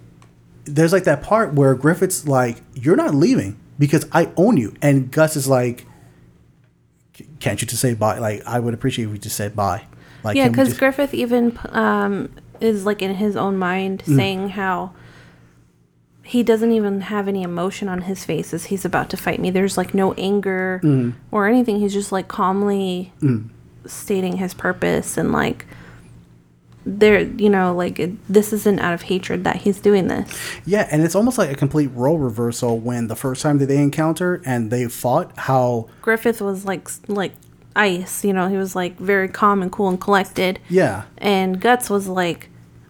[0.64, 5.10] there's like that part where griffith's like you're not leaving because i own you and
[5.10, 5.86] guts is like
[7.40, 9.82] can't you just say bye like i would appreciate if you just said bye
[10.22, 12.28] like yeah, because just- Griffith even um,
[12.60, 14.16] is like in his own mind Mm.
[14.16, 14.92] saying how
[16.28, 19.50] he doesn't even have any emotion on his face as he's about to fight me.
[19.50, 21.14] There's like no anger Mm.
[21.30, 21.80] or anything.
[21.80, 23.48] He's just like calmly Mm.
[23.86, 25.64] stating his purpose and like
[26.84, 30.28] there, you know, like it, this isn't out of hatred that he's doing this.
[30.64, 33.76] yeah and it's almost like a complete role reversal when the first time that they
[33.78, 37.32] encounter and they fought how Griffith was like like
[37.76, 40.58] ice, you know, he was like very calm and cool and collected.
[40.68, 42.48] yeah And Guts was like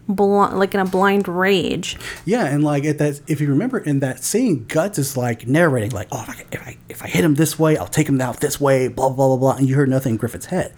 [0.09, 1.97] bl- like in a blind rage.
[2.25, 5.91] Yeah, and like at that, if you remember in that scene, Guts is like narrating,
[5.91, 8.19] like, "Oh, if I, if I if I hit him this way, I'll take him
[8.19, 10.73] out this way." Blah blah blah blah, and you heard nothing in Griffith's head.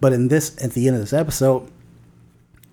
[0.00, 1.68] But in this, at the end of this episode,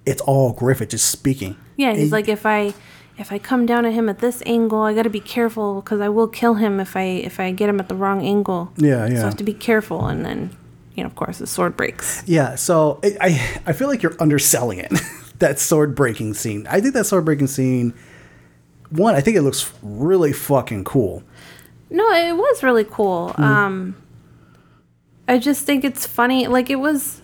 [0.05, 1.55] it's all Griffith just speaking.
[1.77, 2.73] Yeah, he's And- like if I
[3.17, 6.01] if I come down at him at this angle, I got to be careful because
[6.01, 8.71] I will kill him if I if I get him at the wrong angle.
[8.77, 9.15] Yeah, yeah.
[9.15, 9.21] So.
[9.21, 10.55] I have to be careful, and then
[10.95, 12.23] you know, of course, the sword breaks.
[12.25, 14.91] Yeah, so I, I feel like you're underselling it.
[15.39, 16.67] that sword breaking scene.
[16.69, 17.93] I think that sword breaking scene.
[18.89, 21.23] One, I think it looks really fucking cool.
[21.89, 23.29] No, it was really cool.
[23.29, 23.43] Hmm.
[23.43, 23.95] Um,
[25.27, 26.47] I just think it's funny.
[26.47, 27.21] Like it was,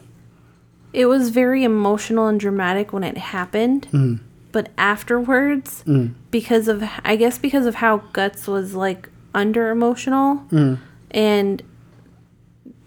[0.94, 3.88] it was very emotional and dramatic when it happened.
[3.92, 4.20] Mm.
[4.52, 6.14] But afterwards, Mm.
[6.32, 10.78] because of I guess because of how Guts was like under emotional Mm.
[11.12, 11.64] and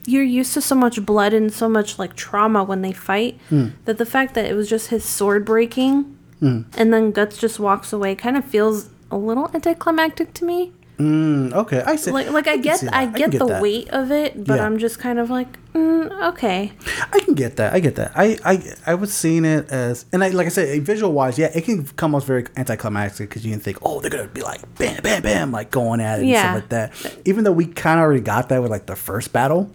[0.06, 3.72] you're used to so much blood and so much like trauma when they fight Mm.
[3.86, 6.64] that the fact that it was just his sword breaking Mm.
[6.76, 10.72] and then Guts just walks away kind of feels a little anticlimactic to me.
[10.98, 12.12] Mm, okay, I see.
[12.12, 12.94] Like like I, can get see that.
[12.94, 13.60] I get, the that.
[13.62, 14.64] weight of it, but Yeah.
[14.66, 16.70] I'm just kind of like mm, okay.
[17.12, 17.72] I can get that.
[17.74, 18.12] I get that.
[18.14, 21.51] I I I was seeing it as, and I like I said, visual wise, yeah,
[21.52, 24.60] it can come off very anticlimactic because you can think, oh, they're gonna be like
[24.76, 26.55] bam, bam, bam, like going at it Yeah.
[26.55, 27.16] and stuff like that.
[27.26, 29.70] Even though we kind of already got that with like the first battle,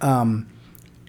[0.00, 0.46] um,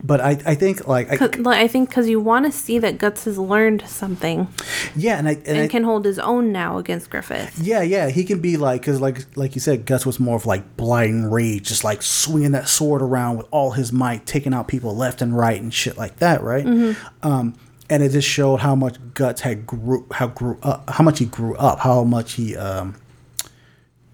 [0.03, 3.25] but I I think like I, I think because you want to see that Guts
[3.25, 4.47] has learned something
[4.95, 7.59] yeah, and I and, and, I, can hold his own now against Griffith.
[7.59, 10.45] Yeah, yeah, he can be like, cause like like you said, Guts was more of
[10.45, 14.67] like blind rage, just like swinging that sword around with all his might, taking out
[14.67, 16.65] people left and right and shit like that, right?
[16.65, 16.95] Mhm.
[17.23, 17.55] Um,
[17.89, 21.25] and it just showed how much Guts had grew, how grew up, how much he
[21.25, 22.95] grew up, how much he um,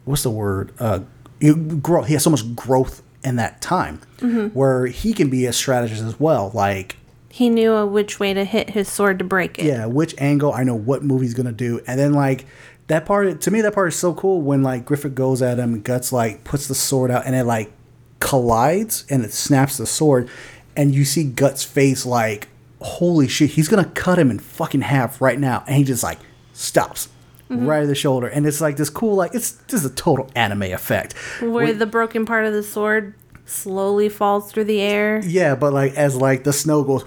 [0.05, 0.73] what's the word?
[0.79, 1.01] Uh,
[1.39, 2.01] he grow.
[2.03, 4.51] He has so much growth in that time, Mhm.
[4.53, 6.95] where he can be a strategist as well, like.
[7.29, 9.65] He knew which way to hit his sword to break it.
[9.65, 10.53] Yeah, which angle?
[10.53, 12.45] I know what movie he's gonna do, and then like
[12.87, 15.73] that part to me, that part is so cool when like Griffith goes at him,
[15.73, 17.71] and Guts like puts the sword out, and it like
[18.19, 20.29] collides and it snaps the sword,
[20.77, 22.47] and you see Guts' face like,
[22.81, 26.19] holy shit, he's gonna cut him in fucking half right now, and he just like
[26.53, 27.09] stops,
[27.49, 30.63] right of the shoulder, and it's like this cool, like it's just a total anime
[30.63, 31.13] effect.
[31.41, 33.13] Where the broken part of the sword
[33.45, 35.21] slowly falls through the air.
[35.25, 37.03] Yeah, but like as like the snow goes,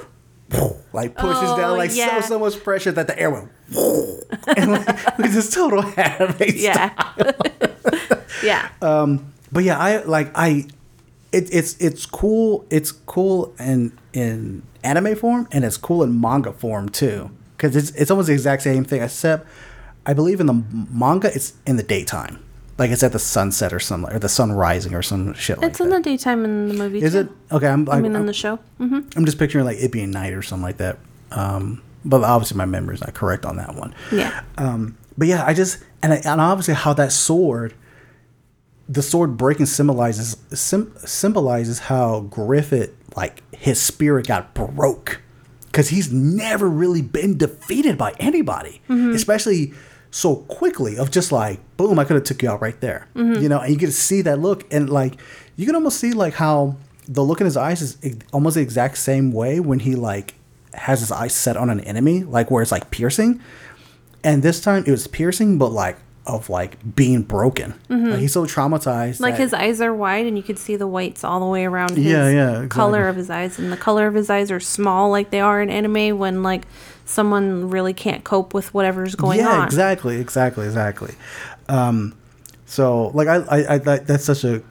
[0.92, 2.20] like pushes Oh, down, like yeah.
[2.20, 3.48] so so much pressure that the air went,
[4.56, 6.92] and like with this total anime Yeah.
[8.42, 8.68] yeah.
[8.82, 9.32] Um.
[9.52, 10.66] but yeah, I like I
[11.32, 12.64] it, it's it's cool.
[12.70, 17.30] It's cool in in anime form and it's cool in manga form too.
[17.56, 19.46] Because it's it's almost the exact same thing, except
[20.06, 22.42] I believe in the manga it's in the daytime,
[22.78, 25.70] like it's at the sunset or something, or the sun rising or some shit like
[25.70, 25.96] It's in that.
[26.02, 27.02] the daytime in the movie.
[27.02, 27.18] Is too.
[27.20, 27.68] it okay?
[27.68, 28.56] I'm I I'm, mean, in I'm, the show.
[28.78, 30.98] hmm I'm just picturing like it being night or something like that.
[31.30, 33.94] Um, but obviously my memory's not correct on that one.
[34.12, 34.42] Yeah.
[34.56, 37.74] Um, but yeah, I just and I, and obviously how that sword,
[38.88, 45.20] the sword breaking symbolizes sim, symbolizes how Griffith like his spirit got broke
[45.66, 49.72] because he's never really been defeated by anybody, especially
[50.10, 50.98] so quickly.
[50.98, 53.72] Of just like boom, I could have took you out right there, you know, and
[53.72, 55.14] you get to see that look and like
[55.56, 56.76] you can almost see like how
[57.08, 57.96] the look in his eyes is
[58.32, 60.34] almost the exact same way when he like
[60.74, 63.40] has his eyes set on an enemy, like where it's like piercing
[64.24, 67.74] and this time it was piercing, but like of like being broken.
[67.88, 69.14] Like he's so traumatized.
[69.14, 69.22] Mm-hmm.
[69.22, 71.96] Like his eyes are wide, and you could see the whites all the way around
[71.96, 75.10] his Yeah, yeah, color of his eyes, and the color of his eyes are small,
[75.10, 76.66] like they are in anime when like
[77.08, 79.58] someone really can't cope with whatever's going yeah, on.
[79.60, 81.14] Yeah, exactly, exactly, exactly.
[81.68, 82.14] Um,
[82.66, 84.62] so like I, I, I that's such a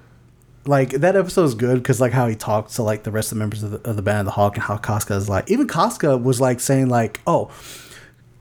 [0.65, 3.37] like that episode is good because like how he talks to like the rest of
[3.37, 5.49] the members of the, of the band, the Hawk, and how Casca is like.
[5.49, 7.49] Even Casca was like saying like, oh,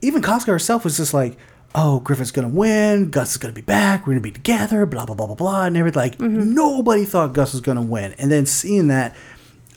[0.03, 1.39] even Casca herself was just like,
[1.75, 5.15] oh, Griffith's gonna win, Gus is gonna be back, we're gonna be together, blah blah
[5.15, 6.01] blah blah blah, and everything.
[6.01, 9.17] Like nobody thought Gus was gonna win, and then seeing that.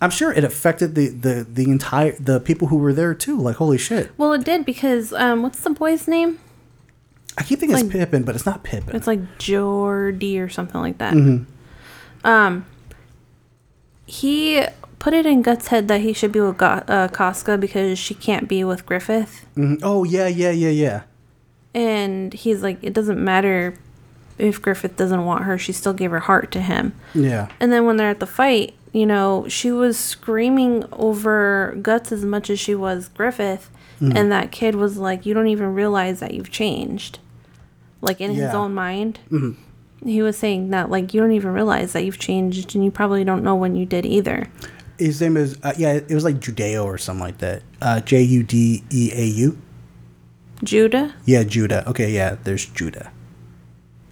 [0.02, 3.38] I'm sure it affected the, the, the entire the people who were there too.
[3.40, 4.12] Like holy shit!
[4.18, 6.40] Well, it did because um, what's the boy's name?
[7.38, 8.96] I keep thinking it's Like- Pippin, but it's not Pippin.
[8.96, 11.14] It's like Jordy or something like that.
[11.14, 12.28] Mm-hmm.
[12.28, 12.66] Um,
[14.06, 14.64] he
[14.98, 18.14] put it in Guts' head that he should be with Go- uh, Casca because she
[18.14, 19.80] can't be with Griffith, Mhm.
[19.84, 21.02] Oh yeah, yeah, yeah, yeah.
[21.74, 23.76] and he's like, it doesn't matter
[24.38, 26.94] if Griffith doesn't want her; she still gave her heart to him.
[27.14, 27.50] Yeah.
[27.60, 32.26] And then when they're at the fight, you know, she was screaming over Guts as
[32.26, 33.70] much as she was Griffith.
[34.02, 34.16] Mm-hmm.
[34.16, 37.20] And that kid was like, You don't even realize that you've changed.
[38.02, 39.20] Like in his own mind.
[40.04, 43.26] He was saying that, like, you don't even realize that you've changed and you probably
[43.26, 44.50] don't know when you did either.
[44.98, 45.94] His name is uh, yeah.
[45.94, 47.64] It was like Judeo or something like that.
[47.82, 49.58] Uh, J U D E A U.
[50.64, 51.16] Judah?
[51.26, 51.90] Yeah, Judah.
[51.90, 52.36] Okay, yeah.
[52.44, 53.12] There's Judah.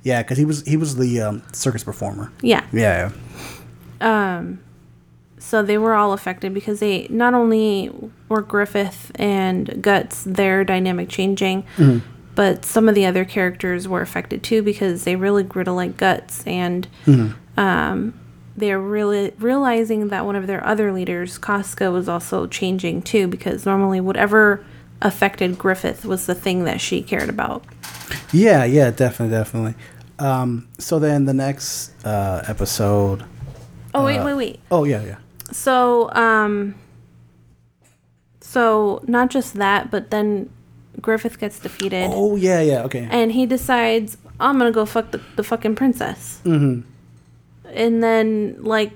[0.03, 2.31] Yeah, because he was he was the um, circus performer.
[2.41, 2.65] Yeah.
[2.71, 3.11] Yeah.
[5.47, 7.89] So they were all affected because they not only
[8.27, 11.63] were Griffith and Guts, their dynamic changing,
[12.35, 15.95] but some of the other characters were affected too because they really grew to like
[15.95, 16.85] Guts and
[17.55, 18.13] um,
[18.57, 23.65] they're really realizing that one of their other leaders, Casca, was also changing too because
[23.65, 24.65] normally whatever
[25.01, 27.63] affected Griffith was the thing that she cared about.
[28.33, 29.75] Yeah, yeah, definitely, definitely.
[30.19, 33.23] Um, so then the next uh, episode.
[33.93, 34.59] Oh wait, wait, wait.
[34.69, 35.17] Oh yeah, yeah.
[35.51, 36.75] So, um,
[38.41, 40.49] so not just that, but then
[41.01, 42.09] Griffith gets defeated.
[42.11, 42.83] Oh yeah, yeah.
[42.83, 43.07] Okay.
[43.11, 46.41] and he decides I'm gonna go fuck the, the fucking princess.
[46.43, 46.81] Mm-hmm.
[47.73, 48.91] And then like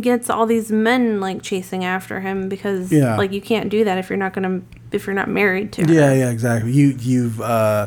[0.00, 3.16] gets all these men like chasing after him because Yeah.
[3.16, 4.62] like you can't do that if you're not gonna
[4.92, 5.92] if you're not married to her.
[5.92, 6.72] Yeah, yeah, exactly.
[6.72, 7.86] You you've uh,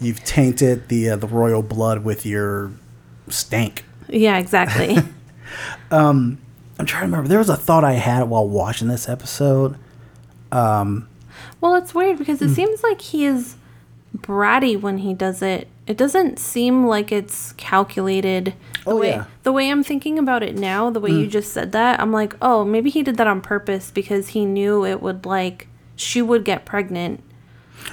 [0.00, 2.72] you've tainted the uh, the royal blood with your
[3.28, 3.84] stank.
[4.08, 4.96] Yeah, exactly.
[6.80, 7.28] I'm trying to remember.
[7.28, 9.76] There was a thought I had while watching this episode.
[10.50, 11.08] Um,
[11.60, 12.54] well, it's weird because it hmm.
[12.54, 13.56] seems like he is
[14.16, 15.68] bratty when he does it.
[15.86, 18.54] It doesn't seem like it's calculated.
[18.84, 19.24] The Oh, way, yeah.
[19.42, 21.30] The way I'm thinking about it now, the way you hmm.
[21.30, 24.84] just said that, I'm like, oh, maybe he did that on purpose because he knew
[24.84, 27.22] it would like she would get pregnant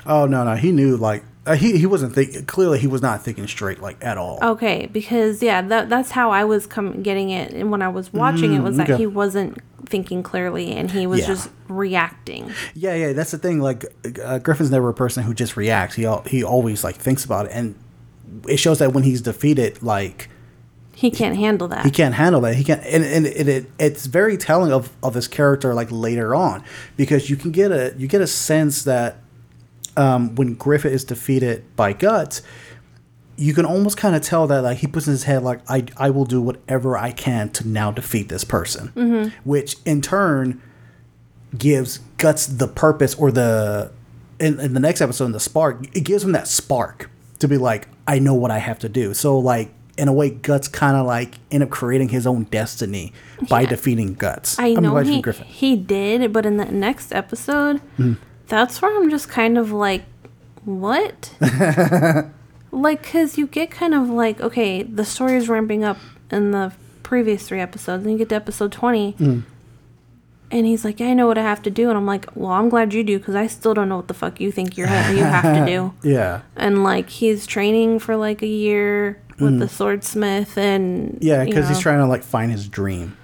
[0.06, 2.46] Oh no, no, he knew like uh, he he wasn't thinking.
[2.46, 4.40] Clearly, he was not thinking straight like at all.
[4.42, 8.12] Okay, because yeah, that that's how I was com- getting it, and when I was
[8.14, 11.28] watching it, was that Mm, he wasn't thinking clearly, and he was Yeah.
[11.28, 12.52] just reacting.
[12.76, 13.60] Yeah, yeah, that's the thing.
[13.62, 13.86] Like
[14.24, 15.96] uh, Griffin's never a person who just reacts.
[15.96, 17.76] He al- he always like thinks about it, and
[18.48, 20.30] it shows that when he's defeated, like
[20.94, 21.86] He can't handle that.
[21.86, 22.56] he can't handle that.
[22.56, 26.36] He can't, and and it, it it's very telling of of his character like later
[26.36, 26.64] on
[26.98, 29.18] because you can get a you get a sense that
[29.98, 32.42] um, when Griffith is defeated by Guts,
[33.36, 35.86] you can almost kind of tell that like he puts in his head like I
[35.98, 40.62] I will do whatever I can to now defeat this person, which in turn
[41.58, 43.92] gives Guts the purpose or the
[44.40, 47.10] in, in the next episode in the spark it gives him that spark
[47.40, 49.14] to be like, I know what I have to do.
[49.14, 53.14] So like in a way, Guts kind of like end up creating his own destiny
[53.50, 54.58] by defeating Guts.
[54.60, 55.46] I know by he, Griffin.
[55.48, 58.18] he did, but in the next episode, Mhm.
[58.48, 60.04] That's where I'm just kind of like,
[60.66, 61.34] what?
[62.72, 65.98] like, because you get kind of like, okay, the story is ramping up
[66.32, 69.44] in the previous three episodes, and you get to episode 20, Mm.
[70.52, 71.90] and he's like, yeah, I know what I have to do.
[71.90, 74.14] And I'm like, well, I'm glad you do, because I still don't know what the
[74.14, 75.94] fuck you think you're ha- you have to do.
[76.04, 76.42] Yeah.
[76.56, 79.60] And like, he's training for like a year with Mm.
[79.60, 83.16] the swordsmith, and Yeah, you because he's trying to like find his dream.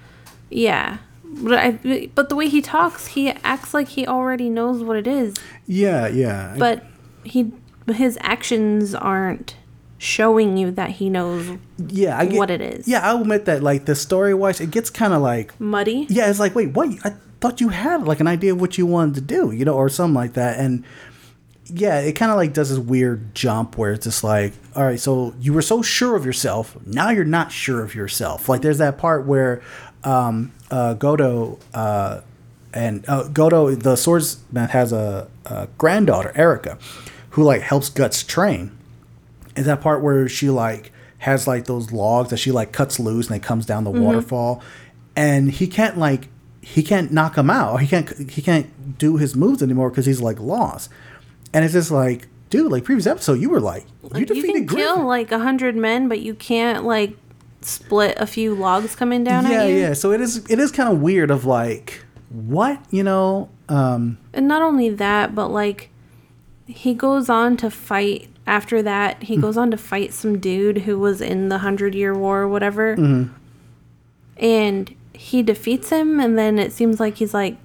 [0.48, 0.98] Yeah.
[1.42, 5.06] But I but the way he talks, he acts like he already knows what it
[5.06, 5.34] is.
[5.66, 6.56] Yeah, yeah.
[6.58, 6.84] But
[7.24, 7.52] he
[7.92, 9.56] his actions aren't
[9.98, 11.58] showing you that he knows
[11.88, 12.86] yeah, I get, what it is.
[12.86, 13.62] Yeah, I'll admit that.
[13.62, 16.06] Like the story wise, it gets kind of like Muddy.
[16.08, 16.88] Yeah, it's like, wait, what?
[17.04, 19.74] I thought you had like an idea of what you wanted to do, you know,
[19.74, 20.58] or something like that.
[20.58, 20.84] And
[21.66, 25.00] yeah, it kind of like does this weird jump where it's just like, all right,
[25.00, 28.48] so you were so sure of yourself, now you're not sure of yourself.
[28.48, 29.62] Like there's that part where
[30.04, 32.20] um, uh, Godo uh,
[32.72, 36.78] and uh, Godo, the swordsman, has a, a granddaughter, Erica,
[37.30, 38.76] who like helps Guts train.
[39.56, 43.28] Is that part where she like has like those logs that she like cuts loose
[43.28, 44.00] and it comes down the Mhm.
[44.00, 44.62] waterfall,
[45.16, 46.28] and he can't like
[46.60, 47.80] he can't knock him out.
[47.80, 50.90] He can't he can't do his moves anymore because he's like lost.
[51.52, 54.66] And it's just like, dude, like previous episode, you were like you Like, you can
[54.66, 54.76] Griffith.
[54.86, 57.16] kill like a hundred men, but you can't like
[57.64, 59.76] split a few logs coming down yeah, at you.
[59.76, 59.92] yeah.
[59.94, 63.48] So it is it is kind of weird of like what you know.
[63.68, 65.90] Um, And not only that, but like
[66.66, 69.22] he goes on to fight after that.
[69.24, 69.40] He Mm.
[69.42, 72.96] goes on to fight some dude who was in the Hundred Year War or whatever.
[72.96, 73.30] mhm.
[74.36, 77.56] And he defeats him, and then it seems like he's like,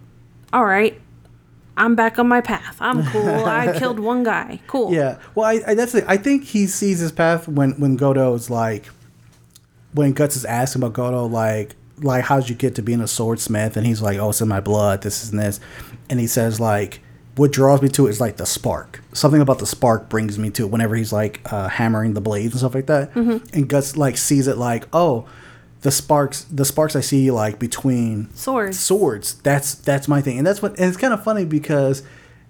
[0.54, 1.00] all right,
[1.76, 2.78] I'm back on my path.
[2.80, 3.46] I'm cool.
[3.46, 4.60] I killed one guy.
[4.68, 4.94] Cool.
[4.94, 5.18] Yeah.
[5.34, 6.04] Well, I, I that's it.
[6.08, 8.90] I think he sees his path when when Godo is like,
[9.94, 13.76] when Guts is asking about Godo, like, like how'd you get to being a swordsmith?
[13.78, 15.02] And he's like, oh, it's in my blood.
[15.02, 15.60] This is and this,
[16.10, 17.02] and he says like,
[17.36, 19.02] what draws me to it is like the spark.
[19.14, 20.72] Something about the spark brings me to it.
[20.72, 23.54] Whenever he's like uh, hammering the blades and stuff like that, Mhm.
[23.54, 25.26] and Guts like sees it like, oh.
[25.82, 28.78] The sparks, the sparks I see like between swords.
[28.78, 29.36] Swords.
[29.44, 30.72] That's that's my thing, and that's what.
[30.78, 32.04] And it's kind of funny because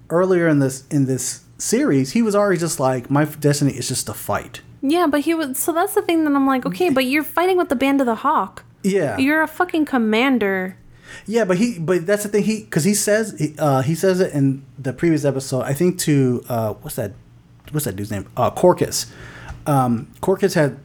[0.09, 4.07] earlier in this in this series, he was already just like, my destiny is just
[4.07, 4.61] to fight.
[4.81, 5.57] Yeah, but he was.
[5.57, 8.07] So that's the thing that I'm like, okay, but you're fighting with the Band of
[8.07, 8.63] the Hawk.
[8.83, 9.17] Yeah.
[9.17, 10.77] You're a fucking commander.
[11.25, 12.43] Yeah, but he, but that's the thing.
[12.43, 15.63] He, because he says, he, uh, he says it in the previous episode.
[15.63, 17.13] I think to uh, what's that?
[17.71, 18.27] What's that dude's name?
[18.37, 19.11] Uh, Corcus.
[19.67, 20.79] Um, Corcus had,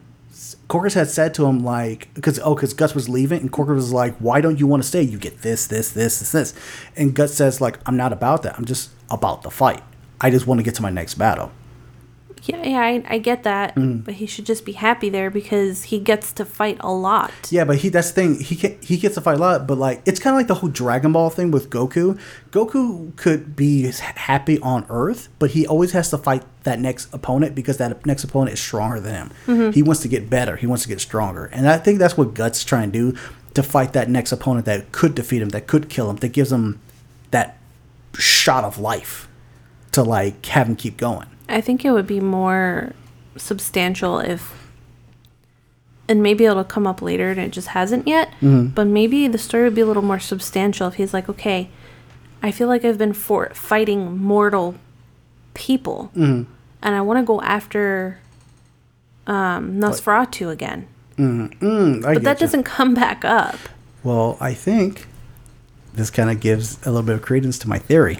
[0.69, 3.93] Corcus had said to him like, because oh, because Guts was leaving, and Corcus was
[3.93, 5.03] like, "Why don't you want to stay?
[5.03, 6.55] You get this, this, this, this, this."
[6.97, 8.59] And Guts says like, "I'm not about that.
[8.59, 9.83] I'm just about the fight.
[10.21, 11.53] I just want to get to my next battle."
[12.47, 14.05] Yeah, yeah, I, I get that, Mm.
[14.05, 17.33] but he should just be happy there because he gets to fight a lot.
[17.51, 18.39] Yeah, but he that's the thing.
[18.41, 20.55] He can, he gets to fight a lot, but like it's kind of like the
[20.57, 22.19] whole Dragon Ball thing with Goku.
[22.51, 27.55] Goku could be happy on Earth, but he always has to fight that next opponent
[27.55, 29.31] because that next opponent is stronger than him.
[29.47, 29.75] Mhm.
[29.75, 30.57] He wants to get better.
[30.57, 33.19] He wants to get stronger, and I think that's what Guts trying to do
[33.55, 36.53] to fight that next opponent that could defeat him, that could kill him, that gives
[36.53, 36.81] him
[37.31, 37.57] that
[38.19, 39.29] shot of life
[39.93, 41.27] to like have him keep going.
[41.49, 42.93] I think it would be more
[43.37, 44.53] substantial if,
[46.09, 48.75] and maybe it'll come up later and it just hasn't yet, Mhm.
[48.75, 51.69] but maybe the story would be a little more substantial if he's like, okay,
[52.43, 54.75] I feel like I've been for fighting mortal
[55.55, 56.47] people Mhm.
[56.83, 58.19] and I want to go after
[59.27, 60.87] um, Nosferatu again.
[61.17, 62.47] Mm, mm, but that you.
[62.47, 63.57] doesn't come back up.
[64.03, 65.07] Well, I think
[65.95, 68.19] this kind of gives a little bit of credence to my theory.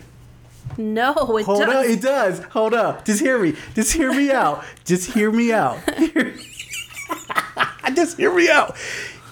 [0.79, 1.77] No, it Hold doesn't.
[1.77, 2.43] up, it does.
[2.45, 3.05] Hold up.
[3.05, 3.55] Just hear me.
[3.75, 4.65] Just hear me out.
[4.85, 5.79] Just hear me out.
[7.95, 8.77] Just hear me out.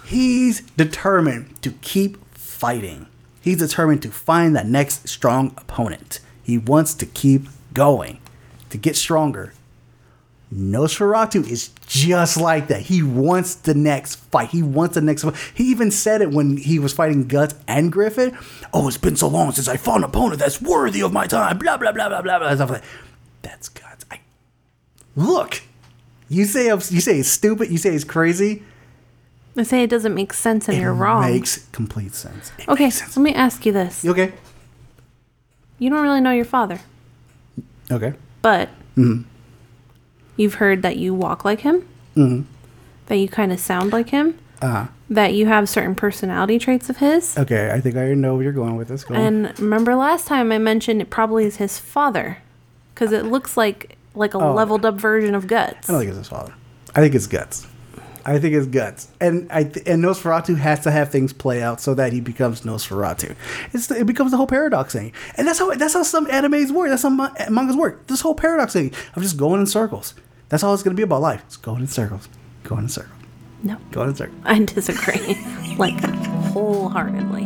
[0.04, 3.06] He's determined to keep fighting.
[3.40, 6.20] He's determined to find that next strong opponent.
[6.42, 8.20] He wants to keep going,
[8.70, 9.52] to get stronger.
[10.52, 12.82] Nosferatu is just like that.
[12.82, 14.50] He wants the next fight.
[14.50, 15.24] He wants the next.
[15.24, 15.34] One.
[15.54, 18.34] He even said it when he was fighting Guts and Griffith.
[18.74, 21.56] Oh, it's been so long since I fought an opponent that's worthy of my time.
[21.58, 22.54] Blah blah blah blah blah blah.
[22.54, 22.82] Stuff like
[23.40, 24.04] that's Guts.
[24.10, 24.20] I
[25.16, 25.62] look.
[26.28, 27.70] You say I'm- you say it's stupid.
[27.70, 28.62] You say it's crazy.
[29.56, 31.24] I say it doesn't make sense and it you're wrong.
[31.24, 32.52] It makes complete sense.
[32.58, 33.16] It okay, sense.
[33.16, 34.02] let me ask you this.
[34.04, 34.32] You okay?
[35.78, 36.80] You don't really know your father,
[37.90, 38.14] Okay.
[38.42, 39.22] but Mm-hmm.
[40.42, 41.86] You've heard that you walk like him,
[42.16, 42.42] Mm-hmm.
[43.06, 46.98] that you kind of sound like him, Uh, that you have certain personality traits of
[46.98, 47.36] his.
[47.38, 47.70] okay.
[47.72, 49.04] I think I know where you're going with this.
[49.04, 49.20] Go on.
[49.20, 52.38] And remember last time I mentioned it probably is his father,
[52.94, 54.52] because it looks like like a Oh.
[54.52, 55.88] leveled up version of Guts.
[55.88, 56.52] I don't think it's his father.
[56.94, 57.66] I think it's guts.
[58.26, 61.80] I think it's guts, and I th- and Nosferatu has to have things play out
[61.80, 63.34] so that he becomes Nosferatu.
[63.72, 66.88] It's it becomes the whole paradox thing, and that's how that's how some animes work.
[66.90, 68.06] That's how ma- mangas work.
[68.06, 70.14] This whole paradox thing of just going in circles.
[70.52, 71.42] That's all it's gonna be about life.
[71.46, 72.28] It's going in circles,
[72.64, 73.16] going in circles,
[73.62, 74.38] No, going in circles.
[74.44, 75.34] I disagree,
[75.78, 75.98] like
[76.52, 77.44] wholeheartedly.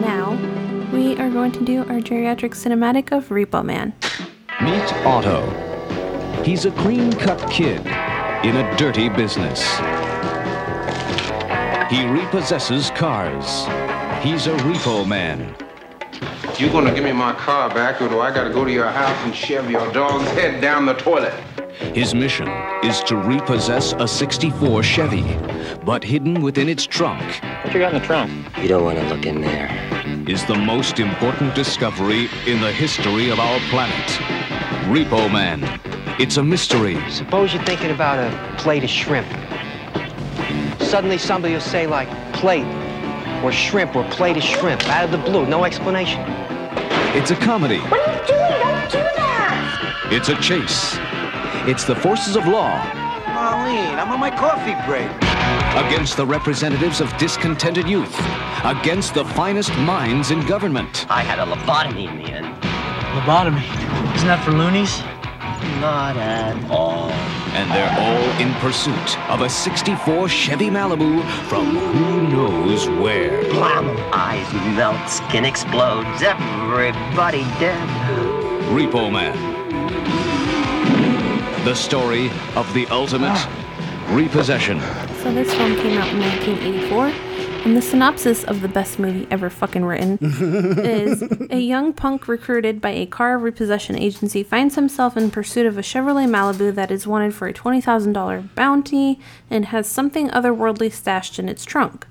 [0.00, 0.38] Now,
[0.92, 3.92] we are going to do our geriatric cinematic of Repo Man.
[4.62, 5.42] Meet Otto.
[6.44, 7.80] He's a clean cut kid
[8.46, 9.97] in a dirty business.
[11.88, 13.64] He repossesses cars.
[14.22, 15.56] He's a repo man.
[16.58, 19.16] You're gonna give me my car back, or do I gotta go to your house
[19.24, 21.32] and shove your dog's head down the toilet?
[21.94, 22.46] His mission
[22.84, 25.38] is to repossess a 64 Chevy,
[25.82, 27.22] but hidden within its trunk
[27.64, 28.30] What you got in the trunk?
[28.58, 29.70] You don't want to look in there.
[30.28, 34.08] is the most important discovery in the history of our planet.
[34.92, 35.64] Repo Man.
[36.20, 36.98] It's a mystery.
[37.10, 39.26] Suppose you're thinking about a plate of shrimp.
[40.88, 42.66] Suddenly somebody will say like plate
[43.44, 46.22] or shrimp or plate of shrimp out of the blue, no explanation.
[47.14, 47.78] It's a comedy.
[47.78, 48.50] What are you doing?
[48.62, 50.08] Don't do that!
[50.10, 50.96] It's a chase.
[51.68, 52.72] It's the forces of law
[53.38, 55.10] Marlene, I'm on my coffee break.
[55.86, 58.18] against the representatives of discontented youth,
[58.64, 61.06] against the finest minds in government.
[61.10, 62.46] I had a lobotomy in the end.
[63.14, 63.62] Lobotomy.
[64.16, 65.02] Isn't that for loonies?
[65.80, 67.10] Not at all.
[67.52, 73.42] And they're all in pursuit of a 64 Chevy Malibu from who knows where.
[73.50, 73.86] Blam!
[74.12, 77.88] Eyes melt, skin explodes, everybody dead.
[78.68, 79.34] Repo Man.
[81.64, 83.38] The story of the ultimate
[84.10, 84.80] repossession.
[85.22, 87.27] So this one came out in 1984,
[87.64, 92.80] and the synopsis of the best movie ever fucking written is a young punk recruited
[92.80, 97.06] by a car repossession agency finds himself in pursuit of a Chevrolet Malibu that is
[97.06, 99.20] wanted for a $20,000 bounty
[99.50, 102.06] and has something otherworldly stashed in its trunk.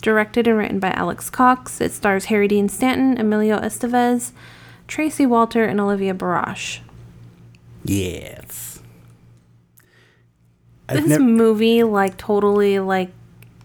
[0.00, 4.32] Directed and written by Alex Cox, it stars Harry Dean Stanton, Emilio Estevez,
[4.88, 6.80] Tracy Walter, and Olivia Barash.
[7.84, 8.80] Yes.
[10.88, 13.10] I've this nev- movie like totally like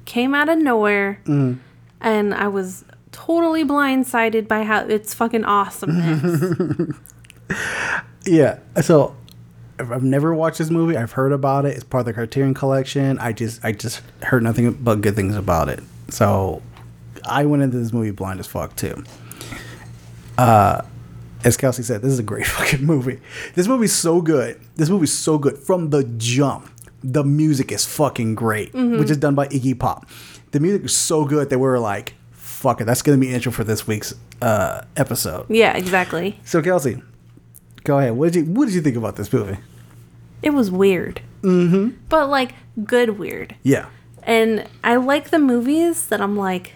[0.08, 1.60] came out of nowhere Mm.
[2.02, 6.96] and i was totally blindsided by how it's fucking awesomeness
[8.26, 8.60] Yeah.
[8.82, 9.16] So
[9.80, 10.98] I've I've never watched this movie.
[10.98, 11.76] I've heard about it.
[11.76, 13.18] It's part of the Criterion Collection.
[13.20, 15.82] I just I just heard nothing but good things about it.
[16.10, 16.62] So
[17.24, 19.02] I went into this movie blind as fuck too.
[20.38, 20.82] Uh
[21.46, 23.20] as Kelsey said, this is a great fucking movie.
[23.56, 24.60] This movie's so good.
[24.76, 26.70] This movie's so good from the jump.
[27.04, 29.00] The music is fucking great, Mhm.
[29.00, 30.08] which is done by Iggy Pop.
[30.52, 33.52] The music is so good that we were like, fuck it, that's gonna be intro
[33.52, 35.46] for this week's uh episode.
[35.50, 37.02] yeah exactly So Kelsey,
[37.84, 38.14] go ahead.
[38.16, 39.58] What did you What did you think about this movie?
[40.44, 41.96] it was weird Mm-hmm.
[42.10, 42.54] but like
[42.86, 43.86] good weird Yeah.
[44.24, 46.74] and i like the movies that i'm like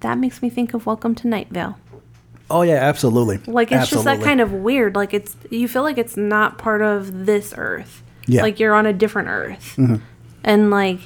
[0.00, 1.78] that makes me think of welcome to night vale
[2.50, 3.38] Oh yeah, absolutely.
[3.46, 6.82] like it's just that kind of weird like it's you feel like it's not part
[6.82, 8.42] of this earth Yeah.
[8.42, 10.00] like you're on a different earth Mhm.
[10.44, 11.00] and like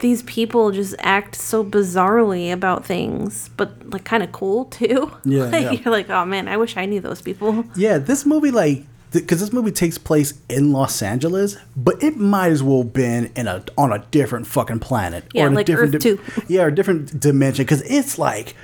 [0.00, 5.44] these people just act so bizarrely about things but like kind of cool too Yeah,
[5.44, 5.70] like, yeah.
[5.72, 9.38] you're like oh man i wish i knew those people Yeah, this movie like because
[9.40, 13.62] this movie takes place in Los Angeles, but it might as well been in a
[13.78, 16.44] on a different fucking planet Yeah, in a different Earth di- 2.
[16.48, 18.56] yeah, or a different dimension because it's like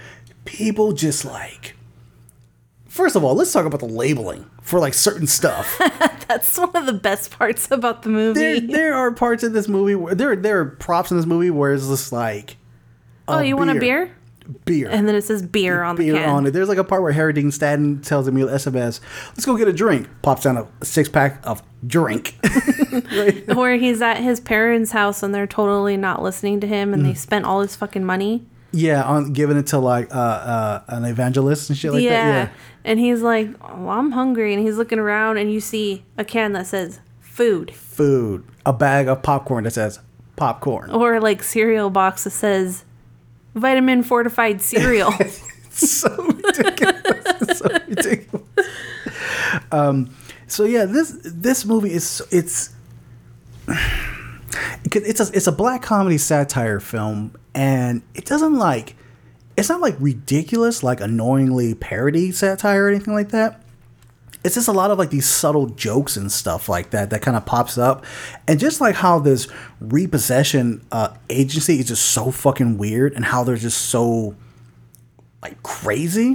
[0.45, 1.77] people just like.
[3.01, 5.75] First of all, let's talk about the labeling for like certain stuff.
[6.29, 9.69] that's one of the best parts about the movie there, there are parts in this
[9.69, 12.59] movie where there there are props in this movie where it's just like,
[13.27, 14.15] oh you want a beer
[14.67, 16.51] beer, and then it says beer on the can on it.
[16.51, 19.01] There's like a part where Harry Dean Stanton tells Emilio Estevez,
[19.31, 22.37] "Let's go get a drink." Pops down a six pack of drink.
[23.55, 27.13] where he's at his parents house and they're totally not listening to him and they
[27.13, 27.17] Mm.
[27.17, 31.71] spent all his fucking money yeah, on giving it to like uh, uh, an evangelist
[31.71, 32.11] and shit like yeah.
[32.11, 32.49] that.
[32.49, 32.55] Yeah.
[32.85, 34.55] And he's like, oh, I'm hungry.
[34.55, 39.09] And he's looking around and you see a can that says food food, a bag
[39.09, 40.01] of popcorn that says
[40.37, 40.91] popcorn.
[40.91, 42.85] or like cereal box that says
[43.55, 45.13] vitamin fortified cereal.
[45.71, 47.59] so ridiculous.
[47.59, 48.47] so ridiculous.
[49.73, 50.15] Um,
[50.47, 52.71] so yeah, this this movie is it's
[54.85, 58.97] it's a it's a black comedy satire film, and it doesn't like
[59.57, 63.63] it's not like ridiculous, like annoyingly parody satire or anything like that.
[64.43, 67.37] it's just a lot of like these subtle jokes and stuff like that that kind
[67.37, 68.05] of pops up,
[68.49, 69.49] and just like how this
[69.81, 74.35] repossession uh, agency is just so fucking weird, and how they're just so
[75.43, 76.35] like crazy.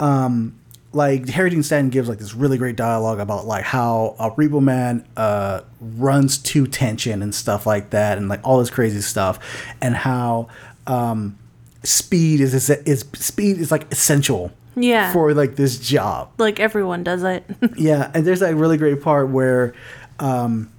[0.00, 0.58] Um,
[0.92, 4.62] like Harry Dean Stanton gives like this really great dialogue about like how a Repo
[4.62, 9.38] Man uh, runs to tension and stuff like that, and like all this crazy stuff,
[9.80, 10.48] and how
[10.86, 11.38] um,
[11.82, 15.12] speed is, is is speed is like essential Yeah.
[15.12, 16.30] for like this job.
[16.38, 17.44] like everyone does it.
[17.76, 19.74] Yeah, and there's that really great part where
[20.18, 20.70] um,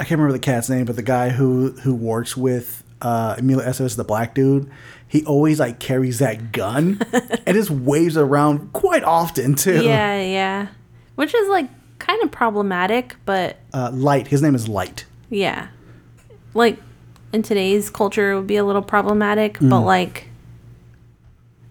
[0.00, 3.64] I can't remember the cat's name, but the guy who who works with uh, Emilio
[3.66, 4.70] Estevez, the black dude,
[5.12, 6.98] he always like carries that gun
[7.46, 9.82] and just waves around quite often too.
[9.84, 10.66] yeah, yeah.
[11.16, 11.68] Which is like
[11.98, 15.04] kind of problematic, but Uh, Light, his name is Light.
[15.28, 15.68] yeah.
[16.54, 16.78] Like
[17.32, 19.84] in today's culture it would be a little problematic, but Mm.
[19.84, 20.28] like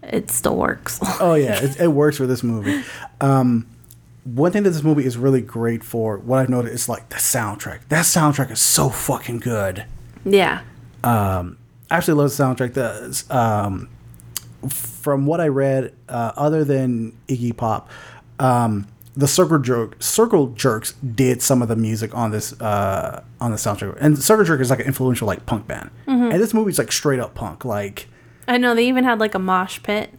[0.02, 0.98] it still works.
[1.20, 2.82] Oh yeah, it, it works for this movie.
[3.20, 3.66] Um,
[4.24, 7.16] one thing that this movie is really great for, what I've noticed, is like the
[7.16, 7.80] soundtrack.
[7.88, 9.84] That soundtrack is so fucking good.
[10.24, 10.60] yeah.
[11.04, 11.58] Um,
[11.92, 12.74] absolutely love the soundtrack.
[12.74, 13.88] The um,
[14.68, 17.88] from what I read, uh, other than Iggy Pop,
[18.38, 18.86] um,
[19.16, 23.56] the Circle Jerk Circle Jerks did some of the music on this uh, on the
[23.56, 26.32] soundtrack, and Circle Jerk is like an influential like punk band, Mhm.
[26.32, 27.64] and this movie's like straight up punk.
[27.64, 28.08] Like,
[28.48, 30.10] I know they even had like a mosh pit.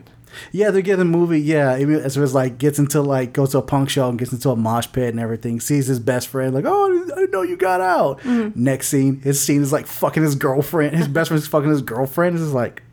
[0.51, 1.39] Yeah, they get the movie.
[1.41, 4.31] Yeah, as it was like gets into like goes to a punk show and gets
[4.31, 5.59] into a mosh pit and everything.
[5.59, 8.19] Sees his best friend like, oh, I didn't know you got out.
[8.21, 8.55] Mhm.
[8.55, 10.95] Next scene, his scene is like fucking his girlfriend.
[10.95, 12.35] His best friend's fucking his girlfriend.
[12.35, 12.83] It's just like,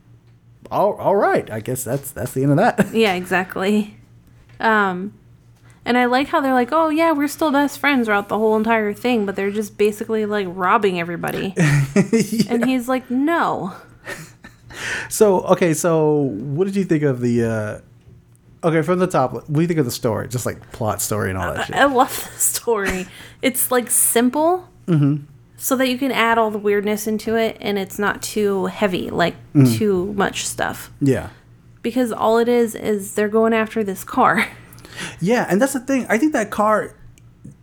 [0.71, 1.51] all, all right.
[1.51, 2.89] I guess that's that's the end of that.
[2.95, 3.97] Yeah, exactly.
[4.59, 5.15] Um
[5.83, 8.55] and I like how they're like, "Oh yeah, we're still best friends throughout the whole
[8.57, 11.55] entire thing," but they're just basically like robbing everybody.
[12.49, 13.75] And he's like, "No."
[15.09, 16.12] So okay, so
[16.57, 17.44] what did you think of the?
[17.44, 17.81] uh
[18.62, 20.28] Okay, from the top, what do you think of the story?
[20.28, 21.77] Just like plot story and all that shit.
[21.77, 23.07] I love the story.
[23.43, 25.24] It's like simple Mm-hmm.
[25.57, 29.09] so that you can add all the weirdness into it and it's not too heavy,
[29.09, 29.78] like Mhm.
[29.78, 30.90] too much stuff.
[31.01, 31.28] Yeah.
[31.82, 34.47] Because all it is is they're going after this car.
[35.20, 36.05] Yeah, and that's the thing.
[36.11, 36.94] I think that car,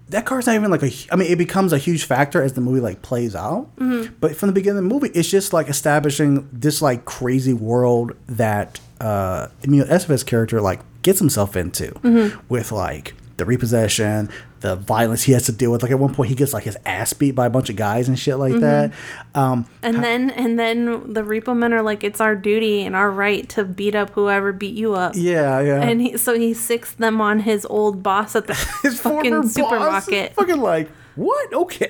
[0.10, 0.92] that car's not even like a.
[1.12, 3.76] I mean, it becomes a huge factor as the movie like plays out.
[3.78, 4.14] Mhm.
[4.20, 8.14] But from the beginning of the movie, it's just like establishing this like crazy world
[8.28, 12.38] that uh, Emilio Estevez character like gets himself into Mhm.
[12.50, 14.30] with like the repossession,
[14.62, 15.84] the violence he has to deal with.
[15.84, 18.08] Like at one point, he gets like his ass beat by a bunch of guys
[18.08, 18.62] and shit like Mhm.
[18.62, 18.92] that.
[19.36, 23.12] Um, And then and then the repo men are like, it's our duty and our
[23.12, 25.14] right to beat up whoever beat you up.
[25.16, 25.82] Yeah, yeah.
[25.82, 28.54] And he, so he sicks them on his old boss at the
[28.84, 30.34] his fucking supermarket.
[30.34, 31.54] fucking like what?
[31.54, 31.90] Okay.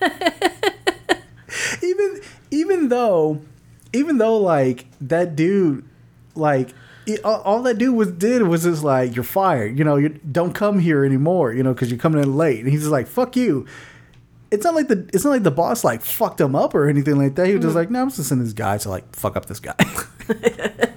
[1.82, 2.20] even
[2.50, 3.40] even though
[3.92, 5.84] even though like that dude
[6.34, 6.70] like
[7.08, 9.78] it, all, that dude was did was just like you're fired.
[9.78, 11.52] You know, you don't come here anymore.
[11.52, 12.60] You know, because you're coming in late.
[12.60, 13.66] And he's just like fuck you.
[14.50, 17.16] It's not like the it's not like the boss like fucked him up or anything
[17.16, 17.46] like that.
[17.46, 19.60] He was just like, no, I'm just sending this guy to like fuck up this
[19.60, 19.74] guy.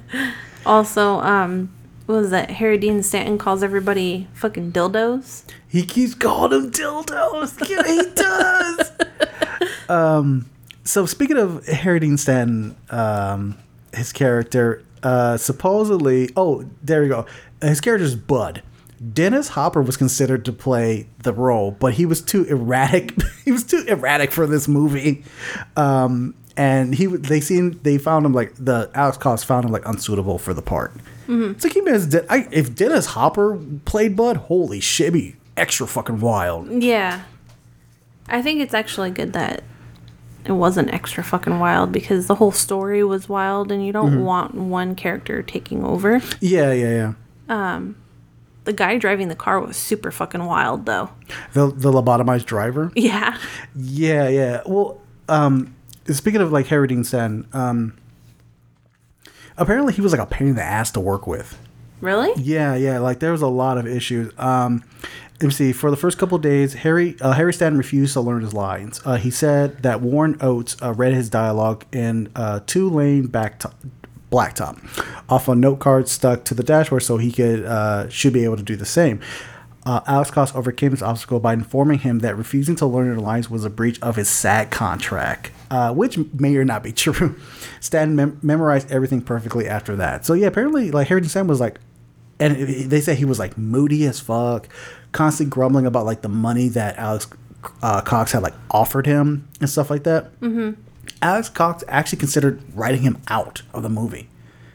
[0.65, 1.71] Also, um,
[2.05, 2.51] what was that?
[2.51, 5.43] Harry Dean Stanton calls everybody fucking dildos.
[5.67, 7.67] He keeps calling them dildos.
[7.67, 9.89] Yeah, he does.
[9.89, 10.49] um,
[10.83, 13.57] so speaking of Harry Dean Stanton, um,
[13.93, 17.25] his character, uh, supposedly, oh, there we go.
[17.61, 18.61] His character's Bud.
[19.13, 23.15] Dennis Hopper was considered to play the role, but he was too erratic.
[23.45, 25.23] he was too erratic for this movie.
[25.75, 29.87] Um, and he they seen they found him like the Alex Cox found him like
[29.87, 30.93] unsuitable for the part.
[31.27, 31.51] Mhm.
[31.53, 31.81] It's like he
[32.29, 36.69] I, if Dennis Hopper played Bud, holy shit, be extra fucking wild.
[36.83, 37.23] Yeah.
[38.27, 39.63] I think it's actually good that
[40.45, 44.23] it wasn't extra fucking wild because the whole story was wild and you don't Mhm.
[44.23, 46.21] want one character taking over.
[46.39, 47.13] Yeah, yeah,
[47.49, 47.75] yeah.
[47.75, 47.95] Um,
[48.63, 51.09] the guy driving the car was super fucking wild though.
[51.53, 52.91] The the lobotomized driver.
[52.95, 53.37] Yeah.
[53.75, 54.61] Yeah, yeah.
[54.65, 54.99] Well,
[55.29, 55.73] um,
[56.07, 57.93] speaking of like Harry Dean Stanton, um,
[59.57, 61.57] apparently he was like a pain in the ass to work with.
[62.01, 62.31] Really?
[62.41, 62.99] Yeah, yeah.
[62.99, 64.31] Like there was a lot of issues.
[64.37, 64.83] Um,
[65.41, 65.71] let me see.
[65.73, 69.01] For the first couple days, Harry uh, Harry Stanton refused to learn his lines.
[69.03, 73.59] Uh, he said that Warren Oates uh, read his dialogue in uh, two lane back
[73.59, 73.71] to-
[74.31, 74.77] blacktop
[75.29, 78.55] off a note card stuck to the dashboard, so he could uh, should be able
[78.57, 79.19] to do the same.
[79.83, 83.49] Uh, Alex Cox overcame this obstacle by informing him that refusing to learn the lines
[83.49, 85.49] was a breach of his SAG contract,
[85.95, 87.35] which may or not be true.
[87.79, 90.23] Stanton mem- memorized everything perfectly after that.
[90.23, 91.79] So yeah, apparently, like Harry Stanton was like
[92.41, 94.67] and it- they say he was like moody as fuck,
[95.13, 97.27] constantly grumbling about like the money that Alex
[97.81, 100.37] uh, Cox had like offered him and stuff like that.
[100.41, 100.81] Mm-hmm.
[101.21, 104.27] Alex Cox actually considered writing him out of the movie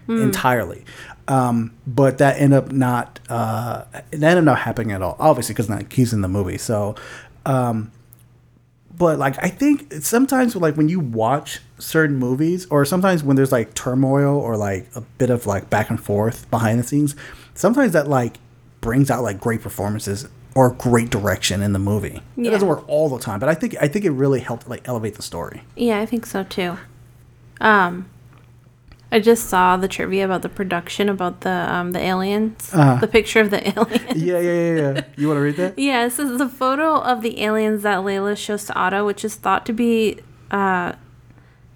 [0.08, 0.22] Mm.
[0.22, 0.84] entirely.
[1.26, 5.16] Um, but that ended up not uh, that ended up not happening at all.
[5.18, 6.58] Obviously, because like he's in the movie.
[6.58, 6.94] So,
[7.44, 7.90] um,
[8.96, 13.50] but like I think sometimes like when you watch certain movies, or sometimes when there's
[13.50, 17.16] like turmoil or like a bit of like back and forth behind the scenes,
[17.56, 18.36] sometimes that like
[18.80, 22.22] brings out like great performances or great direction in the movie.
[22.36, 22.48] Yeah.
[22.48, 24.86] It doesn't work all the time, but I think I think it really helped like
[24.88, 25.62] elevate the story.
[25.74, 26.78] Yeah, I think so too.
[27.60, 28.08] Um,
[29.12, 32.72] I just saw the trivia about the production about the um the aliens.
[32.72, 32.96] Uh-huh.
[33.00, 34.14] The picture of the aliens.
[34.22, 35.04] yeah, yeah, yeah, yeah.
[35.16, 35.78] You want to read that?
[35.78, 39.34] Yeah, this is the photo of the aliens that Layla shows to Otto, which is
[39.34, 40.20] thought to be
[40.50, 40.92] uh,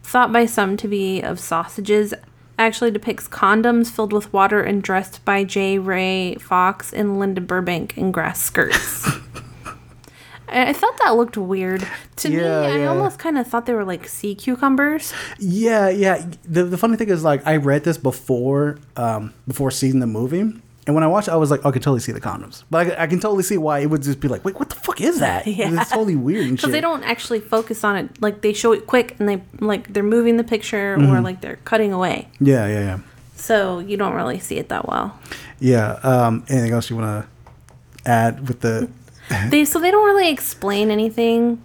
[0.03, 2.15] thought by some to be of sausages.
[2.61, 5.79] Actually depicts condoms filled with water and dressed by J.
[5.79, 9.07] Ray Fox and Linda Burbank in grass skirts.
[10.47, 11.87] I I thought that looked weird.
[12.17, 15.15] To me, Yeah, I almost kind of thought they were like sea cucumbers.
[15.39, 16.27] Yeah, yeah.
[16.45, 20.53] The, the funny thing is, like, I read this before, um, before seeing the movie,
[20.91, 22.99] and when I watched, it, I was like, I can totally see the condoms, but
[22.99, 25.01] I, I can totally see why it would just be like, wait, what the fuck
[25.01, 25.47] is that?
[25.61, 25.81] Yeah.
[25.81, 28.21] It's totally weird Because they don't actually focus on it.
[28.21, 31.23] Like they show it quick and they like they're moving the picture or Mhm.
[31.23, 32.27] like they're cutting away.
[32.41, 32.99] Yeah, yeah, yeah,
[33.37, 35.17] So you don't really see it that well.
[35.61, 35.93] yeah.
[36.03, 38.91] Um, anything else you want to add with the?
[39.51, 41.63] they so they don't really explain anything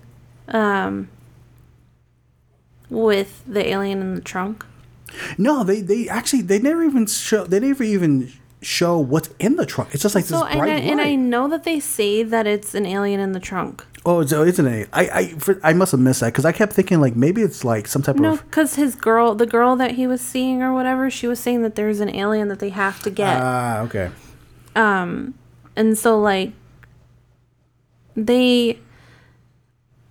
[0.50, 1.08] um
[2.90, 4.64] with the alien in the trunk.
[5.38, 8.32] No, they they actually they never even show they never even
[8.66, 9.90] show what's in the trunk.
[9.94, 12.48] It's just like So this and I, bright and I know that they say that
[12.48, 13.86] it's an alien in the trunk.
[14.08, 14.90] Oh, so isn't it?
[14.92, 17.64] I I for, I must have missed that because I kept thinking like maybe it's
[17.64, 20.74] like some type No, of because his girl, the girl that he was seeing or
[20.74, 23.40] whatever, she was saying that there's an alien that they have to get.
[23.42, 24.10] ah okay.
[24.76, 25.36] Um,
[25.76, 26.52] and so like
[28.16, 28.80] they,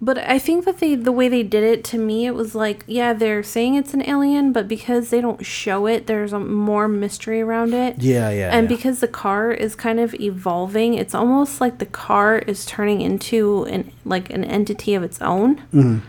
[0.05, 2.85] but I think that they the way they did it to me, it was like
[2.86, 6.89] yeah, they're saying it's an alien, but because they don't show it, there's a more
[6.89, 7.93] mystery around it.
[8.02, 8.76] Yeah, yeah, And yeah.
[8.76, 13.64] because the car is kind of evolving, it's almost like the car is turning into
[13.64, 15.62] an like an entity of its own.
[15.72, 16.01] Mhm.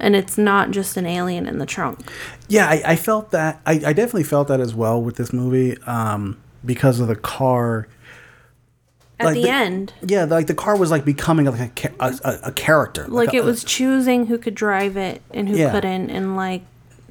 [0.00, 2.00] And it's not just an alien in the trunk.
[2.48, 3.60] Yeah, I, I felt that.
[3.64, 7.86] I, I definitely felt that as well with this movie um, because of the car.
[9.22, 12.14] At Like the, the- end, Yeah, like the car was like becoming like a a,
[12.24, 13.06] a, a character.
[13.08, 15.70] like a- it was choosing who could drive it and who Yeah.
[15.72, 16.62] couldn't and like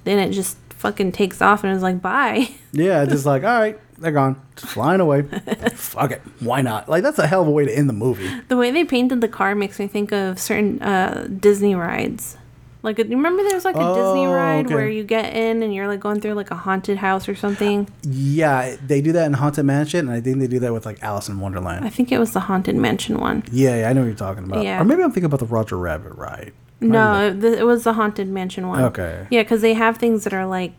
[0.04, 3.80] then it just fucking takes off and is like bye Yeah, just like all right,
[4.00, 5.22] they're gone, just flying away.
[5.76, 6.90] Fuck it, why not?
[6.90, 8.30] Like that's a hell of a way to end the movie.
[8.48, 12.38] the way they painted the car makes me think of certain uh disney rides
[12.84, 14.76] like you remember there's like a disney Oh, ride okay.
[14.76, 17.88] where you get in and you're like going through like a haunted house or something
[18.04, 21.02] Yeah, they do that in Haunted Mansion, and I think they do that with like
[21.04, 21.86] Alice in Wonderland.
[21.86, 24.44] i think it was the haunted mansion one Yeah, yeah, I know what you're talking
[24.44, 24.64] about.
[24.64, 24.82] Yeah.
[24.82, 26.54] Or maybe I'm thinking about the Roger Rabbit ride.
[26.82, 29.28] no it, it was the haunted mansion one Okay.
[29.30, 30.74] yeah because they have things that are like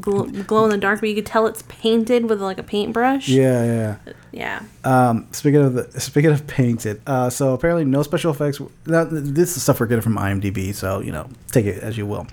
[0.00, 3.28] glow, glow in the dark but you could tell it's painted with like a paintbrush
[3.28, 4.12] Yeah, yeah.
[4.32, 8.60] yeah Um, speaking of the speaking of painted, uh, so apparently no special effects.
[8.86, 12.06] Now, this is stuff we're getting from IMDb, so you know take it as you
[12.06, 12.26] will.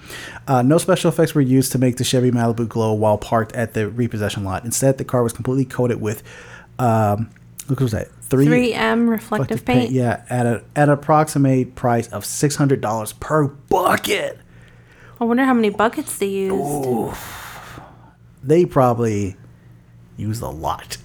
[0.47, 3.73] Uh, no special effects were used to make the Chevy Malibu glow while parked at
[3.73, 4.63] the repossession lot.
[4.65, 6.21] Instead, the car was completely coated with,
[6.79, 7.29] um,
[7.67, 8.09] what was that?
[8.29, 13.45] 3m reflective paint Yeah, at a at an approximate price of six hundred dollars per
[13.47, 14.39] bucket.
[15.19, 17.15] i wonder how many buckets they used
[18.45, 19.35] They probably
[20.17, 20.97] use a lot.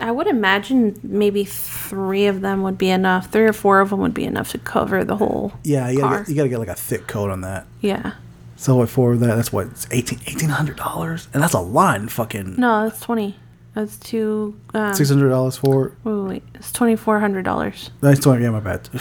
[0.00, 3.30] I would imagine maybe three of them would be enough.
[3.32, 6.18] Three or four of them would be enough to cover the whole Yeah, you gotta,
[6.18, 7.66] get, you gotta get like a thick coat on that.
[7.80, 8.12] yeah.
[8.56, 9.36] So what for that?
[9.36, 12.00] That's what it's eighteen eighteen hundred dollars, and that's a lot.
[12.00, 13.36] In fucking No, that's twenty.
[13.74, 14.58] That's two.
[14.74, 16.42] Um, six hundred dollars for Wait, wait, wait.
[16.54, 17.90] It's twenty four hundred dollars.
[18.00, 18.42] that's twenty.
[18.42, 18.88] Yeah, my bad.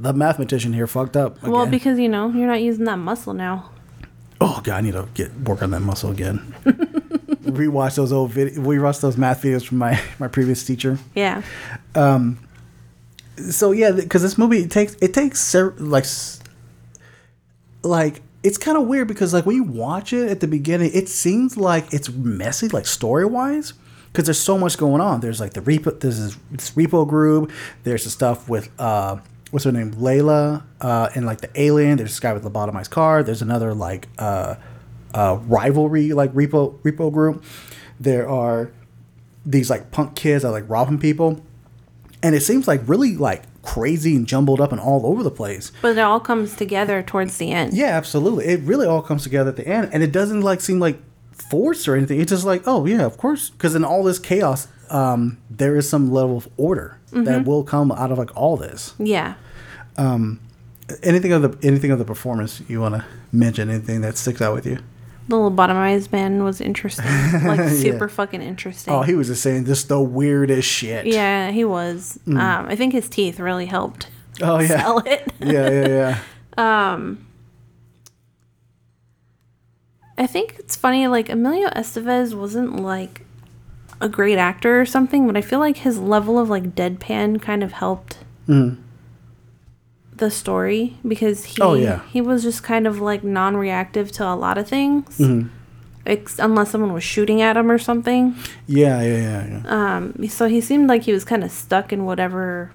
[0.00, 1.42] The mathematician here fucked up.
[1.42, 3.70] Well, because you know you're not using that muscle now.
[4.40, 6.54] Oh god, I need to get work on that muscle again.
[7.48, 8.60] Rewatch those old video.
[8.60, 10.98] Rewatch those math videos from my my previous teacher.
[11.14, 11.42] Yeah.
[11.94, 12.38] Um.
[13.50, 16.04] So yeah, because this movie it takes it takes ser- like
[17.82, 21.08] like it's kind of weird because like when you watch it at the beginning, it
[21.08, 23.74] seems like it's messy, like story wise,
[24.12, 25.20] because there's so much going on.
[25.20, 27.50] There's like the repo, there's this, this repo group.
[27.84, 29.18] There's the stuff with uh,
[29.50, 31.96] what's her name, Layla, uh, and like the alien.
[31.96, 33.22] There's this guy with the lobotomized car.
[33.22, 34.56] There's another like uh,
[35.14, 37.42] uh, rivalry like repo repo group.
[38.00, 38.70] There are
[39.44, 41.44] these like punk kids that are like robbing people,
[42.22, 45.72] and it seems like really like crazy and jumbled up and all over the place.
[45.82, 47.74] But it all comes together towards the end.
[47.74, 48.46] Yeah, absolutely.
[48.46, 50.98] It really all comes together at the end, and it doesn't like seem like
[51.32, 52.20] forced or anything.
[52.20, 55.88] It's just like, oh yeah, of course, because in all this chaos, um, there is
[55.88, 57.44] some level of order that Mhm.
[57.44, 58.94] will come out of like all this.
[58.98, 59.34] Yeah.
[59.96, 60.40] Um,
[61.02, 63.70] anything of the anything of the performance you want to mention?
[63.70, 64.78] Anything that sticks out with you?
[65.28, 67.04] The lobotomized man was interesting,
[67.44, 67.68] like Yeah.
[67.68, 68.94] super fucking interesting.
[68.94, 71.04] Oh, he was just saying just the weirdest shit.
[71.06, 72.18] yeah, he was.
[72.26, 72.40] Mm.
[72.40, 74.08] Um, I think his teeth really helped.
[74.40, 74.68] Oh yeah.
[74.68, 75.30] sell it.
[75.40, 76.18] yeah, yeah, yeah.
[76.58, 77.24] Um,
[80.16, 81.06] I think it's funny.
[81.06, 83.24] Like Emilio Estevez wasn't like
[84.00, 87.62] a great actor or something, but I feel like his level of like deadpan kind
[87.62, 88.18] of helped
[88.48, 88.78] Mm.
[90.16, 92.00] the story because he Oh, yeah.
[92.12, 95.48] he was just kind of like non-reactive to a lot of things, Mhm.
[96.06, 98.34] ex- unless someone was shooting at him or something.
[98.66, 99.96] Yeah, yeah, yeah, yeah.
[99.96, 102.70] Um, so he seemed like he was kind of stuck in whatever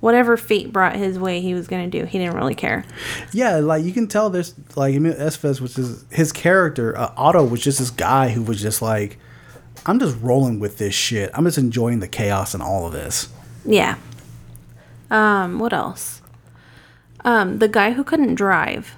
[0.00, 2.06] whatever fate brought his way he was going to do.
[2.06, 2.84] He didn't really care.
[3.32, 6.96] Yeah, like you can tell there's like Emil Estevez, which is his character.
[6.96, 9.18] Uh, Otto was just this guy who was just like,
[9.86, 11.30] I'm just rolling with this shit.
[11.34, 13.28] I'm just enjoying the chaos and all of this.
[13.64, 13.96] Yeah.
[15.10, 16.22] Um, what else?
[17.24, 18.94] Um, the guy who couldn't drive.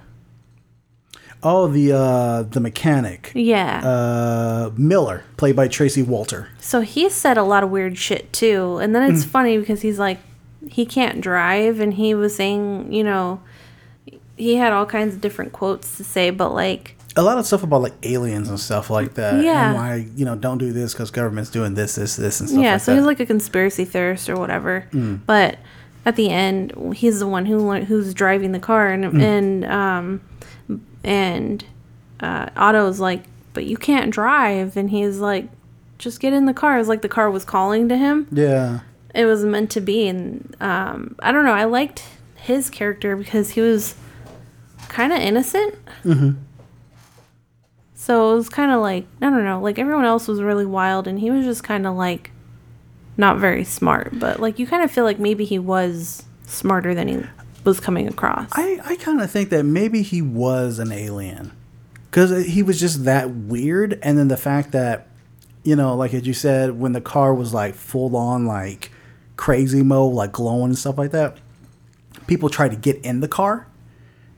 [1.44, 3.32] Oh, the uh the mechanic.
[3.34, 3.80] Yeah.
[3.84, 6.48] Uh, Miller, played by Tracy Walter.
[6.60, 8.78] So he said a lot of weird shit too.
[8.78, 9.28] And then it's Mm.
[9.28, 10.18] funny because he's like,
[10.68, 11.80] he can't drive.
[11.80, 13.40] And he was saying, you know,
[14.36, 17.62] he had all kinds of different quotes to say, but like, A lot of stuff
[17.62, 19.44] about like aliens and stuff like that.
[19.44, 19.68] Yeah.
[19.70, 22.62] And why you know don't do this because government's doing this, this, this, and stuff
[22.62, 22.96] yeah, like so that.
[22.98, 24.86] he's like a conspiracy theorist or whatever.
[24.92, 25.20] Mm.
[25.26, 25.58] But
[26.06, 29.20] at the end, he's the one who who's driving the car, and Mm.
[29.22, 30.20] and um,
[31.04, 31.64] and
[32.20, 35.48] uh, Otto's like, but you can't drive, and he's like,
[35.98, 36.78] just get in the car.
[36.78, 38.26] It's like the car was calling to him.
[38.32, 38.80] yeah.
[39.14, 41.52] It was meant to be, and um, I don't know.
[41.52, 42.02] I liked
[42.36, 43.94] his character because he was
[44.88, 45.74] kind of innocent.
[46.02, 46.30] Mm-hmm.
[48.02, 51.06] So it was kind of like I don't know, like everyone else was really wild,
[51.06, 52.32] and he was just kind of like
[53.16, 54.18] not very smart.
[54.18, 57.22] But like you kind of feel like maybe he was smarter than he
[57.62, 58.48] was coming across.
[58.54, 61.52] I, I kind of think that maybe he was an alien
[62.10, 64.00] because he was just that weird.
[64.02, 65.06] And then the fact that,
[65.62, 68.90] you know, like as you said, when the car was like full on like
[69.36, 71.38] crazy mode, like glowing and stuff like that,
[72.26, 73.68] people tried to get in the car.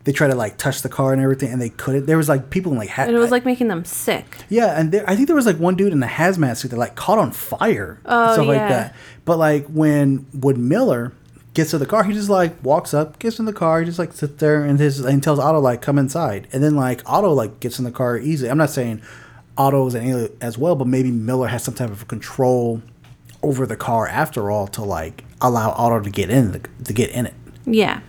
[0.05, 2.05] They tried to like touch the car and everything, and they couldn't.
[2.06, 4.36] There was like people in like ha- and it was like making them sick.
[4.51, 6.76] yeah, and there, I think there was like one dude in a hazmat suit that
[6.76, 8.52] like caught on fire Oh, stuff yeah.
[8.52, 8.94] like that.
[9.24, 11.12] But like when Wood Miller
[11.55, 13.98] gets to the car, he just like walks up, gets in the car, he just
[13.98, 17.32] like sits there and his and tells Otto like come inside, and then like Otto
[17.32, 18.51] like gets in the car easily.
[18.51, 19.01] I'm not saying
[19.56, 22.82] Otto is an alien as well, but maybe Miller has some type of control
[23.43, 27.09] over the car after all to like allow Otto to get in the, to get
[27.10, 27.35] in it.
[27.64, 28.01] Yeah.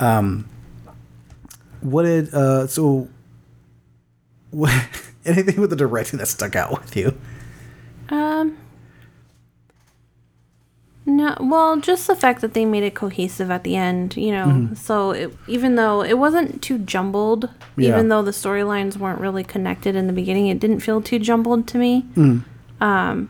[0.00, 0.48] Um,
[1.80, 3.08] what did uh so
[4.50, 4.72] what,
[5.24, 7.16] anything with the directing that stuck out with you?
[8.08, 8.56] Um.
[11.06, 14.44] No, well, just the fact that they made it cohesive at the end, you know.
[14.46, 14.76] Mhm.
[14.76, 17.90] So it, even though it wasn't too jumbled, Yeah.
[17.90, 21.66] even though the storylines weren't really connected in the beginning, it didn't feel too jumbled
[21.68, 22.04] to me.
[22.14, 22.44] Mm.
[22.82, 23.28] Um,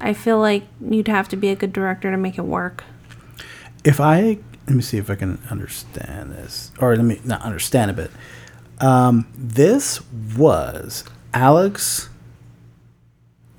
[0.00, 2.82] I feel like you'd have to be a good director to make it work.
[3.84, 4.38] If I
[4.70, 8.10] let me see if I can understand this, or let me not understand a bit.
[8.78, 10.00] um, this
[10.36, 11.02] was
[11.34, 12.08] Alex.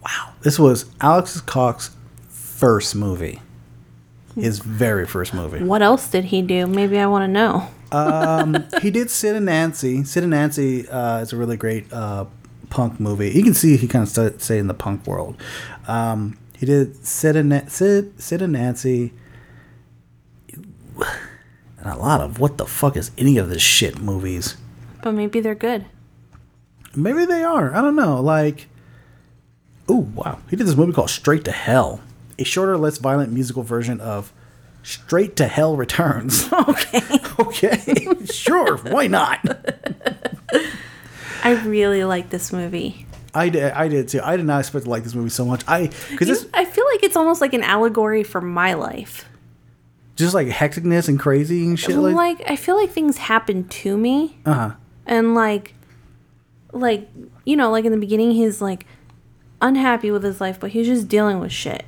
[0.03, 1.93] Wow, this was Alex Cox's
[2.29, 3.41] first movie.
[4.35, 5.61] His very first movie.
[5.61, 6.65] What else did he do?
[6.65, 7.67] Maybe I want to know.
[7.91, 10.05] um, he did Sid and Nancy.
[10.05, 12.25] Sid and Nancy uh, is a really great uh,
[12.69, 13.29] punk movie.
[13.31, 15.35] You can see he kind of st- stayed in the punk world.
[15.85, 19.11] Um, he did Sid and Na- Sid, Sid and Nancy,
[21.79, 24.57] and a lot of what the fuck is any of this shit movies.
[25.01, 25.85] But maybe they're good.
[26.95, 27.73] Maybe they are.
[27.73, 28.21] I don't know.
[28.21, 28.67] Like,
[29.87, 32.01] oh wow, he did this movie called Straight to Hell,
[32.37, 34.31] a shorter, less violent musical version of
[34.83, 36.49] Straight to Hell Returns.
[36.67, 37.01] Okay.
[37.39, 38.07] okay.
[38.25, 38.77] sure.
[38.77, 39.39] Why not?
[41.43, 43.05] I really like this movie.
[43.33, 43.71] I did.
[43.71, 44.21] I did too.
[44.23, 45.63] I did not expect to like this movie so much.
[45.67, 49.25] I because I feel like it's almost like an allegory for my life.
[50.15, 51.95] Just like hecticness and crazy and shit.
[51.95, 54.71] Like, like I feel like things happen to me uh huh.
[55.05, 55.73] and like
[56.73, 57.09] like
[57.45, 58.85] you know like in the beginning he's like
[59.61, 61.83] unhappy with his life but he's just dealing with shit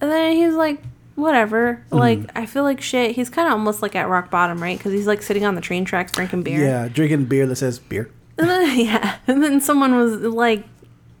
[0.00, 0.82] and then he's like
[1.14, 1.98] whatever Mm-hmm.
[1.98, 4.92] like i feel like shit he's kind of almost like at rock bottom right because
[4.92, 8.10] he's like sitting on the train tracks drinking beer Yeah, drinking beer that says beer.
[8.38, 10.64] and then, yeah and then someone was like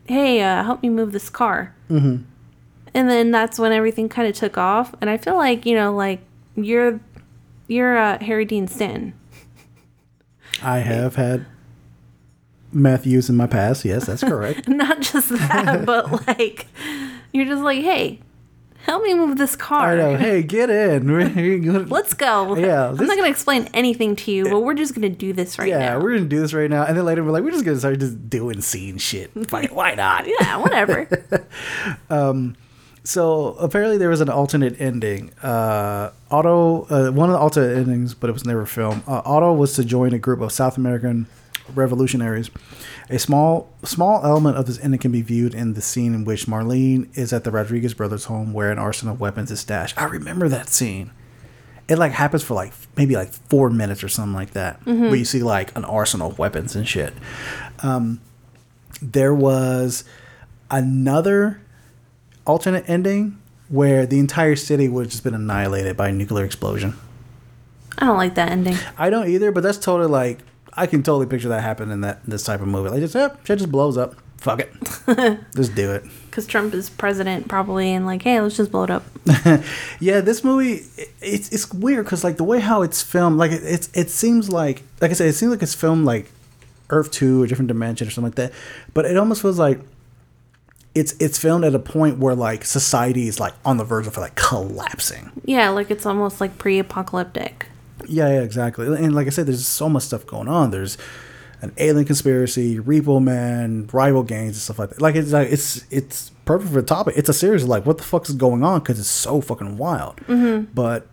[0.06, 2.22] hey uh, help me move this car Mm-hmm.
[2.94, 5.94] and then that's when everything kind of took off and i feel like you know
[5.94, 6.20] like
[6.56, 7.00] you're
[7.68, 9.14] you're uh, harry dean stanton
[10.62, 11.46] I have had
[13.02, 13.84] use in my past.
[13.84, 14.68] Yes, that's correct.
[14.68, 16.66] not just that, but like
[17.32, 18.20] you're just like, hey,
[18.84, 19.92] Help me move this car.
[19.92, 20.16] I know.
[20.16, 21.86] Hey, get in.
[21.88, 22.56] Let's go.
[22.56, 25.56] Yeah, I'm this- not gonna explain anything to you, but we're just gonna do this
[25.56, 25.84] right yeah, now.
[25.84, 27.78] Yeah, we're gonna do this right now, and then later we're like, we're just gonna
[27.78, 29.52] start just doing scene shit.
[29.52, 30.26] Like, why not?
[30.26, 31.08] Yeah, whatever.
[32.10, 32.56] um,
[33.04, 35.32] so apparently there was an alternate ending.
[35.42, 39.02] Uh, Otto, uh, one of the alternate endings, but it was never filmed.
[39.06, 41.26] Uh, Otto was to join a group of South American
[41.74, 42.50] revolutionaries.
[43.10, 46.46] A small small element of this ending can be viewed in the scene in which
[46.46, 50.00] Marlene is at the Rodriguez brothers' home, where an arsenal of weapons is stashed.
[50.00, 51.10] I remember that scene.
[51.88, 55.00] It like happens for like maybe like four minutes or something like that, Mhm.
[55.08, 57.12] where you see like an arsenal of weapons and shit.
[57.82, 58.20] Um,
[59.02, 60.04] there was
[60.70, 61.60] another
[62.44, 63.38] alternate ending
[63.68, 66.94] where the entire city would have just been annihilated by a nuclear explosion.
[67.98, 68.76] I don't like that ending.
[68.98, 70.40] I don't either, but that's totally like
[70.74, 72.90] I can totally picture that happening in that this type of movie.
[72.90, 74.16] Like just yep, shit just blows up.
[74.38, 74.72] Fuck it,
[75.54, 76.02] just do it.
[76.26, 79.04] Because Trump is president, probably, and like, hey, let's just blow it up.
[80.00, 83.52] yeah, this movie it, it's it's weird because like the way how it's filmed, like
[83.52, 86.30] it, it's it seems like like I said, it seems like it's filmed like
[86.90, 88.52] Earth Two or different dimension or something like that,
[88.94, 89.78] but it almost feels like
[90.94, 94.16] it's it's filmed at a point where like society is like on the verge of
[94.16, 95.32] like collapsing.
[95.44, 97.66] Yeah, like it's almost like pre-apocalyptic.
[98.06, 98.86] Yeah, yeah, exactly.
[98.86, 100.70] And like I said, there's so much stuff going on.
[100.70, 100.98] There's
[101.62, 105.00] an alien conspiracy, Repo Man, rival gangs, and stuff like that.
[105.00, 107.14] Like it's like it's it's perfect for the topic.
[107.16, 109.78] It's a series of like what the fuck is going on because it's so fucking
[109.78, 110.16] wild.
[110.26, 110.66] Mhm.
[110.74, 111.06] But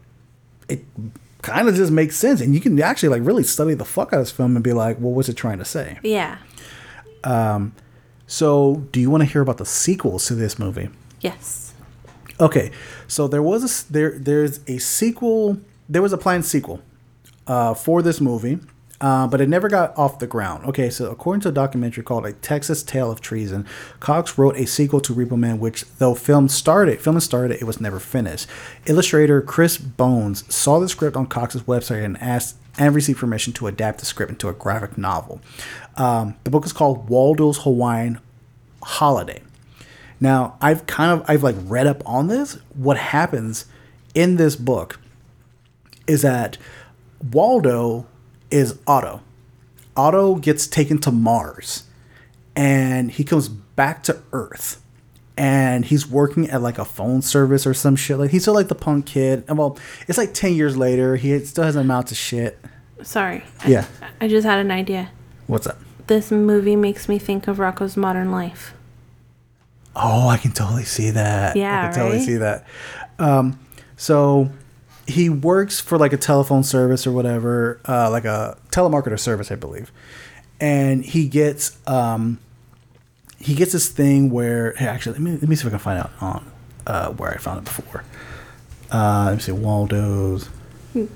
[0.68, 0.84] it
[1.42, 4.20] kind of just makes sense, and you can actually like really study the fuck out
[4.20, 6.00] of this film and be like, well, what's it trying to say?
[6.04, 6.38] Yeah.
[7.24, 7.74] Um,
[8.30, 10.90] so do you want to hear about the sequels to this movie?
[11.20, 11.74] Yes.
[12.40, 12.72] Okay,
[13.08, 15.58] so there was a there there's a sequel.
[15.90, 16.80] There was a planned sequel
[17.48, 18.60] uh, for this movie,
[19.02, 20.64] uh, but it never got off the ground.
[20.68, 23.66] Okay, so according to a documentary called "A Texas Tale of Treason,"
[24.00, 27.82] Cox wrote a sequel to Repo Man, which though film started, filming started, it was
[27.82, 28.48] never finished.
[28.86, 33.68] Illustrator Chris Bones saw the script on Cox's website and asked and received permission to
[33.68, 35.42] adapt the script into a graphic novel.
[35.98, 38.20] Um, the book is called Waldo's Hawaiian
[38.82, 39.44] Holiday.
[40.20, 42.58] Now, I've kind of I've like read up on this.
[42.74, 43.66] What happens
[44.16, 45.00] in this book
[46.08, 46.58] is that
[47.32, 48.08] Waldo
[48.50, 49.22] is Otto.
[49.96, 51.84] Otto gets taken to Mars
[52.56, 54.82] and he comes back to Earth.
[55.38, 58.18] And he's working at like a phone service or some shit.
[58.18, 59.46] Like he's still like the punk kid.
[59.48, 61.16] And well, it's like ten years later.
[61.16, 62.60] He still hasn't amounted to shit.
[63.04, 63.44] Sorry.
[63.68, 63.86] Yeah.
[64.22, 65.12] I just had an idea.
[65.48, 65.78] What's up?
[66.08, 68.74] This movie makes me think of Rocko's Modern Life.
[69.96, 71.56] Oh, I can totally see that.
[71.56, 72.26] Yeah, I can totally right?
[72.26, 72.66] see that.
[73.18, 73.60] Um,
[73.98, 74.50] so
[75.08, 79.56] he works for like a telephone service or whatever, uh, like a telemarketer service, I
[79.56, 79.92] believe.
[80.60, 82.40] And he gets um,
[83.40, 85.80] he gets this thing where hey, actually let me let me see if I can
[85.80, 86.52] find out on
[86.88, 88.04] uh, where I found it before.
[88.92, 90.50] Uh, let me see Waldo's.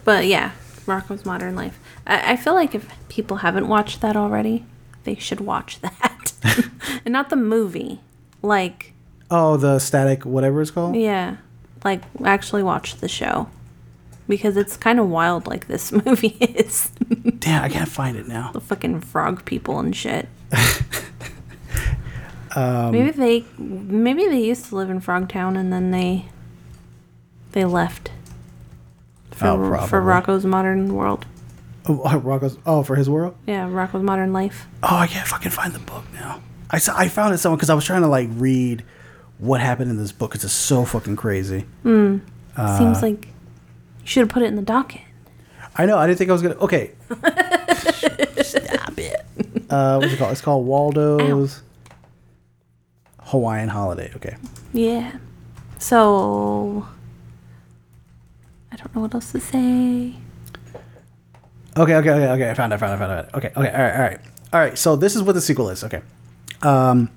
[0.03, 0.51] But yeah,
[0.83, 1.79] Rocko's Modern Life.
[2.07, 4.65] I, I feel like if people haven't watched that already,
[5.03, 6.33] they should watch that.
[7.05, 7.99] and not the movie.
[8.41, 8.93] Like,
[9.31, 10.95] Oh, the static whatever it's called.
[10.95, 11.37] yeah.
[11.83, 13.49] Like, actually watch the show.
[14.27, 16.91] Because it's kind of wild, like this movie is.
[17.39, 18.51] Damn, I can't find it now.
[18.53, 20.29] The fucking frog people and shit.
[22.55, 26.25] Um, maybe they, maybe they used to live in Frogtown and then they,
[27.53, 28.11] they left.
[29.35, 30.01] For, Oh, for.
[30.01, 31.25] Rocko's Modern World.
[31.85, 32.57] Oh, Rocko's.
[32.65, 33.35] Oh, for his world.
[33.47, 34.67] Yeah, Rocko's Modern Life.
[34.83, 36.41] Oh, I can't fucking find the book now.
[36.69, 38.83] I saw, I found it somewhere because I was trying to like read
[39.37, 41.65] what happened in this book because it's so fucking crazy.
[41.83, 42.19] Hmm.
[42.55, 43.31] Uh, Seems like you
[44.05, 45.01] should have put it in the docket.
[45.75, 45.97] I know.
[45.97, 46.55] I didn't think I was gonna.
[46.55, 46.91] Okay.
[48.43, 49.25] Stop it.
[49.69, 50.31] Uh, what's it called?
[50.31, 51.63] It's called Waldo's
[53.21, 54.11] Hawaiian Holiday.
[54.15, 54.35] Okay.
[54.71, 55.17] Yeah.
[55.79, 56.87] So
[58.73, 60.15] I don't know what else to say.
[61.77, 61.95] Okay.
[61.95, 62.09] Okay.
[62.09, 62.29] Okay.
[62.31, 62.49] Okay.
[62.49, 62.75] I found it.
[62.75, 62.97] I found it.
[62.97, 63.35] Found it.
[63.35, 63.51] Okay.
[63.55, 63.69] Okay.
[63.69, 63.93] All right.
[63.93, 64.19] All right.
[64.51, 64.77] All right.
[64.77, 65.83] So this is what the sequel is.
[65.83, 66.01] Okay.
[66.63, 67.09] Um.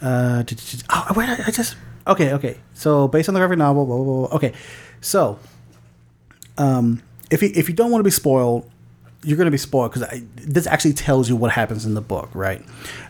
[0.00, 0.42] Uh.
[0.90, 1.28] Oh, wait.
[1.28, 1.76] I just.
[2.08, 2.32] Okay.
[2.32, 2.58] Okay.
[2.74, 3.86] So based on the graphic novel.
[3.86, 4.36] Blah, blah, blah.
[4.36, 4.52] Okay.
[5.00, 5.38] So.
[6.58, 7.02] Um.
[7.30, 8.68] If you if you don't want to be spoiled,
[9.22, 12.28] you're going to be spoiled because this actually tells you what happens in the book,
[12.34, 12.62] right?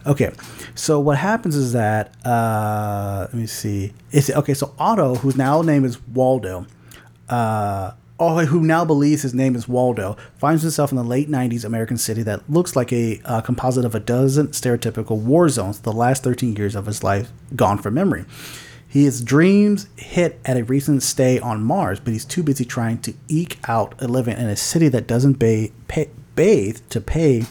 [0.06, 0.32] Okay.
[0.74, 3.94] So what happens is that uh, let me see.
[4.10, 4.54] It's okay.
[4.54, 6.66] So Otto, whose now name is Waldo,
[7.32, 11.64] uh, oh, who now believes his name is Waldo, finds himself in the late '90s
[11.64, 15.80] American city that looks like a uh, composite of a dozen stereotypical war zones.
[15.80, 18.26] The last 13 years of his life gone from memory.
[18.86, 23.14] His dreams hit at a recent stay on Mars, but he's too busy trying to
[23.26, 27.46] eke out a living in a city that doesn't ba- pay, bathe to pay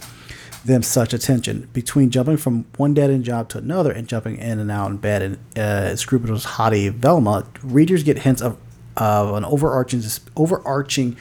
[0.64, 1.68] them such attention.
[1.74, 4.98] Between jumping from one dead end job to another and jumping in and out in
[4.98, 8.60] bed and uh, scrupulous hottie Velma, readers get hints of,
[8.98, 10.04] of an overarching
[10.36, 11.18] overarching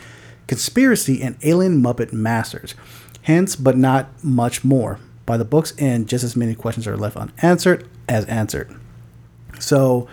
[0.47, 2.75] conspiracy and alien Muppet masters.
[3.23, 4.99] Hence, but not much more.
[5.27, 8.75] By the book's end, just as many questions are left unanswered as answered.
[9.59, 10.09] So,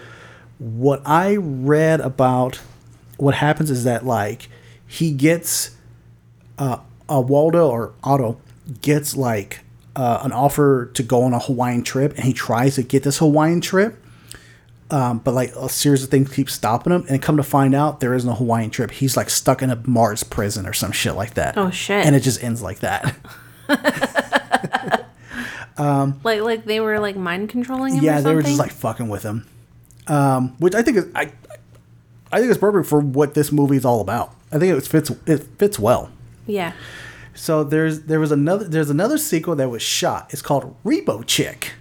[0.60, 2.62] what I read about
[3.18, 4.50] what happens is that like
[4.86, 5.76] he gets
[6.58, 6.78] uh,
[7.10, 8.40] a Waldo or Otto
[8.82, 9.62] gets like
[9.96, 13.18] uh, an offer to go on a Hawaiian trip, and he tries to get this
[13.18, 14.02] Hawaiian trip.
[14.90, 18.00] Um, but like a series of things keep stopping him, and come to find out
[18.00, 18.92] there is no Hawaiian trip.
[18.92, 21.58] He's like stuck in a Mars prison or some shit like that.
[21.58, 22.06] Oh shit!
[22.06, 23.16] And it just ends like that.
[25.78, 28.04] um, like like they were like mind controlling him.
[28.04, 29.46] yeah, they were just like fucking with him,
[30.08, 31.32] um, which I think is I
[32.32, 34.34] I think it's perfect for what this movie is all about.
[34.52, 36.12] I think it fits it fits well.
[36.46, 36.74] Yeah.
[37.34, 40.28] So there's there was another there's another sequel that was shot.
[40.32, 41.74] It's called Repo Chick.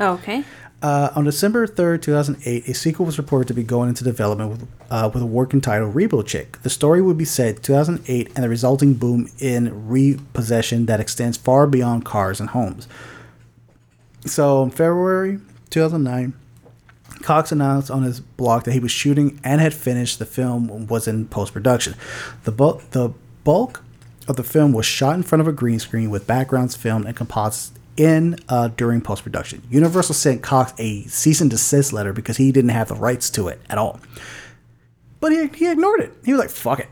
[0.00, 0.44] Oh, okay.
[0.80, 4.68] Uh, on December 3rd, 2008, a sequel was reported to be going into development with,
[4.90, 6.62] uh, with a working title, Repo Chick.
[6.62, 11.66] The story would be set 2008 and the resulting boom in repossession that extends far
[11.66, 12.86] beyond cars and homes.
[14.24, 15.40] So in February
[15.70, 16.34] 2009,
[17.22, 21.08] Cox announced on his blog that he was shooting and had finished the film was
[21.08, 21.94] in post production.
[22.44, 23.82] The bulk the bulk
[24.28, 27.16] of the film was shot in front of a green screen with backgrounds filmed and
[27.16, 29.62] composites in uh, during post production.
[29.70, 33.48] Universal sent Cox a cease and desist letter because he didn't have the rights to
[33.48, 34.00] it at all.
[35.20, 36.12] But he, he ignored it.
[36.24, 36.88] He was like, "Fuck it."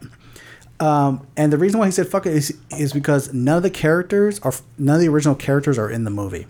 [0.78, 3.70] Um, and the reason why he said "fuck it is, is, because none of the
[3.70, 6.47] characters are none of the original characters are in the movie.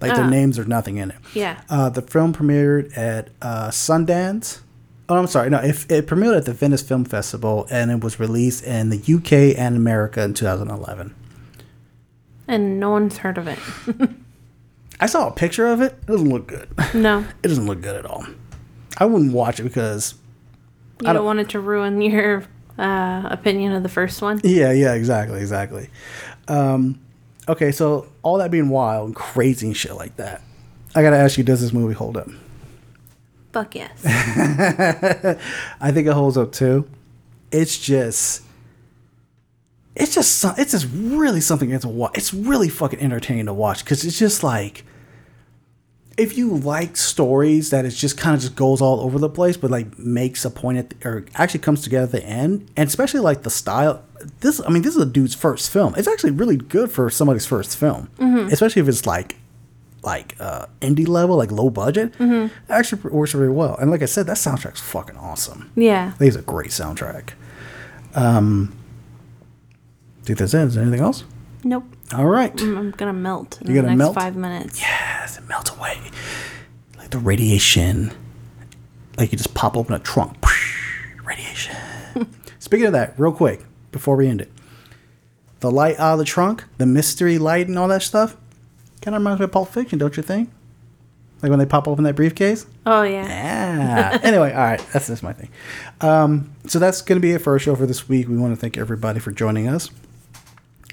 [0.00, 0.30] Like their Ah.
[0.30, 1.16] names are nothing in it.
[1.34, 1.60] Yeah.
[1.68, 4.60] Uh, the film premiered at uh, Sundance.
[5.10, 5.50] Oh, I'm sorry.
[5.50, 8.96] No, it, it premiered at the Venice Film Festival and it was released in the
[8.96, 11.14] UK and America in 2011.
[12.50, 13.60] And no one's heard of it.
[15.00, 15.92] I saw a picture of it.
[15.92, 16.68] It doesn't look good.
[16.92, 17.24] No.
[17.44, 18.26] It doesn't look good at all.
[18.98, 20.14] I wouldn't watch it because.
[21.00, 22.44] You I don't want it to ruin your
[22.76, 24.40] uh, opinion of the first one.
[24.42, 25.90] Yeah, yeah, exactly, exactly.
[26.48, 27.00] Um,
[27.48, 30.42] okay, so all that being wild and crazy and shit like that,
[30.96, 32.28] I gotta ask you: Does this movie hold up?
[33.52, 34.02] Fuck yes.
[35.80, 36.90] I think it holds up too.
[37.52, 38.42] It's just,
[39.96, 42.12] it's just, it's just really something to watch.
[42.16, 44.84] It's really fucking entertaining to watch because it's just like,
[46.16, 49.56] if you like stories that it just kind of just goes all over the place,
[49.56, 52.88] but like makes a point at the, or actually comes together at the end, and
[52.88, 54.02] especially like the style.
[54.40, 55.94] This, I mean, this is a dude's first film.
[55.96, 58.52] It's actually really good for somebody's first film, Mhm.
[58.52, 59.36] especially if it's like
[60.02, 62.12] like uh indie level, like low budget.
[62.18, 62.50] Mhm.
[62.68, 63.76] Actually works really well.
[63.80, 65.70] And like I said, that soundtrack's fucking awesome.
[65.74, 66.12] Yeah.
[66.14, 67.30] I think it's a great soundtrack.
[68.14, 68.72] Um,
[70.24, 70.60] think that's it.
[70.62, 71.24] Is there anything else?
[71.64, 71.84] Nope.
[72.14, 72.58] All right.
[72.60, 74.14] I'm, I'm gonna melt in You're the gonna next melt?
[74.14, 74.80] five minutes.
[74.80, 75.98] Yes, it melts away.
[76.98, 78.12] Like the radiation.
[79.18, 80.36] Like you just pop open a trunk.
[81.24, 81.76] Radiation.
[82.58, 84.50] Speaking of that, real quick, before we end it.
[85.60, 88.36] The light out of the trunk, the mystery light and all that stuff,
[89.02, 90.50] kind of reminds me of Pulp Fiction, don't you think?
[91.42, 92.66] Like when they pop open that briefcase?
[92.86, 93.26] Oh yeah.
[93.26, 94.18] Yeah.
[94.22, 95.50] anyway, all right, that's just my thing.
[96.00, 98.28] Um, so that's going to be it for our show for this week.
[98.28, 99.90] We want to thank everybody for joining us.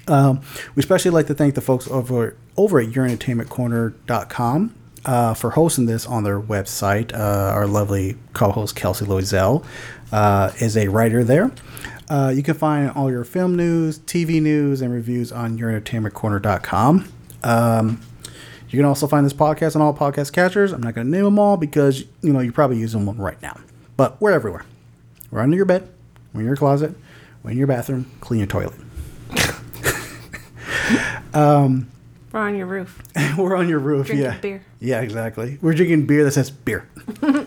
[0.08, 0.40] Um,
[0.74, 4.74] we especially like to thank the folks over over at YourEntertainmentCorner.com
[5.04, 7.14] uh, for hosting this on their website.
[7.14, 9.64] Uh, our lovely co-host Kelsey Loisel
[10.12, 11.50] uh, is a writer there.
[12.08, 17.12] Uh, you can find all your film news, TV news, and reviews on YourEntertainmentCorner.com.
[17.42, 18.00] Um,
[18.70, 20.72] you can also find this podcast on all podcast catchers.
[20.72, 23.40] I'm not going to name them all because you know you're probably using one right
[23.40, 23.58] now,
[23.96, 24.64] but we're everywhere.
[25.30, 25.88] We're under your bed,
[26.32, 26.94] we're in your closet,
[27.42, 28.10] we're in your bathroom.
[28.20, 28.74] Clean your toilet.
[31.34, 31.88] um,
[32.32, 33.02] We're on your roof.
[33.38, 34.06] we're on your roof.
[34.06, 34.62] Drinking yeah, beer.
[34.80, 35.58] Yeah, exactly.
[35.60, 36.88] We're drinking beer that says beer.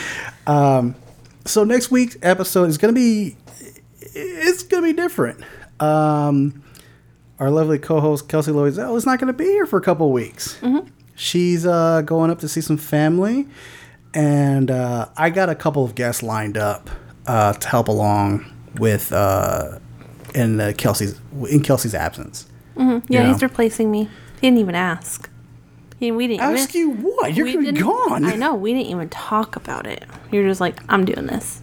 [0.46, 0.94] um,
[1.44, 3.36] so next week's episode is going to be
[4.14, 5.40] it's going to be different.
[5.80, 6.62] Um,
[7.38, 10.58] our lovely co-host Kelsey Loisel is not going to be here for a couple weeks.
[11.14, 13.46] She's uh, going up to see some family,
[14.14, 16.90] and uh, I got a couple of guests lined up
[17.26, 19.78] uh, to help along with uh,
[20.34, 22.46] in uh, Kelsey's in Kelsey's absence.
[22.76, 24.04] Hmm Yeah, You he's replacing me.
[24.40, 25.30] He didn't even ask.
[25.98, 27.34] He, we didn't Ask you what?
[27.34, 28.24] You're gonna be gone.
[28.24, 28.54] I know.
[28.54, 30.04] We didn't even talk about it.
[30.30, 31.62] You're just like, I'm doing this.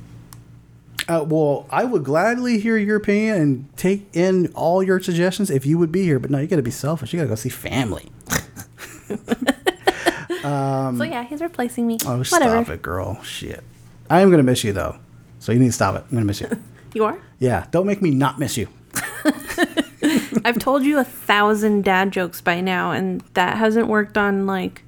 [1.08, 5.66] Uh, well, I would gladly hear your opinion and take in all your suggestions if
[5.66, 6.18] you would be here.
[6.18, 7.14] But no, you got to be selfish.
[7.14, 8.10] You got to go see family.
[10.44, 11.98] um, so yeah, he's replacing me.
[12.06, 12.64] oh, Whatever.
[12.64, 13.22] stop it, girl.
[13.24, 13.64] Shit.
[14.10, 14.98] I am gonna miss you though,
[15.40, 16.04] so you need to stop it.
[16.04, 16.50] I'm gonna miss you.
[16.96, 17.18] You are?
[17.40, 18.68] yeah, don't make me not miss you.
[20.46, 24.84] I've told you a thousand dad jokes by now, and that hasn't worked on like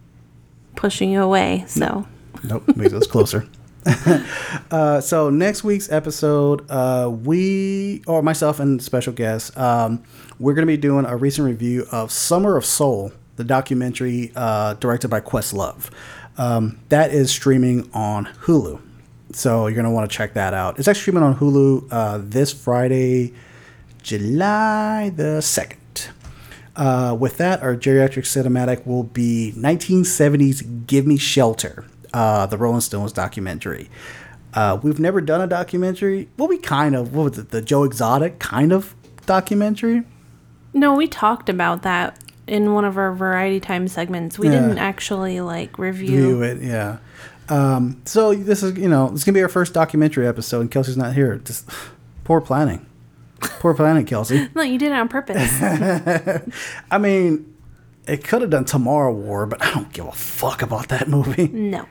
[0.76, 1.64] pushing you away.
[1.68, 2.08] So
[2.44, 3.48] Nope, makes us closer.
[4.72, 10.04] uh, so next week's episode, uh, we or myself and special guest, um,
[10.40, 14.74] we're going to be doing a recent review of Summer of Soul, the documentary uh,
[14.76, 15.92] directed by Questlove.
[16.38, 18.82] Um, that is streaming on Hulu,
[19.32, 20.80] so you're going to want to check that out.
[20.80, 23.34] It's actually streaming on Hulu uh, this Friday,
[24.06, 26.10] July the second.
[26.76, 32.82] Uh, with that, our geriatric cinematic will be 1970s Give Me Shelter, uh, the Rolling
[32.82, 33.90] Stones documentary.
[34.54, 36.30] Uh, we've never done a documentary.
[36.38, 38.94] Well, we kind of, what was it, the Joe Exotic kind of
[39.26, 40.04] documentary?
[40.74, 44.38] no, we talked about that in one of our variety time segments.
[44.38, 44.60] We Yeah.
[44.60, 46.10] didn't actually like review.
[46.10, 46.98] View it, yeah.
[47.50, 50.70] Um, so this is, you know, it's going to be our first documentary episode, and
[50.70, 51.38] Kelsey's not here.
[51.38, 51.68] Just
[52.26, 52.86] poor planning.
[53.42, 54.50] Poor planning, Kelsey.
[54.56, 55.52] No, you did it on purpose.
[56.92, 57.54] I mean,
[58.08, 61.48] it could have done Tomorrow War, but I don't give a fuck about that movie.
[61.48, 61.86] no.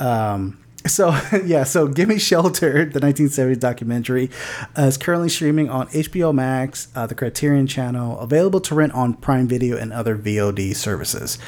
[0.00, 4.28] Um, so yeah, so "Give Me Shelter," the 1970s documentary,
[4.76, 9.14] uh, is currently streaming on HBO Max, uh, the Criterion Channel, available to rent on
[9.14, 11.38] Prime Video and other VOD services.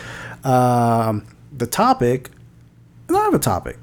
[0.45, 2.31] Um, the topic,
[3.11, 3.79] I have a topic.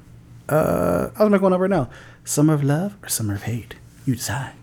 [0.47, 1.89] Uh, I'll make one up right now:
[2.23, 3.75] Summer of Love or Summer of Hate?
[4.05, 4.53] You decide.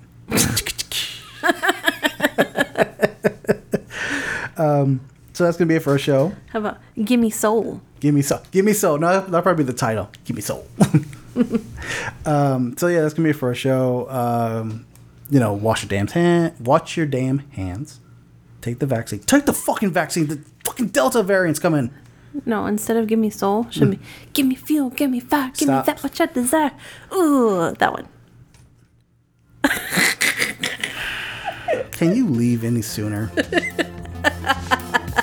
[4.56, 5.00] Um,
[5.32, 6.32] so that's gonna be it for our show.
[6.50, 7.80] How about Gimme Soul?
[8.00, 8.40] Give me soul.
[8.50, 8.98] Give me soul.
[8.98, 10.08] No, that'll probably be the title.
[10.24, 10.66] Give me soul.
[12.24, 14.08] um, so yeah, that's gonna be it for our show.
[14.10, 14.86] Um,
[15.28, 16.54] you know, wash your damn hand.
[16.60, 18.00] Watch your damn hands.
[18.60, 19.20] Take the vaccine.
[19.20, 20.26] Take the fucking vaccine.
[20.28, 21.90] The fucking Delta variant's coming.
[22.46, 23.98] No, instead of Gimme Soul, should be
[24.32, 25.86] Give me fuel, give me fire, give Stop.
[25.86, 26.72] me that which I desire.
[27.12, 28.06] Ooh, that one.
[32.00, 33.30] Can you leave any sooner?